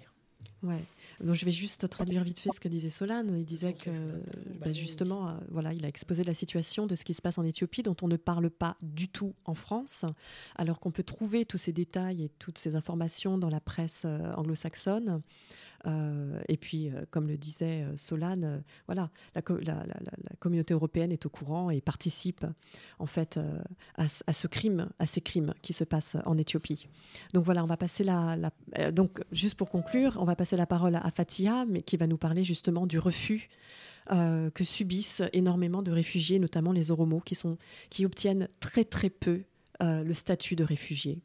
Ouais. 0.61 0.83
Je 1.21 1.45
vais 1.45 1.51
juste 1.51 1.89
traduire 1.89 2.23
vite 2.23 2.39
fait 2.39 2.49
ce 2.53 2.59
que 2.59 2.67
disait 2.67 2.89
Solane. 2.89 3.35
Il 3.37 3.45
disait 3.45 3.73
que 3.73 3.89
bah, 4.59 4.71
justement, 4.71 5.29
euh, 5.29 5.31
voilà, 5.49 5.73
il 5.73 5.85
a 5.85 5.87
exposé 5.87 6.23
la 6.23 6.33
situation 6.33 6.87
de 6.87 6.95
ce 6.95 7.03
qui 7.03 7.13
se 7.13 7.21
passe 7.21 7.37
en 7.37 7.43
Éthiopie, 7.43 7.83
dont 7.83 7.95
on 8.01 8.07
ne 8.07 8.17
parle 8.17 8.49
pas 8.49 8.77
du 8.81 9.09
tout 9.09 9.35
en 9.45 9.53
France, 9.53 10.05
alors 10.55 10.79
qu'on 10.79 10.91
peut 10.91 11.03
trouver 11.03 11.45
tous 11.45 11.57
ces 11.57 11.73
détails 11.73 12.23
et 12.23 12.29
toutes 12.39 12.57
ces 12.57 12.75
informations 12.75 13.37
dans 13.37 13.49
la 13.49 13.59
presse 13.59 14.03
euh, 14.05 14.33
anglo-saxonne. 14.33 15.21
Euh, 15.87 16.39
et 16.47 16.57
puis, 16.57 16.89
euh, 16.89 17.05
comme 17.09 17.27
le 17.27 17.37
disait 17.37 17.83
euh, 17.83 17.95
Solane, 17.95 18.63
voilà, 18.85 19.09
la, 19.33 19.41
co- 19.41 19.57
la- 19.57 19.75
la- 19.75 19.85
la- 19.85 20.17
la 20.23 20.35
communauté 20.39 20.73
européenne 20.73 21.11
est 21.11 21.25
au 21.25 21.29
courant 21.29 21.69
et 21.69 21.79
participe 21.81 22.45
en 22.99 23.05
fait 23.05 23.39
à, 23.95 24.07
ce- 24.09 24.47
crime, 24.47 24.89
à 24.99 25.05
ces 25.05 25.21
crimes 25.21 25.53
qui 25.61 25.73
se 25.73 25.83
passent 25.83 26.17
en 26.25 26.37
Éthiopie. 26.37 26.87
Donc 27.33 27.45
voilà, 27.45 27.63
on 27.63 27.67
va 27.67 27.77
passer 27.77 28.03
la, 28.03 28.37
donc 28.91 29.21
juste 29.31 29.55
pour 29.55 29.69
conclure, 29.69 30.17
on 30.19 30.25
va 30.25 30.35
passer 30.35 30.57
la 30.57 30.65
parole 30.65 30.95
à 30.95 31.11
Fatia, 31.11 31.65
mais 31.65 31.81
qui 31.81 31.97
va 31.97 32.07
nous 32.07 32.17
parler 32.17 32.43
justement 32.43 32.85
du 32.85 32.99
refus 32.99 33.49
que 34.09 34.63
subissent 34.63 35.21
énormément 35.33 35.83
de 35.83 35.91
réfugiés, 35.91 36.39
notamment 36.39 36.71
les 36.71 36.89
Oromos, 36.91 37.19
qui, 37.21 37.35
sont, 37.35 37.57
qui 37.89 38.05
obtiennent 38.05 38.47
très 38.59 38.83
très 38.83 39.09
peu 39.09 39.43
le 39.79 40.13
statut 40.13 40.55
de 40.55 40.63
réfugié. 40.63 41.21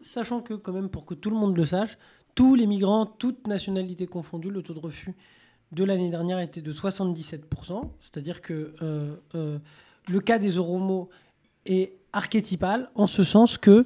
Sachant 0.00 0.42
que, 0.42 0.54
quand 0.54 0.72
même, 0.72 0.90
pour 0.90 1.06
que 1.06 1.14
tout 1.14 1.30
le 1.30 1.36
monde 1.36 1.56
le 1.56 1.66
sache, 1.66 1.98
tous 2.38 2.54
les 2.54 2.68
migrants, 2.68 3.04
toutes 3.04 3.48
nationalités 3.48 4.06
confondues, 4.06 4.50
le 4.50 4.62
taux 4.62 4.72
de 4.72 4.78
refus 4.78 5.12
de 5.72 5.82
l'année 5.82 6.08
dernière 6.08 6.38
était 6.38 6.60
de 6.60 6.72
77%. 6.72 7.40
C'est-à-dire 7.98 8.40
que 8.42 8.74
euh, 8.80 9.16
euh, 9.34 9.58
le 10.06 10.20
cas 10.20 10.38
des 10.38 10.56
Oromos 10.56 11.08
est 11.66 11.94
archétypal 12.12 12.90
en 12.94 13.08
ce 13.08 13.24
sens 13.24 13.58
que 13.58 13.84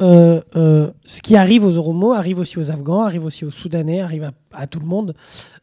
euh, 0.00 0.90
ce 1.06 1.22
qui 1.22 1.34
arrive 1.34 1.64
aux 1.64 1.78
Oromos 1.78 2.12
arrive 2.12 2.40
aussi 2.40 2.58
aux 2.58 2.70
Afghans, 2.70 3.00
arrive 3.00 3.24
aussi 3.24 3.46
aux 3.46 3.50
Soudanais, 3.50 4.02
arrive 4.02 4.24
à, 4.24 4.32
à 4.52 4.66
tout 4.66 4.80
le 4.80 4.86
monde. 4.86 5.14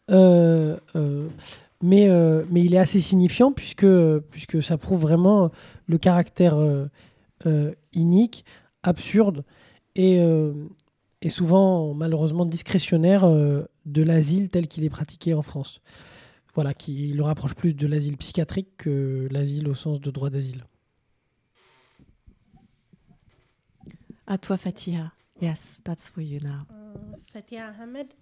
Mais, 0.09 0.79
mais 2.49 2.61
il 2.63 2.73
est 2.73 2.79
assez 2.79 3.01
signifiant 3.01 3.51
puisque, 3.51 3.85
puisque 4.31 4.63
ça 4.63 4.79
prouve 4.79 5.01
vraiment 5.01 5.51
le 5.85 5.99
caractère 5.99 6.57
inique, 7.93 8.45
absurde 8.81 9.43
et, 9.95 10.19
et 11.22 11.30
souvent 11.30 11.94
malheureusement 11.94 12.46
discrétionnaire 12.46 13.24
euh, 13.24 13.64
de 13.84 14.02
l'asile 14.02 14.50
tel 14.50 14.68
qu'il 14.68 14.84
est 14.84 14.90
pratiqué 14.90 15.34
en 15.34 15.42
France. 15.42 15.80
Voilà, 16.54 16.72
qui 16.72 17.12
le 17.12 17.22
rapproche 17.22 17.54
plus 17.54 17.74
de 17.74 17.86
l'asile 17.86 18.16
psychiatrique 18.16 18.68
que 18.78 19.28
l'asile 19.30 19.68
au 19.68 19.74
sens 19.74 20.00
de 20.00 20.10
droit 20.10 20.30
d'asile. 20.30 20.64
À 24.26 24.38
toi, 24.38 24.56
Fatiha. 24.56 25.12
Yes, 25.42 25.80
that's 25.84 26.08
for 26.08 26.22
you 26.22 26.40
now. 26.42 26.64
فتيا 27.34 27.70
أحمد 27.70 28.12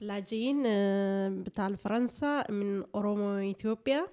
لاجئين 0.00 0.62
آه، 0.66 1.28
بتاع 1.28 1.74
فرنسا 1.74 2.50
من 2.50 2.84
أورومو 2.94 3.50
إثيوبيا 3.50 4.06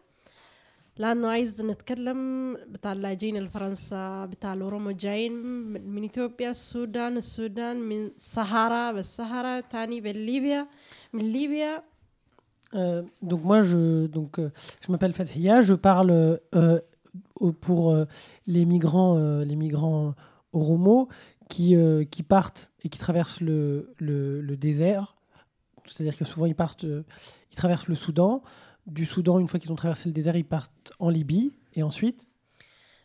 لأنه 0.97 1.27
عايز 1.29 1.61
نتكلم 1.61 2.53
بتاع 2.67 2.91
اللاجئين 2.93 3.37
الفرنسا 3.37 4.25
بتاع 4.25 4.53
الأورومو 4.53 4.91
جايين 4.91 5.31
من 5.31 5.89
من 5.89 6.03
إثيوبيا 6.03 6.51
السودان 6.51 7.17
السودان 7.17 7.79
من 7.81 8.11
صحراء 8.17 8.93
بالصحراء 8.93 9.61
تاني 9.61 10.01
بالليبيا 10.01 10.67
من 11.13 11.21
ليبيا 11.31 11.83
Euh, 12.73 13.03
donc 13.21 13.41
moi, 13.43 13.61
je, 13.61 14.07
donc, 14.07 14.39
euh, 14.39 14.49
je 14.83 14.89
m'appelle 14.93 15.11
Fathia, 15.11 15.61
je 15.61 15.73
parle 15.73 16.11
euh, 16.55 16.79
au- 17.35 17.51
pour 17.51 17.91
euh, 17.91 18.05
les 18.47 18.63
migrants, 18.63 19.17
euh, 19.17 19.43
les 19.43 19.57
migrants 19.57 20.15
oromo 20.53 21.09
qui, 21.49 21.75
euh, 21.75 22.05
qui 22.05 22.23
partent 22.23 22.71
et 22.83 22.87
qui 22.87 22.97
traversent 22.97 23.41
le, 23.41 23.93
le, 24.07 24.39
le 24.39 24.55
désert. 24.55 25.17
C'est-à-dire 25.85 26.17
que 26.17 26.23
souvent 26.23 26.45
ils 26.45 26.55
partent, 26.55 26.85
euh, 26.85 27.03
ils 27.51 27.57
traversent 27.57 27.89
le 27.89 27.95
Soudan. 27.95 28.41
Du 28.87 29.05
Soudan, 29.05 29.39
une 29.39 29.47
fois 29.47 29.59
qu'ils 29.59 29.71
ont 29.71 29.75
traversé 29.75 30.09
le 30.09 30.13
désert, 30.13 30.35
ils 30.35 30.45
partent 30.45 30.91
en 30.99 31.09
Libye 31.09 31.53
et 31.75 31.83
ensuite. 31.83 32.27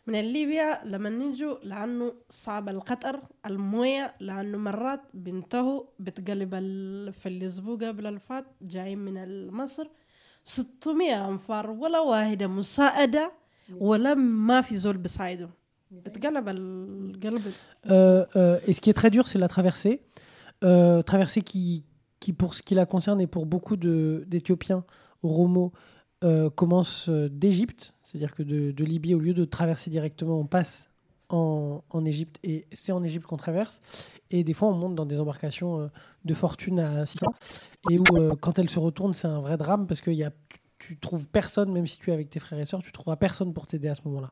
من 0.07 0.21
ليبيا 0.21 0.85
لما 0.85 1.09
نجوا 1.09 1.55
لأنه 1.63 2.13
صعب 2.29 2.69
القطر 2.69 3.19
الموية 3.45 4.15
لأنه 4.19 4.57
مرات 4.57 5.01
بينتهوا 5.13 5.83
بتقلب 5.99 6.53
ال- 6.53 7.13
في 7.13 7.29
الأسبوع 7.29 7.75
قبل 7.75 8.07
الفات 8.07 8.45
جايين 8.61 8.97
من 8.99 9.47
مصر 9.51 9.87
600 10.43 11.29
أنفار 11.29 11.69
ولا 11.71 11.99
واحدة 11.99 12.47
مساعدة 12.47 13.31
ولا 13.77 14.13
ما 14.13 14.61
في 14.61 14.77
زول 14.77 14.97
بيساعدهم 14.97 15.49
بتقلب 15.91 16.49
القلب 16.49 17.41
Euh, 17.85 18.25
euh, 18.35 18.59
et 18.67 18.73
ce 18.73 18.81
qui 18.81 18.89
est 18.89 18.93
très 19.01 19.09
dur, 19.09 19.27
c'est 19.27 19.39
la 19.39 19.47
traversée. 19.47 20.01
Euh, 20.63 21.01
traversée 21.01 21.41
qui, 21.41 21.83
qui, 22.19 22.31
pour 22.33 22.53
ce 22.53 22.61
qui 22.63 22.75
la 22.75 22.85
concerne 22.85 23.19
et 23.21 23.27
pour 23.27 23.45
beaucoup 23.45 23.75
de- 23.75 24.23
d'Éthiopiens, 24.27 24.83
Romo, 25.23 25.71
euh, 26.23 26.49
commence 26.49 27.09
euh, 27.09 27.29
d'Égypte. 27.29 27.93
C'est-à-dire 28.03 28.33
que 28.33 28.43
de, 28.43 28.71
de 28.71 28.83
Libye, 28.83 29.13
au 29.13 29.19
lieu 29.19 29.33
de 29.33 29.45
traverser 29.45 29.89
directement, 29.89 30.39
on 30.39 30.45
passe 30.45 30.89
en, 31.29 31.83
en 31.89 32.05
Égypte 32.05 32.39
et 32.43 32.65
c'est 32.71 32.91
en 32.91 33.03
Égypte 33.03 33.25
qu'on 33.25 33.37
traverse. 33.37 33.81
Et 34.31 34.43
des 34.43 34.53
fois, 34.53 34.69
on 34.69 34.73
monte 34.73 34.95
dans 34.95 35.05
des 35.05 35.19
embarcations 35.19 35.81
euh, 35.81 35.87
de 36.25 36.33
fortune 36.33 36.79
à 36.79 37.05
600 37.05 37.25
et 37.91 37.99
où, 37.99 38.05
euh, 38.13 38.35
quand 38.39 38.59
elles 38.59 38.69
se 38.69 38.79
retournent, 38.79 39.13
c'est 39.13 39.27
un 39.27 39.41
vrai 39.41 39.57
drame 39.57 39.87
parce 39.87 40.01
que 40.01 40.11
y 40.11 40.23
a, 40.23 40.31
tu, 40.49 40.59
tu 40.79 40.97
trouves 40.97 41.27
personne, 41.29 41.71
même 41.71 41.87
si 41.87 41.99
tu 41.99 42.09
es 42.11 42.13
avec 42.13 42.29
tes 42.29 42.39
frères 42.39 42.59
et 42.59 42.65
sœurs, 42.65 42.81
tu 42.81 42.91
trouveras 42.91 43.17
personne 43.17 43.53
pour 43.53 43.67
t'aider 43.67 43.89
à 43.89 43.95
ce 43.95 44.01
moment-là. 44.05 44.31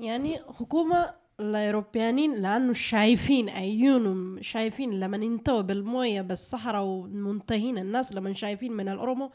يعني 0.00 0.40
حكومة 0.58 1.14
الأوروبيانين 1.40 2.34
لأنه 2.34 2.72
شايفين 2.72 3.48
عيونهم 3.48 4.42
شايفين 4.42 5.00
لما 5.00 5.16
ينتهوا 5.16 5.60
بالموية 5.60 6.22
بالصحراء 6.22 6.82
ومنتهين 6.84 7.78
الناس 7.78 8.12
لما 8.12 8.32
شايفين 8.34 8.72
من 8.72 8.88
الأورومو 8.88 9.30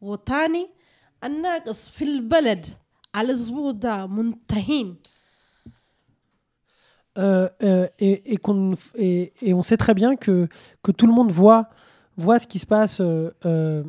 وتاني 0.00 0.68
الناقص 1.24 1.88
في 1.88 2.04
البلد 2.04 2.66
على 3.14 3.28
الأسبوع 3.32 3.70
ده 3.70 4.06
منتهين 4.06 4.96
Euh, 7.18 7.46
euh, 7.62 7.88
et, 7.98 8.32
et, 8.32 8.38
qu'on- 8.38 8.74
et- 8.94 9.34
et 9.42 9.52
on 9.52 9.62
sait 9.62 9.76
très 9.76 9.92
bien 9.92 10.16
que, 10.16 10.48
que 10.82 10.90
tout 10.92 11.06
le 11.06 11.12
monde 11.12 11.30
voit, 11.30 11.68
voit 12.16 12.38
ce 12.38 12.46
qui 12.46 12.58
se 12.58 12.64
passe 12.64 13.00
euh, 13.02 13.30
euh, 13.44 13.84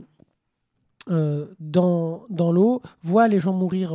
euh, 1.09 1.45
dans, 1.61 2.26
dans 2.30 2.51
l'eau, 2.51 2.82
voit 3.01 3.30
les 3.30 3.39
gens 3.39 3.53
mourir 3.53 3.93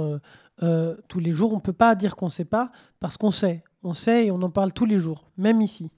euh, 0.62 0.66
euh, 0.66 0.97
tous 1.09 1.21
les 1.21 1.31
jours. 1.31 1.53
On 1.53 1.57
ne 1.57 1.61
peut 1.61 1.73
pas 1.87 1.95
dire 1.95 2.16
qu'on 2.16 2.27
ne 2.27 2.31
sait 2.31 2.45
pas 2.45 2.71
parce 3.01 3.16
qu'on 3.16 3.31
sait. 3.31 3.62
On 3.83 3.93
sait 3.93 4.27
et 4.27 4.31
on 4.33 4.41
en 4.43 4.51
parle 4.51 4.73
tous 4.73 4.87
les 4.87 4.99
jours, 4.99 5.25
même 5.37 5.61
ici. 5.61 5.91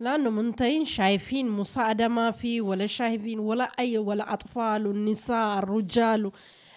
لأنه 0.00 0.30
منتهين 0.30 0.84
شايفين 0.84 1.50
مساعدة 1.50 2.08
ما 2.08 2.30
في 2.30 2.60
ولا 2.60 2.86
شايفين 2.86 3.38
ولا 3.38 3.64
أي 3.78 3.98
ولا 3.98 4.32
أطفال 4.32 4.86
والنساء 4.86 5.58
الرجال 5.58 6.30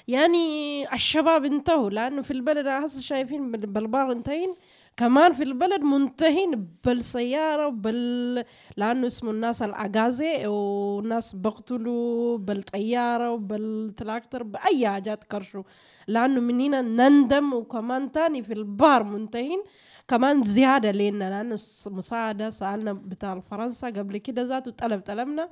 يعني 0.08 0.46
الشباب 0.94 1.46
انتهوا 1.46 1.90
لأنه 1.90 2.22
في 2.22 2.32
البلد 2.32 2.68
هسه 2.68 3.02
شايفين 3.02 3.52
بال- 3.52 3.68
بالبار 3.68 4.12
انتهين 4.12 4.56
كمان 4.97 5.33
في 5.33 5.43
البلد 5.43 5.81
منتهين 5.81 6.69
بالسيارة 6.85 7.69
بال 7.69 8.45
لأنه 8.77 9.07
اسمه 9.07 9.31
الناس 9.31 9.63
الأغازي 9.63 10.47
والناس 10.47 11.35
بقتلوا 11.35 12.39
بالطيارة 12.39 13.31
وبالتراكتر 13.31 14.43
بأي 14.43 14.89
حاجات 14.89 15.25
كرشوا. 15.25 15.63
لأنه 16.09 16.41
من 16.41 16.61
هنا 16.61 16.83
نندم 16.83 17.53
وكمان 17.53 18.11
تاني 18.13 18.43
في 18.43 18.53
البار 18.53 19.05
منتهين. 19.05 19.63
كمان 20.09 20.43
زيادة 20.43 20.93
لنا 20.93 21.31
لأنه 21.31 21.59
مساعدة 21.87 22.51
سألنا 22.51 22.93
بتاع 22.93 23.41
فرنسا 23.41 23.87
قبل 23.87 24.17
كده 24.19 24.43
ذاته 24.43 24.71
طلب 24.71 25.01
طلبنا 25.01 25.49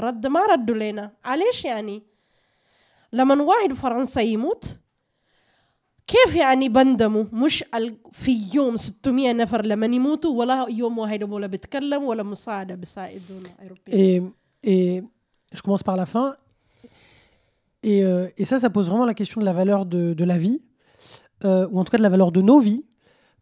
رد 0.00 0.26
ما 0.26 0.46
ردوا 0.46 0.74
لنا. 0.74 1.12
عليش 1.24 1.64
يعني؟ 1.64 2.02
لما 3.12 3.42
واحد 3.42 3.72
فرنسا 3.72 4.20
يموت 4.20 4.64
كيف 6.07 6.35
يعني 6.35 6.69
بندموا 6.69 7.23
مش 7.33 7.63
ال- 7.75 7.97
في 8.11 8.49
يوم 8.53 8.77
600 8.77 9.33
نفر 9.33 9.65
لما 9.65 9.85
يموتوا 9.85 10.39
ولا 10.39 10.65
يوم 10.69 10.97
واحد 10.97 11.23
ولا 11.23 11.47
بيتكلم 11.47 12.03
ولا 12.03 12.23
مساعدة 12.23 12.75
بيساعدونا 12.75 13.49
Et, 13.89 14.21
et 14.63 15.03
je 15.53 15.61
commence 15.61 15.83
par 15.83 15.95
la 15.97 16.05
fin. 16.05 16.35
Et, 17.83 18.03
euh, 18.03 18.27
et 18.37 18.45
ça, 18.45 18.59
ça 18.59 18.69
pose 18.69 18.87
vraiment 18.89 19.05
la 19.05 19.13
question 19.13 19.39
de 19.41 19.45
la 19.45 19.53
valeur 19.53 19.85
de, 19.85 20.13
de 20.13 20.23
la 20.23 20.37
vie, 20.37 20.61
euh, 21.45 21.67
ou 21.71 21.79
en 21.79 21.83
tout 21.83 21.91
cas 21.91 21.97
de 21.97 22.03
la 22.03 22.09
valeur 22.09 22.31
de 22.31 22.41
nos 22.41 22.59
vies. 22.59 22.85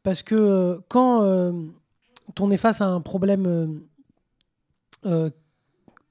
Parce 0.03 0.21
que 0.23 0.35
euh, 0.35 0.79
quand 0.87 1.23
euh, 1.23 1.51
on 2.39 2.51
est 2.51 2.57
face 2.57 2.79
à 2.81 2.85
un 2.85 3.01
problème 3.01 3.45
euh, 3.47 3.67
euh, 5.05 5.29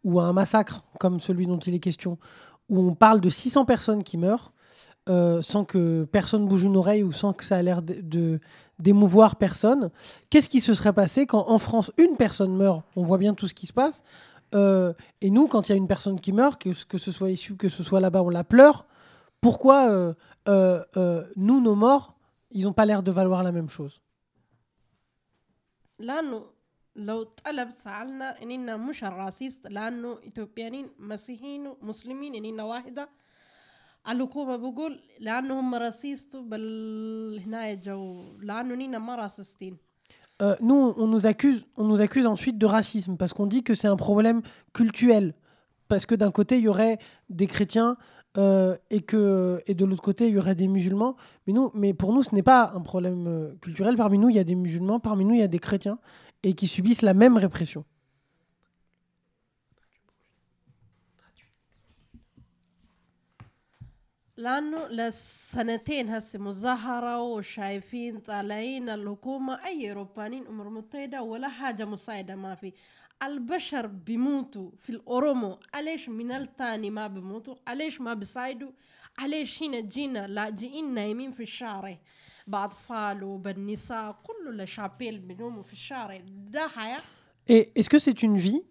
ou 0.05 0.21
à 0.21 0.25
un 0.25 0.33
massacre 0.35 0.83
comme 1.01 1.21
celui 1.21 1.47
dont 1.47 1.59
il 1.59 1.75
est 1.75 1.79
question, 1.81 2.19
où 2.69 2.79
on 2.81 2.95
parle 2.95 3.21
de 3.21 3.31
600 3.31 3.65
personnes 3.65 4.03
qui 4.05 4.19
meurent, 4.19 4.53
euh, 5.09 5.41
sans 5.43 5.65
que 5.65 6.05
personne 6.05 6.47
bouge 6.47 6.65
une 6.65 6.77
oreille 6.77 7.03
ou 7.03 7.13
sans 7.13 7.33
que 7.33 7.45
ça 7.45 7.57
a 7.57 7.63
l'air 7.63 7.81
de- 7.83 8.01
de- 8.01 8.41
d'émouvoir 8.79 9.37
personne, 9.37 9.91
qu'est-ce 10.31 10.49
qui 10.49 10.61
se 10.61 10.75
serait 10.75 10.93
passé 10.93 11.27
quand 11.27 11.49
en 11.49 11.59
France 11.59 11.91
une 11.99 12.17
personne 12.17 12.55
meurt 12.57 12.83
On 12.97 13.03
voit 13.03 13.19
bien 13.19 13.35
tout 13.35 13.47
ce 13.49 13.55
qui 13.55 13.67
se 13.67 13.73
passe. 13.73 14.03
Euh, 14.55 14.93
et 15.21 15.31
nous, 15.31 15.47
quand 15.49 15.69
il 15.69 15.73
y 15.73 15.75
a 15.75 15.77
une 15.77 15.89
personne 15.89 16.19
qui 16.21 16.33
meurt, 16.33 16.61
que, 16.61 16.73
ce- 16.73 16.87
que 16.87 16.99
ce 16.99 17.11
soit 17.11 17.31
ici 17.31 17.53
ou 17.53 17.57
que 17.57 17.69
ce 17.69 17.83
soit 17.83 18.01
là-bas, 18.01 18.23
on 18.23 18.31
la 18.31 18.45
pleure. 18.45 18.87
Pourquoi 19.41 19.91
euh, 19.91 20.15
euh, 20.49 20.83
euh, 20.97 21.25
nous, 21.37 21.61
nos 21.61 21.75
morts, 21.75 22.15
ils 22.51 22.65
n'ont 22.65 22.73
pas 22.73 22.87
l'air 22.87 23.03
de 23.03 23.11
valoir 23.11 23.43
la 23.43 23.53
même 23.53 23.69
chose 23.69 24.01
لأنه 25.99 26.43
لو 26.97 27.23
طلب 27.23 27.71
سألنا 27.71 28.43
إننا 28.43 28.77
مش 28.77 29.05
الراسيست 29.05 29.67
لأنه 29.67 30.19
إثيوبيانين 30.27 30.89
مسيحيين 30.99 31.67
ومسلمين 31.67 32.35
إننا 32.45 32.65
واحدة 32.65 33.09
الحكومة 34.09 34.57
بقول 34.57 35.01
لأنه 35.21 35.61
هم 35.61 35.75
راسيستوا 35.75 36.43
بال 36.43 37.41
هنا 37.47 37.75
جو 37.75 38.23
لأنه 38.43 38.75
نينا 38.75 38.99
ما 38.99 39.17
راسستين 39.17 39.77
Euh, 40.41 40.55
nous, 40.61 40.95
on 40.97 41.09
nous, 41.09 41.27
accuse, 41.27 41.67
on 41.77 41.85
nous 41.85 42.01
accuse 42.01 42.27
ensuite 42.27 42.59
de 42.59 42.67
racisme 42.67 43.17
parce 43.17 43.33
qu'on 43.33 43.47
dit 43.47 43.65
que 43.65 43.75
c'est 43.75 43.89
un 43.89 43.97
problème 43.97 44.43
cultuel. 44.73 45.35
Parce 45.89 46.07
que 46.07 46.15
d'un 46.15 46.31
côté, 46.31 46.59
il 46.59 46.65
y 46.65 46.69
aurait 46.69 46.99
des 47.29 47.49
chrétiens 47.49 47.97
euh, 48.37 48.77
et, 48.91 49.01
que, 49.01 49.61
et 49.67 49.75
de 49.75 49.85
l'autre 49.85 50.03
côté, 50.03 50.29
il 50.29 50.35
y 50.35 50.39
aurait 50.39 50.55
des 50.55 50.69
musulmans. 50.69 51.17
Mais, 51.47 51.53
nous, 51.53 51.73
mais 51.75 51.93
pour 51.93 52.13
nous, 52.13 52.23
ce 52.23 52.35
n'est 52.35 52.45
pas 52.45 52.73
un 52.75 52.83
problème 52.83 53.27
euh, 53.27 53.55
culturel. 53.61 53.97
Parmi 53.97 54.19
nous, 54.19 54.29
il 54.29 54.37
y 54.37 54.39
a 54.39 54.45
des 54.45 54.55
musulmans, 54.55 55.01
parmi 55.01 55.25
nous, 55.25 55.35
il 55.35 55.41
y 55.41 55.43
a 55.43 55.49
des 55.49 55.59
chrétiens 55.59 55.99
et 56.45 56.53
qui 56.53 56.69
subissent 56.69 57.03
la 57.03 57.15
même 57.15 57.37
répression. 57.37 57.85
لأنه 64.44 64.88
لسنتين 64.88 66.10
هسه 66.10 66.40
مظاهره 66.40 67.22
وشايفين 67.22 68.20
طالعين 68.20 68.90
الحكومة 68.90 69.66
أي 69.66 69.90
أوروبانيين 69.90 70.48
امور 70.48 70.70
متحدة 70.70 71.22
ولا 71.22 71.48
حاجة 71.50 71.86
مساعدة 71.86 72.36
ما 72.36 72.56
في. 72.56 72.74
البشر 73.24 73.88
بيموتوا 73.88 74.72
في 74.78 74.90
الأورومو. 74.90 75.60
ليش 75.76 76.10
من 76.10 76.32
التاني 76.32 76.90
ما 76.90 77.08
بيموتوا؟ 77.08 77.56
ليش 77.74 78.02
ما 78.02 78.14
بيساعدوا؟ 78.14 78.72
ليش 79.26 79.64
هنا 79.64 79.80
جينا 79.80 80.28
لاجئين 80.28 80.94
نايمين 80.94 81.32
في 81.32 81.44
الشارع؟ 81.44 81.98
بأطفال 82.48 83.24
وبالنساء 83.24 84.16
كله 84.24 84.64
لشابيل 84.64 85.20
بنوموا 85.20 85.64
في 85.64 85.74
الشارع. 85.74 86.22
ده 86.28 86.68
حياة؟ 86.68 87.02
Et 87.50 87.72
est-ce 87.80 87.90
que 87.90 88.00
c'est 88.00 88.24
une 88.24 88.38
vie 88.38 88.64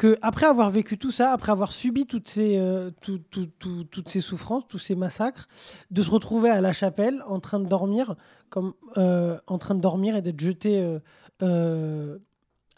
que, 0.00 0.16
après 0.22 0.46
avoir 0.46 0.70
vécu 0.70 0.96
tout 0.96 1.10
ça, 1.10 1.30
après 1.30 1.52
avoir 1.52 1.72
subi 1.72 2.06
toutes 2.06 2.26
ces, 2.26 2.56
euh, 2.56 2.90
tout- 3.02 3.18
tout- 3.30 3.50
tout- 3.58 3.84
toutes 3.84 4.08
ces 4.08 4.22
souffrances, 4.22 4.66
tous 4.66 4.78
ces 4.78 4.94
massacres, 4.94 5.46
de 5.90 6.00
se 6.00 6.10
retrouver 6.10 6.48
à 6.48 6.62
la 6.62 6.72
chapelle 6.72 7.22
en 7.26 7.38
train 7.38 7.60
de 7.60 7.66
dormir, 7.66 8.14
comme, 8.48 8.72
euh, 8.96 9.38
en 9.46 9.58
train 9.58 9.74
de 9.74 9.82
dormir 9.82 10.16
et 10.16 10.22
d'être 10.22 10.40
jeté 10.40 10.98
euh, 11.42 12.18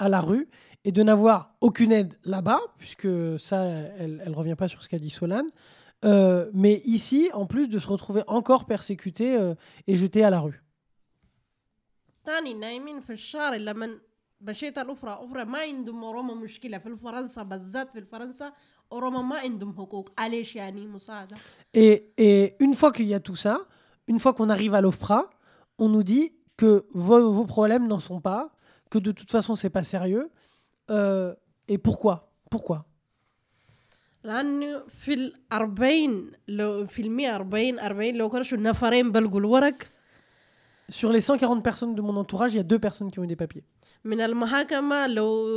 à 0.01 0.09
la 0.09 0.21
rue 0.21 0.49
et 0.85 0.91
de 0.91 1.01
n'avoir 1.05 1.55
aucune 1.61 1.93
aide 1.93 2.15
là-bas, 2.25 2.59
puisque 2.77 3.07
ça, 3.39 3.67
elle 3.67 4.21
ne 4.27 4.35
revient 4.35 4.57
pas 4.57 4.67
sur 4.67 4.83
ce 4.83 4.89
qu'a 4.89 4.99
dit 4.99 5.11
Solane. 5.11 5.47
Mais 6.53 6.83
ici, 6.85 7.31
en 7.35 7.47
plus 7.47 7.69
de 7.69 7.79
se 7.79 7.87
retrouver 7.87 8.23
encore 8.27 8.65
persécuté 8.67 9.39
et 9.87 9.95
jeté 9.95 10.25
à 10.25 10.31
la 10.31 10.41
rue. 10.41 10.61
تاني 14.46 14.46
نايمين 14.46 14.46
في 14.46 14.52
الشارع 14.52 14.78
لما 14.78 14.78
مشيت 14.78 14.78
الأخرى 14.78 15.26
أخرى 15.26 15.46
ما 15.46 15.60
عندهم 15.60 16.04
أوروما 16.04 16.34
مشكلة 16.34 16.78
في 16.78 16.96
فرنسا 16.96 17.44
بالذات 17.44 17.92
في 17.92 18.02
فرنسا 18.02 18.54
أوروما 18.92 19.22
ما 19.22 19.40
عندهم 19.40 19.74
حقوق 19.74 20.10
عليش 20.18 20.56
يعني 20.56 20.88
مساعدة 20.88 21.36
Et, 21.74 22.14
et 22.18 22.56
une 22.60 22.74
fois 22.74 22.92
qu'il 22.92 23.06
y 23.06 23.14
a 23.14 23.20
tout 23.20 23.36
ça, 23.36 23.58
une 24.08 24.20
fois 24.20 24.34
qu'on 24.34 24.50
arrive 24.50 24.74
à 24.74 24.82
l'OFPRA, 24.82 25.30
on 25.80 25.90
nous 25.90 26.04
dit 26.04 26.34
que 26.58 26.86
vos, 26.94 27.32
vos 27.32 27.46
problèmes 27.46 27.88
n'en 27.88 28.00
sont 28.00 28.22
pas, 28.22 28.52
que 28.90 29.00
de 29.00 29.12
toute 29.12 29.32
façon 29.32 29.56
c'est 29.56 29.70
pas 29.70 29.84
sérieux. 29.84 30.30
Euh, 30.90 31.36
et 31.68 31.78
pourquoi 31.78 32.32
Pourquoi 32.50 32.86
لأنه 34.24 34.84
في 34.88 35.14
الأربعين 35.14 36.32
لو 36.48 36.86
في 36.86 37.02
المية 37.02 37.36
أربعين 37.36 37.80
أربعين 37.80 38.16
لو 38.16 38.30
كرشوا 38.30 38.58
نفرين 38.58 39.12
بلقوا 39.12 39.40
الورق 39.40 39.78
Sur 40.90 41.12
les 41.12 41.20
140 41.20 41.62
personnes 41.62 41.96
de 41.96 42.02
mon 42.02 42.16
entourage, 42.16 42.54
il 42.54 42.58
y 42.58 42.60
a 42.62 42.64
deux 42.64 42.80
personnes 42.80 43.12
qui 43.12 43.20
ont 43.20 43.24
eu 43.24 43.28
des 43.28 43.36
papiers. 43.36 43.66
من 44.04 44.22
المحاكمة 44.22 45.08
لو 45.08 45.48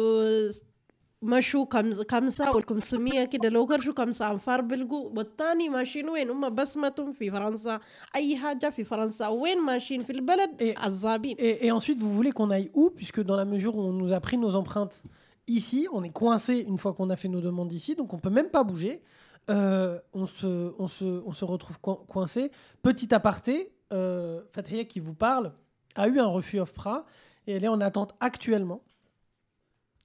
مشوا 1.22 1.64
كم 1.64 1.92
خمسة 2.11 2.48
أو 2.48 2.61
خمسمية 2.68 3.24
كده 3.24 3.48
لو 3.48 3.66
كرشوا 3.66 3.94
خمسة 3.98 4.30
أنفار 4.30 4.61
بلقوا 4.61 5.11
والتاني 5.16 5.68
ماشيين 5.68 6.08
وين 6.08 6.30
هم 6.30 6.54
بسمتهم 6.54 7.12
في 7.12 7.30
فرنسا 7.30 7.80
أي 8.16 8.36
حاجة 8.36 8.70
في 8.70 8.84
فرنسا 8.84 9.28
وين 9.28 9.58
ماشيين 9.61 10.04
في 10.04 10.12
البلد 10.12 10.74
عذابين 10.76 11.36
Et, 11.38 11.66
et 11.66 11.70
ensuite, 11.72 11.98
vous 11.98 12.14
voulez 12.14 12.32
qu'on 12.32 12.50
aille 12.50 12.70
où 12.74 12.90
Puisque 12.90 13.20
dans 13.22 13.36
la 13.36 13.44
mesure 13.44 13.76
où 13.76 13.80
on 13.82 13.92
nous 13.92 14.12
a 14.12 14.20
pris 14.20 14.38
nos 14.38 14.56
empreintes 14.56 15.02
ici, 15.46 15.86
on 15.92 16.02
est 16.02 16.12
coincé 16.12 16.64
une 16.66 16.78
fois 16.78 16.92
qu'on 16.94 17.11
a 17.11 17.16
fait 17.16 17.28
nos 17.28 17.40
demandes 17.40 17.72
ici, 17.72 17.94
donc 17.94 18.14
on 18.14 18.18
peut 18.18 18.30
même 18.30 18.48
pas 18.48 18.64
bouger. 18.64 19.02
Euh, 19.50 19.98
on, 20.14 20.26
se, 20.26 20.72
on, 20.78 20.86
se, 20.88 21.04
on 21.04 21.32
se 21.32 21.44
retrouve 21.44 21.78
coin- 21.80 21.98
coincé. 22.08 22.50
Petit 22.82 23.12
aparté, 23.14 23.72
euh, 23.92 24.40
Fatria 24.52 24.84
qui 24.84 25.00
vous 25.00 25.14
parle 25.14 25.52
a 25.96 26.06
eu 26.08 26.18
un 26.20 26.26
refus 26.26 26.61
OFPRA 26.61 27.04
et 27.47 27.53
elle 27.55 27.63
est 27.63 27.67
en 27.77 27.81
attente 27.81 28.11
actuellement 28.19 28.81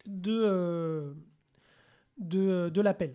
de, 0.07 0.37
euh, 0.45 1.15
de, 2.19 2.69
de 2.69 2.81
l'appel. 2.81 3.15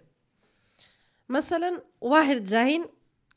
مثلا 1.29 1.81
واحد 2.01 2.43
جايين 2.43 2.85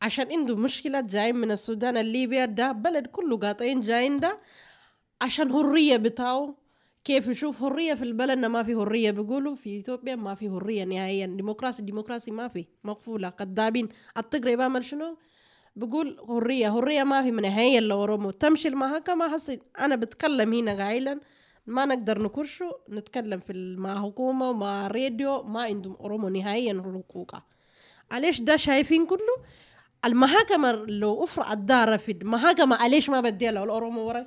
عشان 0.02 0.32
عنده 0.32 0.56
مشكلة 0.56 1.00
جايين 1.00 1.36
من 1.36 1.50
السودان 1.50 1.96
الليبيا 1.96 2.44
ده 2.44 2.72
بلد 2.72 3.06
كله 3.06 3.38
قاطعين 3.38 3.80
جايين 3.80 4.16
ده 4.20 4.38
عشان 5.20 5.52
حرية 5.52 5.96
بتاعه. 5.96 6.54
كيف 7.04 7.26
يشوف 7.28 7.60
حرية 7.60 7.94
في 7.94 8.02
البلد؟ 8.04 8.38
ما 8.38 8.62
في 8.62 8.76
حرية 8.76 9.10
بيقولوا. 9.10 9.54
في 9.54 9.80
إثيوبيا 9.80 10.16
ما 10.16 10.34
في 10.34 10.50
حرية 10.50 10.84
نهائيا. 10.84 11.26
ديمقراسي 11.26 11.82
ديمقراسي 11.82 12.30
ما 12.30 12.48
في. 12.48 12.66
مقفولة. 12.84 13.30
كذابين 13.30 13.88
التقري 14.16 14.56
بعمل 14.56 14.84
شنو؟ 14.84 15.16
بقول 15.78 16.16
حرية 16.28 16.70
حرية 16.70 17.02
ما 17.02 17.22
في 17.22 17.30
من 17.30 17.42
نهائيا 17.42 17.80
لأورومو 17.80 18.30
تمشي 18.30 18.68
المحاكمة 18.68 19.32
حسي 19.32 19.58
أنا 19.78 19.96
بتكلم 19.96 20.54
هنا 20.54 20.84
قايلا. 20.84 21.20
ما 21.66 21.84
نقدر 21.84 22.22
نكرشه 22.22 22.78
نتكلم 22.90 23.40
في 23.40 23.76
مع 23.78 24.02
حكومة 24.02 24.50
ومع 24.50 24.86
راديو. 24.86 25.42
ما 25.42 25.62
عندهم 25.62 25.96
أورومو 26.00 26.28
نهائيا 26.28 26.82
حقوقها. 26.84 27.42
علاش 28.10 28.40
ده 28.40 28.56
شايفين 28.56 29.06
كله؟ 29.06 29.36
المحاكمة 30.04 30.72
لو 30.72 31.24
أفرع 31.24 31.52
الدار 31.52 31.98
في 31.98 32.12
المحاكمة 32.12 32.76
علاش 32.76 33.10
ما 33.10 33.20
بديها 33.20 33.50
له 33.50 33.64
الأورومو 33.64 34.00
ورا؟ 34.00 34.26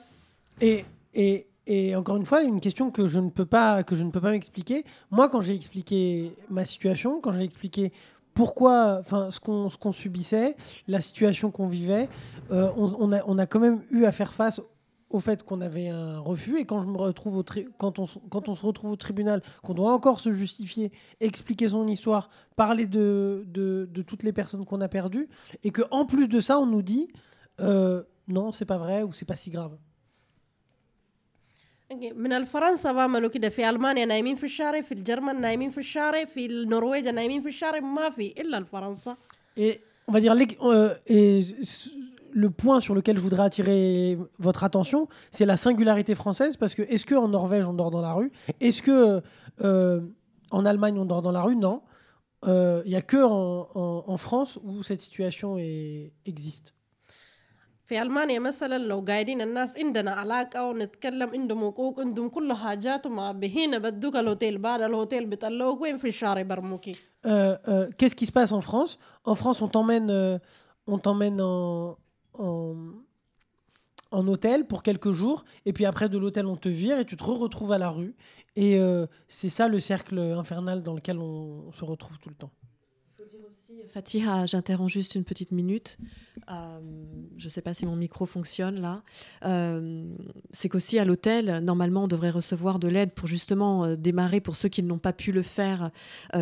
Et, 0.62 0.86
et, 1.16 1.48
et 1.68 1.96
encore 1.96 2.18
une 2.18 2.26
fois, 2.26 2.42
une 2.44 2.60
question 2.60 2.92
que 2.92 3.08
je 3.08 3.20
ne 3.20 3.30
peux 3.30 3.46
pas, 3.46 3.84
que 3.84 3.96
je 3.96 4.04
ne 4.04 4.12
peux 4.12 4.22
pas 4.22 4.32
m'expliquer. 4.32 4.84
Moi, 5.10 5.30
quand 5.30 5.42
j'ai 5.42 5.56
expliqué 5.56 6.32
ma 6.50 6.66
situation, 6.66 7.20
quand 7.22 7.34
j'ai 7.34 7.44
expliqué 7.44 7.92
pourquoi, 8.34 9.02
ce 9.30 9.40
qu'on 9.40 9.92
subissait, 9.92 10.56
la 10.88 11.02
situation 11.02 11.52
qu'on 11.52 11.68
vivait, 11.68 12.10
euh, 12.52 12.70
on, 12.78 13.38
a, 13.38 13.46
quand 13.46 13.60
même 13.60 13.82
eu 13.92 14.06
à 14.06 14.12
faire 14.12 14.34
face 14.34 14.62
au 15.10 15.20
fait 15.20 15.44
qu'on 15.44 15.62
avait 15.62 15.90
un 15.90 16.20
refus. 16.20 16.60
Et 16.60 16.66
quand 16.66 16.80
on 16.86 18.06
se- 18.06 18.66
retrouve 18.66 18.92
au 18.92 18.96
tribunal 18.96 19.42
qu'on 19.64 19.74
doit 19.74 19.94
encore 19.94 20.20
se 20.20 20.32
justifier 20.32 20.92
expliquer 21.20 21.68
son 21.68 21.88
histoire 21.88 22.30
parler 22.56 22.86
de, 22.86 23.46
toutes 24.08 24.24
les 24.24 24.34
personnes 24.34 24.66
qu'on 24.66 24.82
a 24.82 24.88
perdues 24.88 25.30
et 25.64 25.72
que 25.72 25.82
en 25.92 26.06
plus 26.06 26.28
de 26.28 26.40
ça 26.40 26.58
on 26.60 26.66
nous 26.66 26.82
dit 26.82 27.10
euh, 27.60 28.04
non 28.28 28.52
c'est 28.52 28.66
pas 28.66 28.78
vrai 28.78 29.04
ou 29.04 29.14
c'est 29.14 29.26
pas 29.26 29.36
si 29.36 29.50
grave 29.50 29.78
من 32.15 32.33
الفرنسا 32.33 32.93
بعملوا 32.93 33.31
كده 33.31 33.49
في 33.49 33.69
ألمانيا 33.71 34.05
نايمين 34.05 34.37
في 34.37 34.45
الشارع 34.45 34.81
في 34.81 34.93
الجرمن 34.93 35.41
نايمين 35.41 35.71
في 35.71 35.79
الشارع 35.79 36.25
في 36.25 36.47
النرويج 36.47 37.09
نايمين 37.09 37.43
في 37.43 37.49
الشارع 37.49 37.81
ما 37.81 38.11
في 38.11 38.35
إلا 38.41 38.59
الفرنسا 38.59 39.17
Et 39.59 39.81
on 40.09 40.13
va 40.13 40.21
dire 40.21 40.35
l'ex- 40.35 40.59
euh, 40.63 40.95
et 41.07 41.39
s- 41.63 41.91
le 42.45 42.51
point 42.51 42.81
sur 42.81 42.95
lequel 42.95 43.17
je 43.17 43.23
voudrais 43.23 43.45
attirer 43.51 44.19
votre 44.39 44.63
attention, 44.65 45.09
c'est 45.31 45.47
la 45.47 45.57
singularité 45.57 46.15
française 46.15 46.57
parce 46.61 46.75
que 46.75 46.83
est-ce 46.83 47.07
que 47.11 47.15
en 47.15 47.29
Norvège 47.29 47.65
on 47.67 47.73
dort 47.81 47.91
dans 47.97 48.03
la 48.03 48.13
rue 48.19 48.31
Est-ce 48.61 48.83
que 48.83 49.23
euh, 49.65 50.01
en 50.51 50.67
Allemagne 50.67 50.97
on 50.99 51.07
dort 51.13 51.23
dans 51.23 51.33
la 51.33 51.43
rue 51.43 51.57
Non. 51.57 51.77
Il 52.85 52.89
n'y 52.93 52.95
a 52.97 53.03
que 53.13 53.21
en, 53.25 53.69
en- 53.83 54.05
en 54.15 54.17
France 54.27 54.53
où 54.65 54.83
cette 54.83 55.01
situation 55.01 55.49
est- 55.59 56.13
existe. 56.33 56.75
في 57.91 58.03
ألمانيا 58.03 58.39
مثلا 58.39 58.79
لو 58.79 59.05
قاعدين 59.09 59.41
الناس 59.41 59.77
عندنا 59.79 60.11
علاقة 60.11 60.65
ونتكلم 60.69 61.31
عندهم 61.31 61.61
حقوق 61.71 62.01
عندهم 62.01 62.29
كل 62.29 62.53
حاجاتهم 62.53 63.17
ما 63.17 63.33
بهنا 63.33 63.79
بدوك 63.79 64.17
الهوتيل 64.17 64.59
بعد 64.59 64.81
الهوتيل 64.83 65.27
بيطلعوك 65.27 65.81
وين 65.81 65.97
في 65.99 66.09
الشارع 66.09 66.43
برموكي 66.43 66.97
Euh, 67.27 67.57
euh, 67.69 67.89
Qu'est-ce 67.99 68.15
qui 68.15 68.27
se 68.27 68.33
passe 68.33 68.53
en 68.53 68.61
France 68.61 68.99
En 69.25 69.35
France, 69.35 69.61
on 69.61 69.69
t'emmène, 69.69 70.11
euh, 70.11 70.39
on 70.87 70.99
t'emmène 70.99 71.41
en, 71.41 71.97
en, 72.35 72.77
en 74.13 74.29
hôtel 74.29 74.65
pour 74.67 74.83
quelques 74.85 75.11
jours, 75.11 75.45
et 75.65 75.73
puis 75.73 75.87
après 75.87 76.09
de 76.09 76.19
l'hôtel, 76.19 76.47
on 76.47 76.57
te 76.57 76.69
vire 76.69 76.97
et 76.99 77.05
tu 77.05 77.17
te 77.17 77.25
retrouves 77.25 77.73
à 77.73 77.79
la 77.79 77.91
rue. 77.91 78.15
Et 78.55 78.79
euh, 78.79 79.07
c'est 79.29 79.49
ça 79.49 79.67
le 79.69 79.79
cercle 79.81 80.19
infernal 80.43 80.83
dans 80.85 80.95
lequel 80.95 81.19
on, 81.19 81.65
on 81.69 81.73
se 81.73 81.85
retrouve 81.85 82.19
tout 82.23 82.29
le 82.29 82.37
temps. 82.37 82.53
Fatiha, 83.92 84.46
j'interromps 84.46 84.92
juste 84.92 85.16
une 85.16 85.24
petite 85.24 85.52
minute. 85.52 85.98
Euh, 86.50 86.80
je 87.38 87.46
ne 87.46 87.50
sais 87.50 87.62
pas 87.62 87.74
si 87.74 87.86
mon 87.86 87.96
micro 87.96 88.26
fonctionne 88.26 88.80
là. 88.80 89.04
Euh, 89.46 90.06
c'est 90.52 90.70
qu'aussi 90.70 90.98
à 90.98 91.06
l'hôtel, 91.06 91.60
normalement, 91.60 92.06
on 92.06 92.08
devrait 92.08 92.30
recevoir 92.30 92.80
de 92.80 92.88
l'aide 92.88 93.12
pour 93.12 93.28
justement 93.28 93.86
euh, 93.86 93.96
démarrer, 93.96 94.40
pour 94.40 94.56
ceux 94.56 94.70
qui 94.70 94.82
n'ont 94.82 94.98
pas 94.98 95.14
pu 95.14 95.32
le 95.32 95.42
faire, 95.42 95.92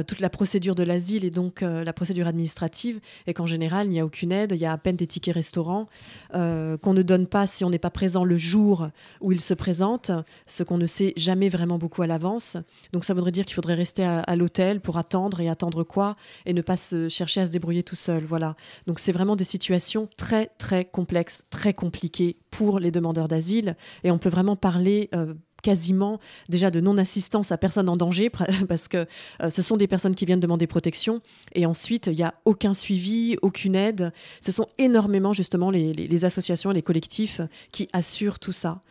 toute 0.08 0.20
la 0.20 0.30
procédure 0.30 0.76
de 0.76 0.84
l'asile 0.84 1.26
et 1.26 1.30
donc 1.30 1.62
la 1.62 1.94
procédure 1.94 2.28
administrative. 2.28 3.00
Et 3.28 3.34
qu'en 3.34 3.46
général, 3.46 3.88
il 3.88 3.90
n'y 3.90 4.00
a 4.00 4.06
aucune 4.06 4.32
aide. 4.32 4.52
Il 4.52 4.58
y 4.60 4.66
a 4.66 4.72
à 4.72 4.78
peine 4.78 4.96
des 4.96 5.08
tickets 5.08 5.34
restaurants 5.34 5.88
qu'on 6.32 6.94
ne 6.94 7.02
donne 7.02 7.28
pas 7.28 7.48
si 7.48 7.64
on 7.64 7.70
n'est 7.70 7.80
pas 7.80 7.90
présent 7.90 8.24
le 8.24 8.38
jour 8.38 8.90
où 9.22 9.32
il 9.32 9.42
se 9.42 9.54
présente, 9.54 10.12
ce 10.46 10.64
qu'on 10.64 10.78
ne 10.78 10.88
sait 10.88 11.14
jamais 11.18 11.50
vraiment 11.50 11.78
beaucoup 11.78 12.02
à 12.02 12.08
l'avance. 12.08 12.58
Donc 12.94 13.06
ça 13.06 13.14
voudrait 13.14 13.32
dire 13.32 13.46
qu'il 13.46 13.56
faudrait 13.56 13.76
rester 13.76 14.04
à, 14.04 14.20
à 14.20 14.36
l'hôtel 14.36 14.80
pour 14.80 14.98
attendre 14.98 15.40
et 15.40 15.50
attendre 15.50 15.84
quoi 15.84 16.16
et 16.46 16.54
ne 16.54 16.62
pas 16.62 16.78
se 16.78 17.10
chercher 17.20 17.42
à 17.42 17.46
se 17.46 17.52
débrouiller 17.52 17.84
tout 17.84 17.96
seul. 17.96 18.24
Voilà. 18.24 18.56
Donc 18.88 19.00
c'est 19.00 19.12
vraiment 19.12 19.36
des 19.36 19.44
situations 19.44 20.08
très 20.18 20.48
très 20.58 20.86
complexes, 20.86 21.44
très 21.50 21.74
compliquées 21.74 22.38
pour 22.50 22.80
les 22.80 22.92
demandeurs 22.92 23.28
d'asile 23.28 23.76
et 24.04 24.12
on 24.12 24.18
peut 24.18 24.30
vraiment 24.30 24.56
parler 24.56 25.10
euh, 25.14 25.34
quasiment 25.62 26.20
déjà 26.48 26.72
de 26.72 26.80
non-assistance 26.80 27.52
à 27.52 27.58
personne 27.58 27.90
en 27.90 27.98
danger 27.98 28.30
parce 28.70 28.88
que 28.88 29.06
euh, 29.42 29.50
ce 29.50 29.62
sont 29.62 29.78
des 29.78 29.88
personnes 29.88 30.16
qui 30.16 30.26
viennent 30.26 30.40
demander 30.40 30.68
protection 30.68 31.22
et 31.54 31.66
ensuite 31.66 32.08
il 32.08 32.16
n'y 32.16 32.24
a 32.24 32.34
aucun 32.46 32.74
suivi, 32.74 33.38
aucune 33.42 33.76
aide. 33.76 34.12
Ce 34.42 34.52
sont 34.52 34.66
énormément 34.78 35.34
justement 35.34 35.72
les, 35.72 35.94
les, 35.94 36.08
les 36.08 36.26
associations, 36.26 36.72
les 36.72 36.82
collectifs 36.82 37.42
qui 37.72 37.88
assurent 37.94 38.40
tout 38.40 38.52
ça. 38.52 38.82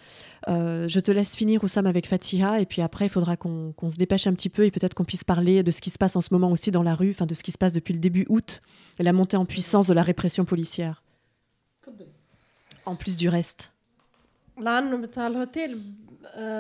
Euh, 0.47 0.89
je 0.89 1.01
te 1.01 1.11
laisse 1.11 1.35
finir 1.35 1.63
Oussam 1.65 1.87
avec 1.87 2.07
Fatiha 2.07 2.61
et 2.61 2.67
puis 2.67 2.81
après 2.81 3.07
il 3.07 3.09
faudra 3.09 3.37
qu'on 3.37 3.75
se 3.91 3.97
dépêche 3.97 4.27
un 4.27 4.35
petit 4.35 4.49
peu 4.49 4.65
et 4.65 4.71
peut-être 4.71 4.95
qu'on 4.95 5.05
puisse 5.05 5.25
parler 5.25 5.63
de 5.63 5.71
ce 5.71 5.81
qui 5.81 5.91
se 5.91 5.99
passe 5.99 6.17
en 6.17 6.21
ce 6.21 6.29
moment 6.33 6.51
aussi 6.51 6.71
dans 6.71 6.83
la 6.83 6.95
rue, 6.95 7.11
enfin 7.11 7.27
de 7.27 7.35
ce 7.35 7.43
qui 7.43 7.53
se 7.53 7.59
passe 7.59 7.73
depuis 7.73 7.93
le 7.93 8.01
début 8.01 8.25
août 8.29 8.61
et 8.99 9.03
la 9.03 9.13
montée 9.13 9.37
en 9.37 9.45
puissance 9.45 9.87
de 9.87 9.95
la 9.95 10.03
répression 10.03 10.45
policière. 10.45 11.03
En 12.87 12.97
plus 12.97 13.17
du 13.17 13.29
reste. 13.29 13.73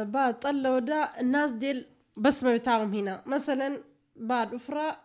بعد 0.04 0.38
طلعوا 0.40 0.78
ده 0.78 1.10
الناس 1.20 1.52
دي 1.52 1.86
بسمة 2.16 2.56
بتاعهم 2.56 2.94
هنا. 2.94 3.22
مثلا 3.26 3.78
بعد 4.16 4.54
أفرا 4.54 4.96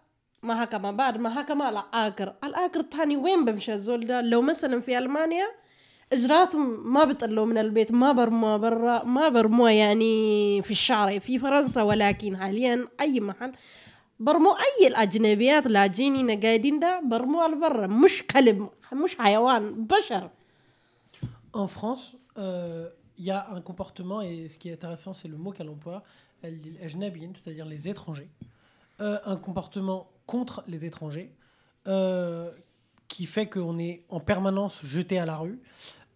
محكمة 0.44 0.92
بعد 0.92 1.18
محكمة 1.18 1.70
الآخر 1.70 2.34
الآخر 2.44 2.82
تاني 2.82 3.18
وين 3.18 3.46
بمشي 3.46 3.74
الزول 3.74 4.00
ده 4.00 4.22
لو 4.22 4.42
مثلا 4.42 4.82
في 4.82 4.98
ألمانيا 4.98 5.46
إجراءاتهم 6.14 6.94
ما 6.94 7.04
بيطلعوا 7.04 7.46
من 7.46 7.58
البيت 7.58 7.92
ما 7.92 8.12
برموا 8.12 8.58
برا 8.58 9.04
ما 9.04 9.30
برموا 9.30 9.70
يعني 9.70 10.62
في 10.62 10.72
الشارع 10.72 11.20
في 11.20 11.40
فرنسا 11.40 11.82
ولكن 11.82 12.38
حاليا 12.38 12.88
أي 13.02 13.20
محل 13.20 13.52
برموا 14.20 14.54
أي 14.54 14.88
الأجنبيات 14.88 15.68
لاجين 15.68 16.16
هنا 16.16 16.40
قاعدين 16.42 16.80
ده 16.80 17.00
برموا 17.04 17.48
برا. 17.48 17.88
مش 17.88 18.24
كلب 18.24 18.70
مش 18.94 19.16
حيوان 19.18 19.86
بشر. 19.88 20.30
En 21.56 21.68
France, 21.68 22.06
euh, 22.38 23.03
il 23.18 23.26
y 23.26 23.32
a 23.32 23.50
un 23.52 23.62
comportement, 23.62 24.22
et 24.22 24.48
ce 24.48 24.58
qui 24.58 24.70
est 24.70 24.74
intéressant, 24.74 25.14
c'est 25.14 25.28
le 25.28 25.38
mot 25.38 25.52
qu'elle 25.52 25.70
emploie, 25.70 26.04
c'est-à-dire 26.42 27.66
les 27.66 27.88
étrangers. 27.88 28.30
Euh, 29.02 29.20
un 29.26 29.38
comportement 29.38 30.08
contre 30.26 30.64
les 30.68 30.86
étrangers, 30.86 31.32
euh, 31.88 32.52
qui 33.08 33.26
fait 33.26 33.48
qu'on 33.48 33.78
est 33.78 34.04
en 34.10 34.20
permanence 34.20 34.84
jeté 34.84 35.20
à 35.20 35.26
la 35.26 35.38
rue, 35.38 35.60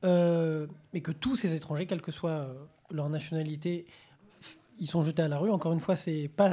euh, 0.03 0.67
et 0.93 1.01
que 1.01 1.11
tous 1.11 1.35
ces 1.35 1.53
étrangers, 1.53 1.85
quelle 1.85 2.01
que 2.01 2.11
soit 2.11 2.31
euh, 2.31 2.53
leur 2.91 3.09
nationalité, 3.09 3.85
ils 4.79 4.87
sont 4.87 5.03
jetés 5.03 5.23
à 5.23 5.27
la 5.27 5.37
rue. 5.37 5.51
Encore 5.51 5.73
une 5.73 5.79
fois, 5.79 5.95
c'est 5.95 6.29
pas 6.35 6.51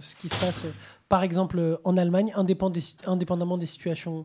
ce 0.00 0.16
qui 0.16 0.28
se 0.28 0.40
passe, 0.40 0.64
par 1.08 1.22
exemple, 1.22 1.78
en 1.84 1.96
Allemagne, 1.96 2.32
indépendamment 2.34 3.58
des 3.58 3.66
situations 3.66 4.24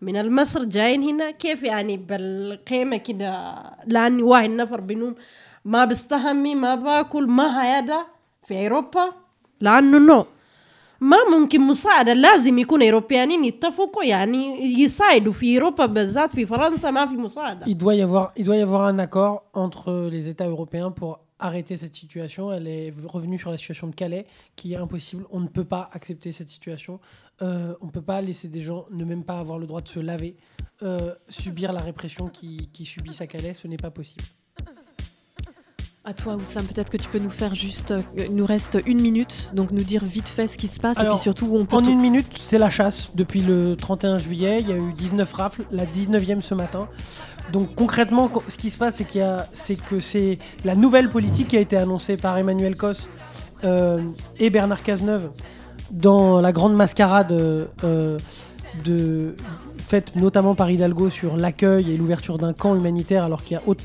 من 0.00 0.16
المصر 0.16 0.64
جايين 0.64 1.02
هنا 1.02 1.30
كيف 1.30 1.62
يعني 1.62 1.96
بالقيمة 1.96 2.96
كده 2.96 3.54
لأني 3.86 4.22
واحد 4.22 4.50
نفر 4.50 4.80
بنوم 4.80 5.14
ما 5.64 5.84
بستهمي 5.84 6.54
ما 6.54 6.74
باكل 6.74 7.26
ما 7.26 7.62
هيدا 7.62 8.06
في 8.46 8.66
أوروبا 8.66 9.12
لأنه 9.60 9.98
نو 9.98 10.26
ما 11.00 11.16
ممكن 11.38 11.60
مساعدة 11.60 12.12
لازم 12.12 12.58
يكون 12.58 12.82
أوروبيانين 12.82 13.44
يتفقوا 13.44 14.04
يعني 14.04 14.64
يساعدوا 14.82 15.32
في 15.32 15.58
أوروبا 15.58 15.86
بالذات 15.86 16.30
في 16.32 16.46
فرنسا 16.46 16.90
ما 16.90 17.06
في 17.06 17.14
مساعدة 17.14 17.66
Il 17.66 17.76
doit, 17.76 17.94
y 17.94 18.02
avoir, 18.02 18.32
il 18.36 18.44
doit 18.44 18.56
y 18.56 18.62
avoir 18.62 18.82
un 18.82 18.98
accord 18.98 19.42
entre 19.54 20.08
les 20.10 20.28
États 20.28 20.48
européens 20.48 20.90
pour 20.90 21.18
arrêter 21.38 21.76
cette 21.76 21.94
situation. 21.94 22.52
Elle 22.52 22.68
est 22.68 22.94
revenue 23.06 23.38
sur 23.38 23.50
la 23.50 23.58
situation 23.58 23.88
de 23.88 23.94
Calais, 23.94 24.26
qui 24.56 24.72
est 24.72 24.76
impossible. 24.76 25.24
On 25.30 25.40
ne 25.40 25.48
peut 25.48 25.64
pas 25.64 25.90
accepter 25.92 26.32
cette 26.32 26.48
situation. 26.48 27.00
Euh, 27.42 27.74
on 27.80 27.86
ne 27.86 27.90
peut 27.90 28.02
pas 28.02 28.20
laisser 28.20 28.48
des 28.48 28.62
gens 28.62 28.86
ne 28.92 29.04
même 29.04 29.24
pas 29.24 29.38
avoir 29.38 29.58
le 29.58 29.66
droit 29.66 29.80
de 29.80 29.88
se 29.88 29.98
laver, 29.98 30.36
euh, 30.82 31.14
subir 31.28 31.72
la 31.72 31.80
répression 31.80 32.28
qui, 32.28 32.68
qui 32.72 32.84
subissent 32.86 33.20
à 33.20 33.26
Calais. 33.26 33.54
Ce 33.54 33.66
n'est 33.66 33.76
pas 33.76 33.90
possible. 33.90 34.24
À 36.06 36.12
toi, 36.12 36.36
Oussam, 36.36 36.66
peut-être 36.66 36.90
que 36.90 36.98
tu 36.98 37.08
peux 37.08 37.18
nous 37.18 37.30
faire 37.30 37.54
juste. 37.54 37.90
euh, 37.92 38.02
Il 38.18 38.34
nous 38.36 38.44
reste 38.44 38.78
une 38.84 39.00
minute, 39.00 39.50
donc 39.54 39.70
nous 39.70 39.84
dire 39.84 40.04
vite 40.04 40.28
fait 40.28 40.46
ce 40.46 40.58
qui 40.58 40.68
se 40.68 40.78
passe 40.78 40.98
et 40.98 41.00
puis 41.12 41.18
surtout 41.18 41.46
où 41.46 41.56
on 41.56 41.64
peut. 41.64 41.76
En 41.76 41.84
une 41.84 41.98
minute, 41.98 42.26
c'est 42.38 42.58
la 42.58 42.68
chasse 42.68 43.10
depuis 43.14 43.40
le 43.40 43.74
31 43.74 44.18
juillet. 44.18 44.58
Il 44.60 44.68
y 44.68 44.72
a 44.72 44.76
eu 44.76 44.92
19 44.92 45.32
rafles, 45.32 45.64
la 45.70 45.86
19e 45.86 46.42
ce 46.42 46.54
matin. 46.54 46.88
Donc 47.52 47.74
concrètement, 47.74 48.28
co- 48.28 48.42
ce 48.48 48.58
qui 48.58 48.70
se 48.70 48.76
passe, 48.76 48.96
c'est 48.96 49.04
qu'il 49.06 49.22
y 49.22 49.24
a- 49.24 49.48
c'est 49.54 49.76
que 49.82 49.98
c'est 49.98 50.38
la 50.66 50.74
nouvelle 50.76 51.08
politique 51.08 51.48
qui 51.48 51.56
a 51.56 51.60
été 51.60 51.76
annoncée 51.78 52.18
par 52.18 52.36
Emmanuel 52.36 52.76
Cos 52.76 53.08
euh, 53.64 54.02
et 54.38 54.50
Bernard 54.50 54.82
Cazeneuve 54.82 55.30
dans 55.90 56.40
la 56.40 56.52
grande 56.52 56.74
mascarade 56.74 57.32
euh, 57.32 57.66
euh, 57.84 58.18
de, 58.84 59.36
faite 59.78 60.16
notamment 60.16 60.54
par 60.54 60.70
Hidalgo 60.70 61.10
sur 61.10 61.36
l'accueil 61.36 61.92
et 61.92 61.96
l'ouverture 61.96 62.38
d'un 62.38 62.52
camp 62.52 62.74
humanitaire 62.74 63.22
alors 63.24 63.42
qu'il 63.44 63.54
y 63.56 63.60
a 63.60 63.62
autre- 63.66 63.84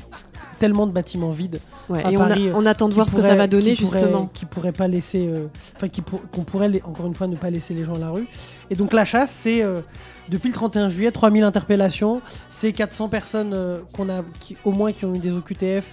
tellement 0.58 0.86
de 0.86 0.92
bâtiments 0.92 1.30
vides 1.30 1.60
Ouais, 1.88 2.04
à 2.04 2.10
et 2.12 2.16
on, 2.16 2.20
a- 2.22 2.28
Paris, 2.28 2.48
euh, 2.48 2.52
on 2.54 2.66
attend 2.66 2.88
de 2.88 2.94
voir 2.94 3.08
ce 3.08 3.16
que 3.16 3.22
ça 3.22 3.34
va 3.34 3.46
donner 3.46 3.74
qui 3.74 3.82
pourrait- 3.84 3.98
justement. 4.00 4.30
qui 4.32 4.44
pourrait 4.46 4.72
pas 4.72 4.88
laisser 4.88 5.26
euh, 5.28 5.46
enfin 5.76 5.88
qui 5.88 6.02
pour- 6.02 6.20
qu'on 6.30 6.42
pourrait 6.42 6.68
les- 6.68 6.82
encore 6.84 7.06
une 7.06 7.14
fois 7.14 7.26
ne 7.26 7.36
pas 7.36 7.50
laisser 7.50 7.74
les 7.74 7.84
gens 7.84 7.94
à 7.94 7.98
la 7.98 8.10
rue 8.10 8.26
et 8.70 8.74
donc 8.76 8.92
la 8.92 9.04
chasse 9.04 9.36
c'est 9.42 9.62
euh, 9.62 9.80
depuis 10.28 10.48
le 10.48 10.54
31 10.54 10.88
juillet 10.88 11.10
3000 11.10 11.42
interpellations 11.44 12.20
c'est 12.48 12.72
400 12.72 13.08
personnes 13.08 13.52
euh, 13.54 13.80
qu'on 13.92 14.08
a 14.08 14.22
qui, 14.38 14.56
au 14.64 14.70
moins 14.72 14.92
qui 14.92 15.04
ont 15.04 15.14
eu 15.14 15.18
des 15.18 15.32
OQTF 15.32 15.84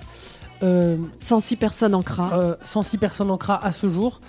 euh, 0.64 0.97
106 1.20 1.55
personnes 1.55 1.95
en 1.95 2.01
CRA. 2.03 2.30
euh, 2.39 2.55
106 2.64 2.97
personnes 2.97 3.32
en 3.32 3.38
CRA 3.38 3.64
à 3.64 3.72
ce 3.72 3.89
jour 3.89 4.22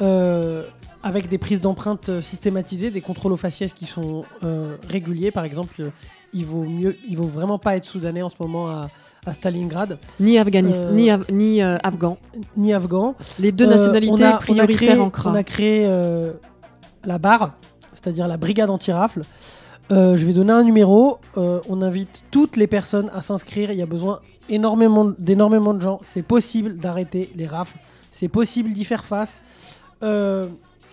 euh, 0.00 0.62
avec 1.02 1.28
des 1.28 1.38
prises 1.38 1.60
d'empreintes 1.60 2.08
euh, 2.08 2.20
systématisées 2.20 2.90
des 2.90 3.00
contrôles 3.00 3.32
aux 3.32 3.36
faciès 3.36 3.72
qui 3.72 3.86
sont 3.86 4.24
euh, 4.44 4.76
réguliers 4.88 5.30
par 5.30 5.44
exemple 5.44 5.74
euh, 5.80 5.90
il 6.34 6.44
vaut 6.44 6.64
mieux 6.64 6.96
il 7.08 7.16
vaut 7.16 7.28
vraiment 7.28 7.58
pas 7.58 7.76
être 7.76 7.84
soudanais 7.84 8.22
en 8.22 8.30
ce 8.30 8.36
moment 8.40 8.68
à, 8.68 8.88
à 9.26 9.34
Stalingrad 9.34 9.98
Ni, 10.20 10.38
Afghanis- 10.38 10.74
Euh, 10.74 10.92
ni, 10.92 11.08
Af- 11.10 11.30
ni 11.32 11.62
euh, 11.62 11.76
Afghan. 11.84 12.18
ni 12.56 12.72
afghan 12.74 13.14
Les 13.38 13.52
deux 13.52 13.66
nationalités 13.66 14.12
on 14.12 14.26
a- 14.26 14.30
on 14.32 14.34
a 14.34 14.38
prioritaires 14.38 14.76
créé- 14.76 14.98
en 15.00 15.10
CRA. 15.10 15.30
On 15.30 15.34
a 15.34 15.42
créé 15.44 15.86
la 17.04 17.18
barre, 17.18 17.52
c'est-à-dire 17.94 18.26
la 18.28 18.36
brigade 18.36 18.70
anti-rafle. 18.70 19.22
Je 19.90 20.24
vais 20.24 20.32
donner 20.32 20.52
un 20.52 20.64
numéro. 20.64 21.18
on 21.36 21.80
invite 21.82 22.24
toutes 22.30 22.56
les 22.56 22.66
personnes 22.66 23.10
à 23.14 23.20
s'inscrire. 23.22 23.70
Il 23.70 23.78
y 23.78 23.82
a 23.82 23.86
besoin 23.86 24.20
énormément, 24.48 25.12
d'énormément 25.18 25.74
de 25.74 25.80
gens. 25.80 26.00
C'est 26.12 26.22
possible 26.22 26.76
d'arrêter 26.76 27.30
les 27.36 27.46
rafles. 27.46 27.78
C'est 28.10 28.28
possible 28.28 28.70
d'y 28.72 28.84
faire 28.84 29.04
face. 29.04 29.42
Euh, 30.02 30.46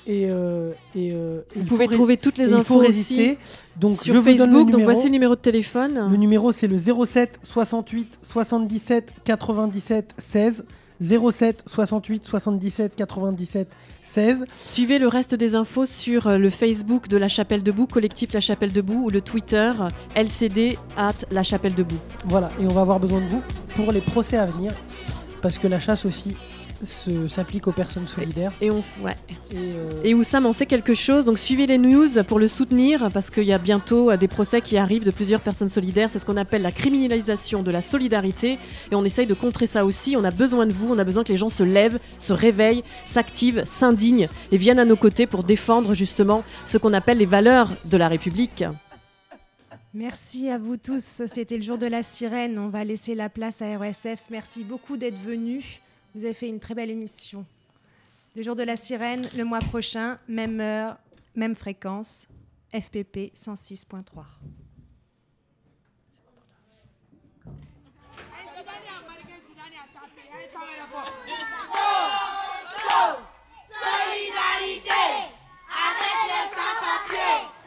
et, 0.08 0.28
euh, 0.30 0.72
et, 0.96 1.12
euh, 1.14 1.42
et 1.56 1.60
Vous 1.60 1.66
pouvez 1.66 1.88
trouver 1.88 2.18
toutes 2.18 2.38
les 2.38 2.54
infos 2.54 2.78
résister. 2.78 3.38
Donc 3.80 3.98
sur 3.98 4.16
je 4.16 4.22
Facebook. 4.22 4.70
Donc 4.72 4.82
voici 4.82 5.06
le 5.06 5.12
numéro 5.12 5.36
de 5.36 5.42
téléphone. 5.42 6.10
Le 6.10 6.18
numéro 6.18 6.52
c'est 6.52 6.68
le 6.68 6.78
07 6.78 7.40
68 7.44 8.20
77 8.22 9.12
97 9.24 10.16
16. 10.18 10.64
07 11.02 11.64
68 11.68 12.24
77 12.24 12.96
97 12.96 13.68
16. 14.02 14.46
Suivez 14.56 14.98
le 14.98 15.10
reste 15.10 15.36
des 15.36 15.56
infos 15.56 15.86
sur 15.86 16.28
euh, 16.28 16.38
le 16.38 16.50
Facebook 16.50 17.10
de 17.10 17.18
La 17.18 17.28
Chapelle 17.28 17.64
Debout, 17.64 17.86
collectif 17.86 18.32
La 18.32 18.40
Chapelle 18.40 18.72
Debout, 18.72 19.04
ou 19.06 19.10
le 19.10 19.20
Twitter 19.20 19.74
LCD 20.16 20.78
at 20.96 21.16
La 21.32 21.44
Chapelle 21.44 21.76
Debout. 21.76 22.00
Voilà, 22.28 22.48
et 22.62 22.66
on 22.66 22.70
va 22.70 22.82
avoir 22.82 23.02
besoin 23.02 23.20
de 23.20 23.26
vous 23.26 23.42
pour 23.76 23.92
les 23.92 24.00
procès 24.00 24.38
à 24.38 24.46
venir, 24.46 24.72
parce 25.42 25.58
que 25.58 25.68
la 25.68 25.82
chasse 25.82 26.06
aussi 26.06 26.38
s'applique 26.84 27.68
aux 27.68 27.72
personnes 27.72 28.08
solidaires. 28.08 28.52
Et 28.62 28.72
on, 28.72 28.84
ouais. 29.02 29.16
Et, 29.52 29.56
euh, 29.56 29.90
Et 30.04 30.14
Oussam 30.14 30.46
en 30.46 30.54
sait 30.54 30.66
quelque 30.66 30.94
chose, 30.94 31.26
donc 31.26 31.40
suivez 31.40 31.68
les 31.68 31.78
news 31.78 32.24
pour 32.28 32.40
le 32.40 32.48
soutenir, 32.48 33.10
parce 33.14 33.30
qu'il 33.30 33.44
y 33.44 33.54
a 33.54 33.58
bientôt 33.58 34.12
euh, 34.12 34.18
des 34.18 34.28
procès 34.28 34.62
qui 34.62 34.78
arrivent 34.78 35.04
de 35.04 35.12
plusieurs 35.12 35.42
personnes 35.42 35.70
solidaires. 35.70 36.10
C'est 36.12 36.20
ce 36.20 36.26
qu'on 36.26 36.38
appelle 36.38 36.62
la 36.62 36.72
criminalisation 36.72 37.64
de 37.64 37.72
la 37.72 37.82
solidarité, 37.82 38.60
et 38.92 38.96
on 38.96 39.04
essaye 39.04 39.28
de 39.28 39.34
contrer 39.34 39.68
ça 39.68 39.86
aussi. 39.86 40.16
On 40.18 40.24
a 40.24 40.32
besoin 40.32 40.66
de 40.66 40.74
vous, 40.74 40.94
on 40.94 41.00
a 41.00 41.04
besoin 41.04 41.24
que 41.24 41.32
les 41.32 41.38
gens 41.38 41.50
se 41.50 41.64
lèvent, 41.64 42.00
se 42.18 42.34
réveillent, 42.34 42.84
s'activent, 43.06 43.64
s'indignent, 43.66 44.28
et 44.52 44.58
viennent 44.58 44.80
à 44.80 44.86
nos 44.86 44.98
côtés 44.98 45.28
pour 45.28 45.44
défendre 45.44 45.94
justement 45.94 46.44
ce 46.66 46.78
qu'on 46.78 46.94
appelle 46.94 47.18
les 47.18 47.26
valeurs 47.26 47.74
de 47.86 47.98
la 47.98 48.08
République. 48.08 48.64
Merci 49.94 50.50
à 50.50 50.58
vous 50.58 50.76
tous. 50.76 51.22
C'était 51.26 51.56
le 51.56 51.64
jour 51.64 51.78
de 51.78 51.88
la 51.88 52.04
sirène. 52.04 52.60
On 52.60 52.68
va 52.68 52.84
laisser 52.84 53.16
la 53.16 53.30
place 53.30 53.62
à 53.62 53.78
RSF. 53.78 54.20
Merci 54.30 54.66
beaucoup 54.66 54.98
d'être 54.98 55.18
venus. 55.18 55.80
Vous 56.16 56.24
avez 56.24 56.34
fait 56.34 56.48
une 56.48 56.62
très 56.62 56.74
belle 56.74 56.90
émission. 56.90 57.46
Le 58.38 58.42
jour 58.42 58.56
de 58.56 58.64
la 58.64 58.78
sirène, 58.78 59.28
le 59.36 59.44
mois 59.44 59.60
prochain, 59.60 60.18
même 60.30 60.62
heure, 60.62 60.98
même 61.36 61.58
fréquence, 61.58 62.30
FPP 62.74 63.34
106.3. 63.36 64.24
solidarité 73.68 74.92
avec 75.70 76.16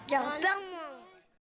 les. 0.09 0.78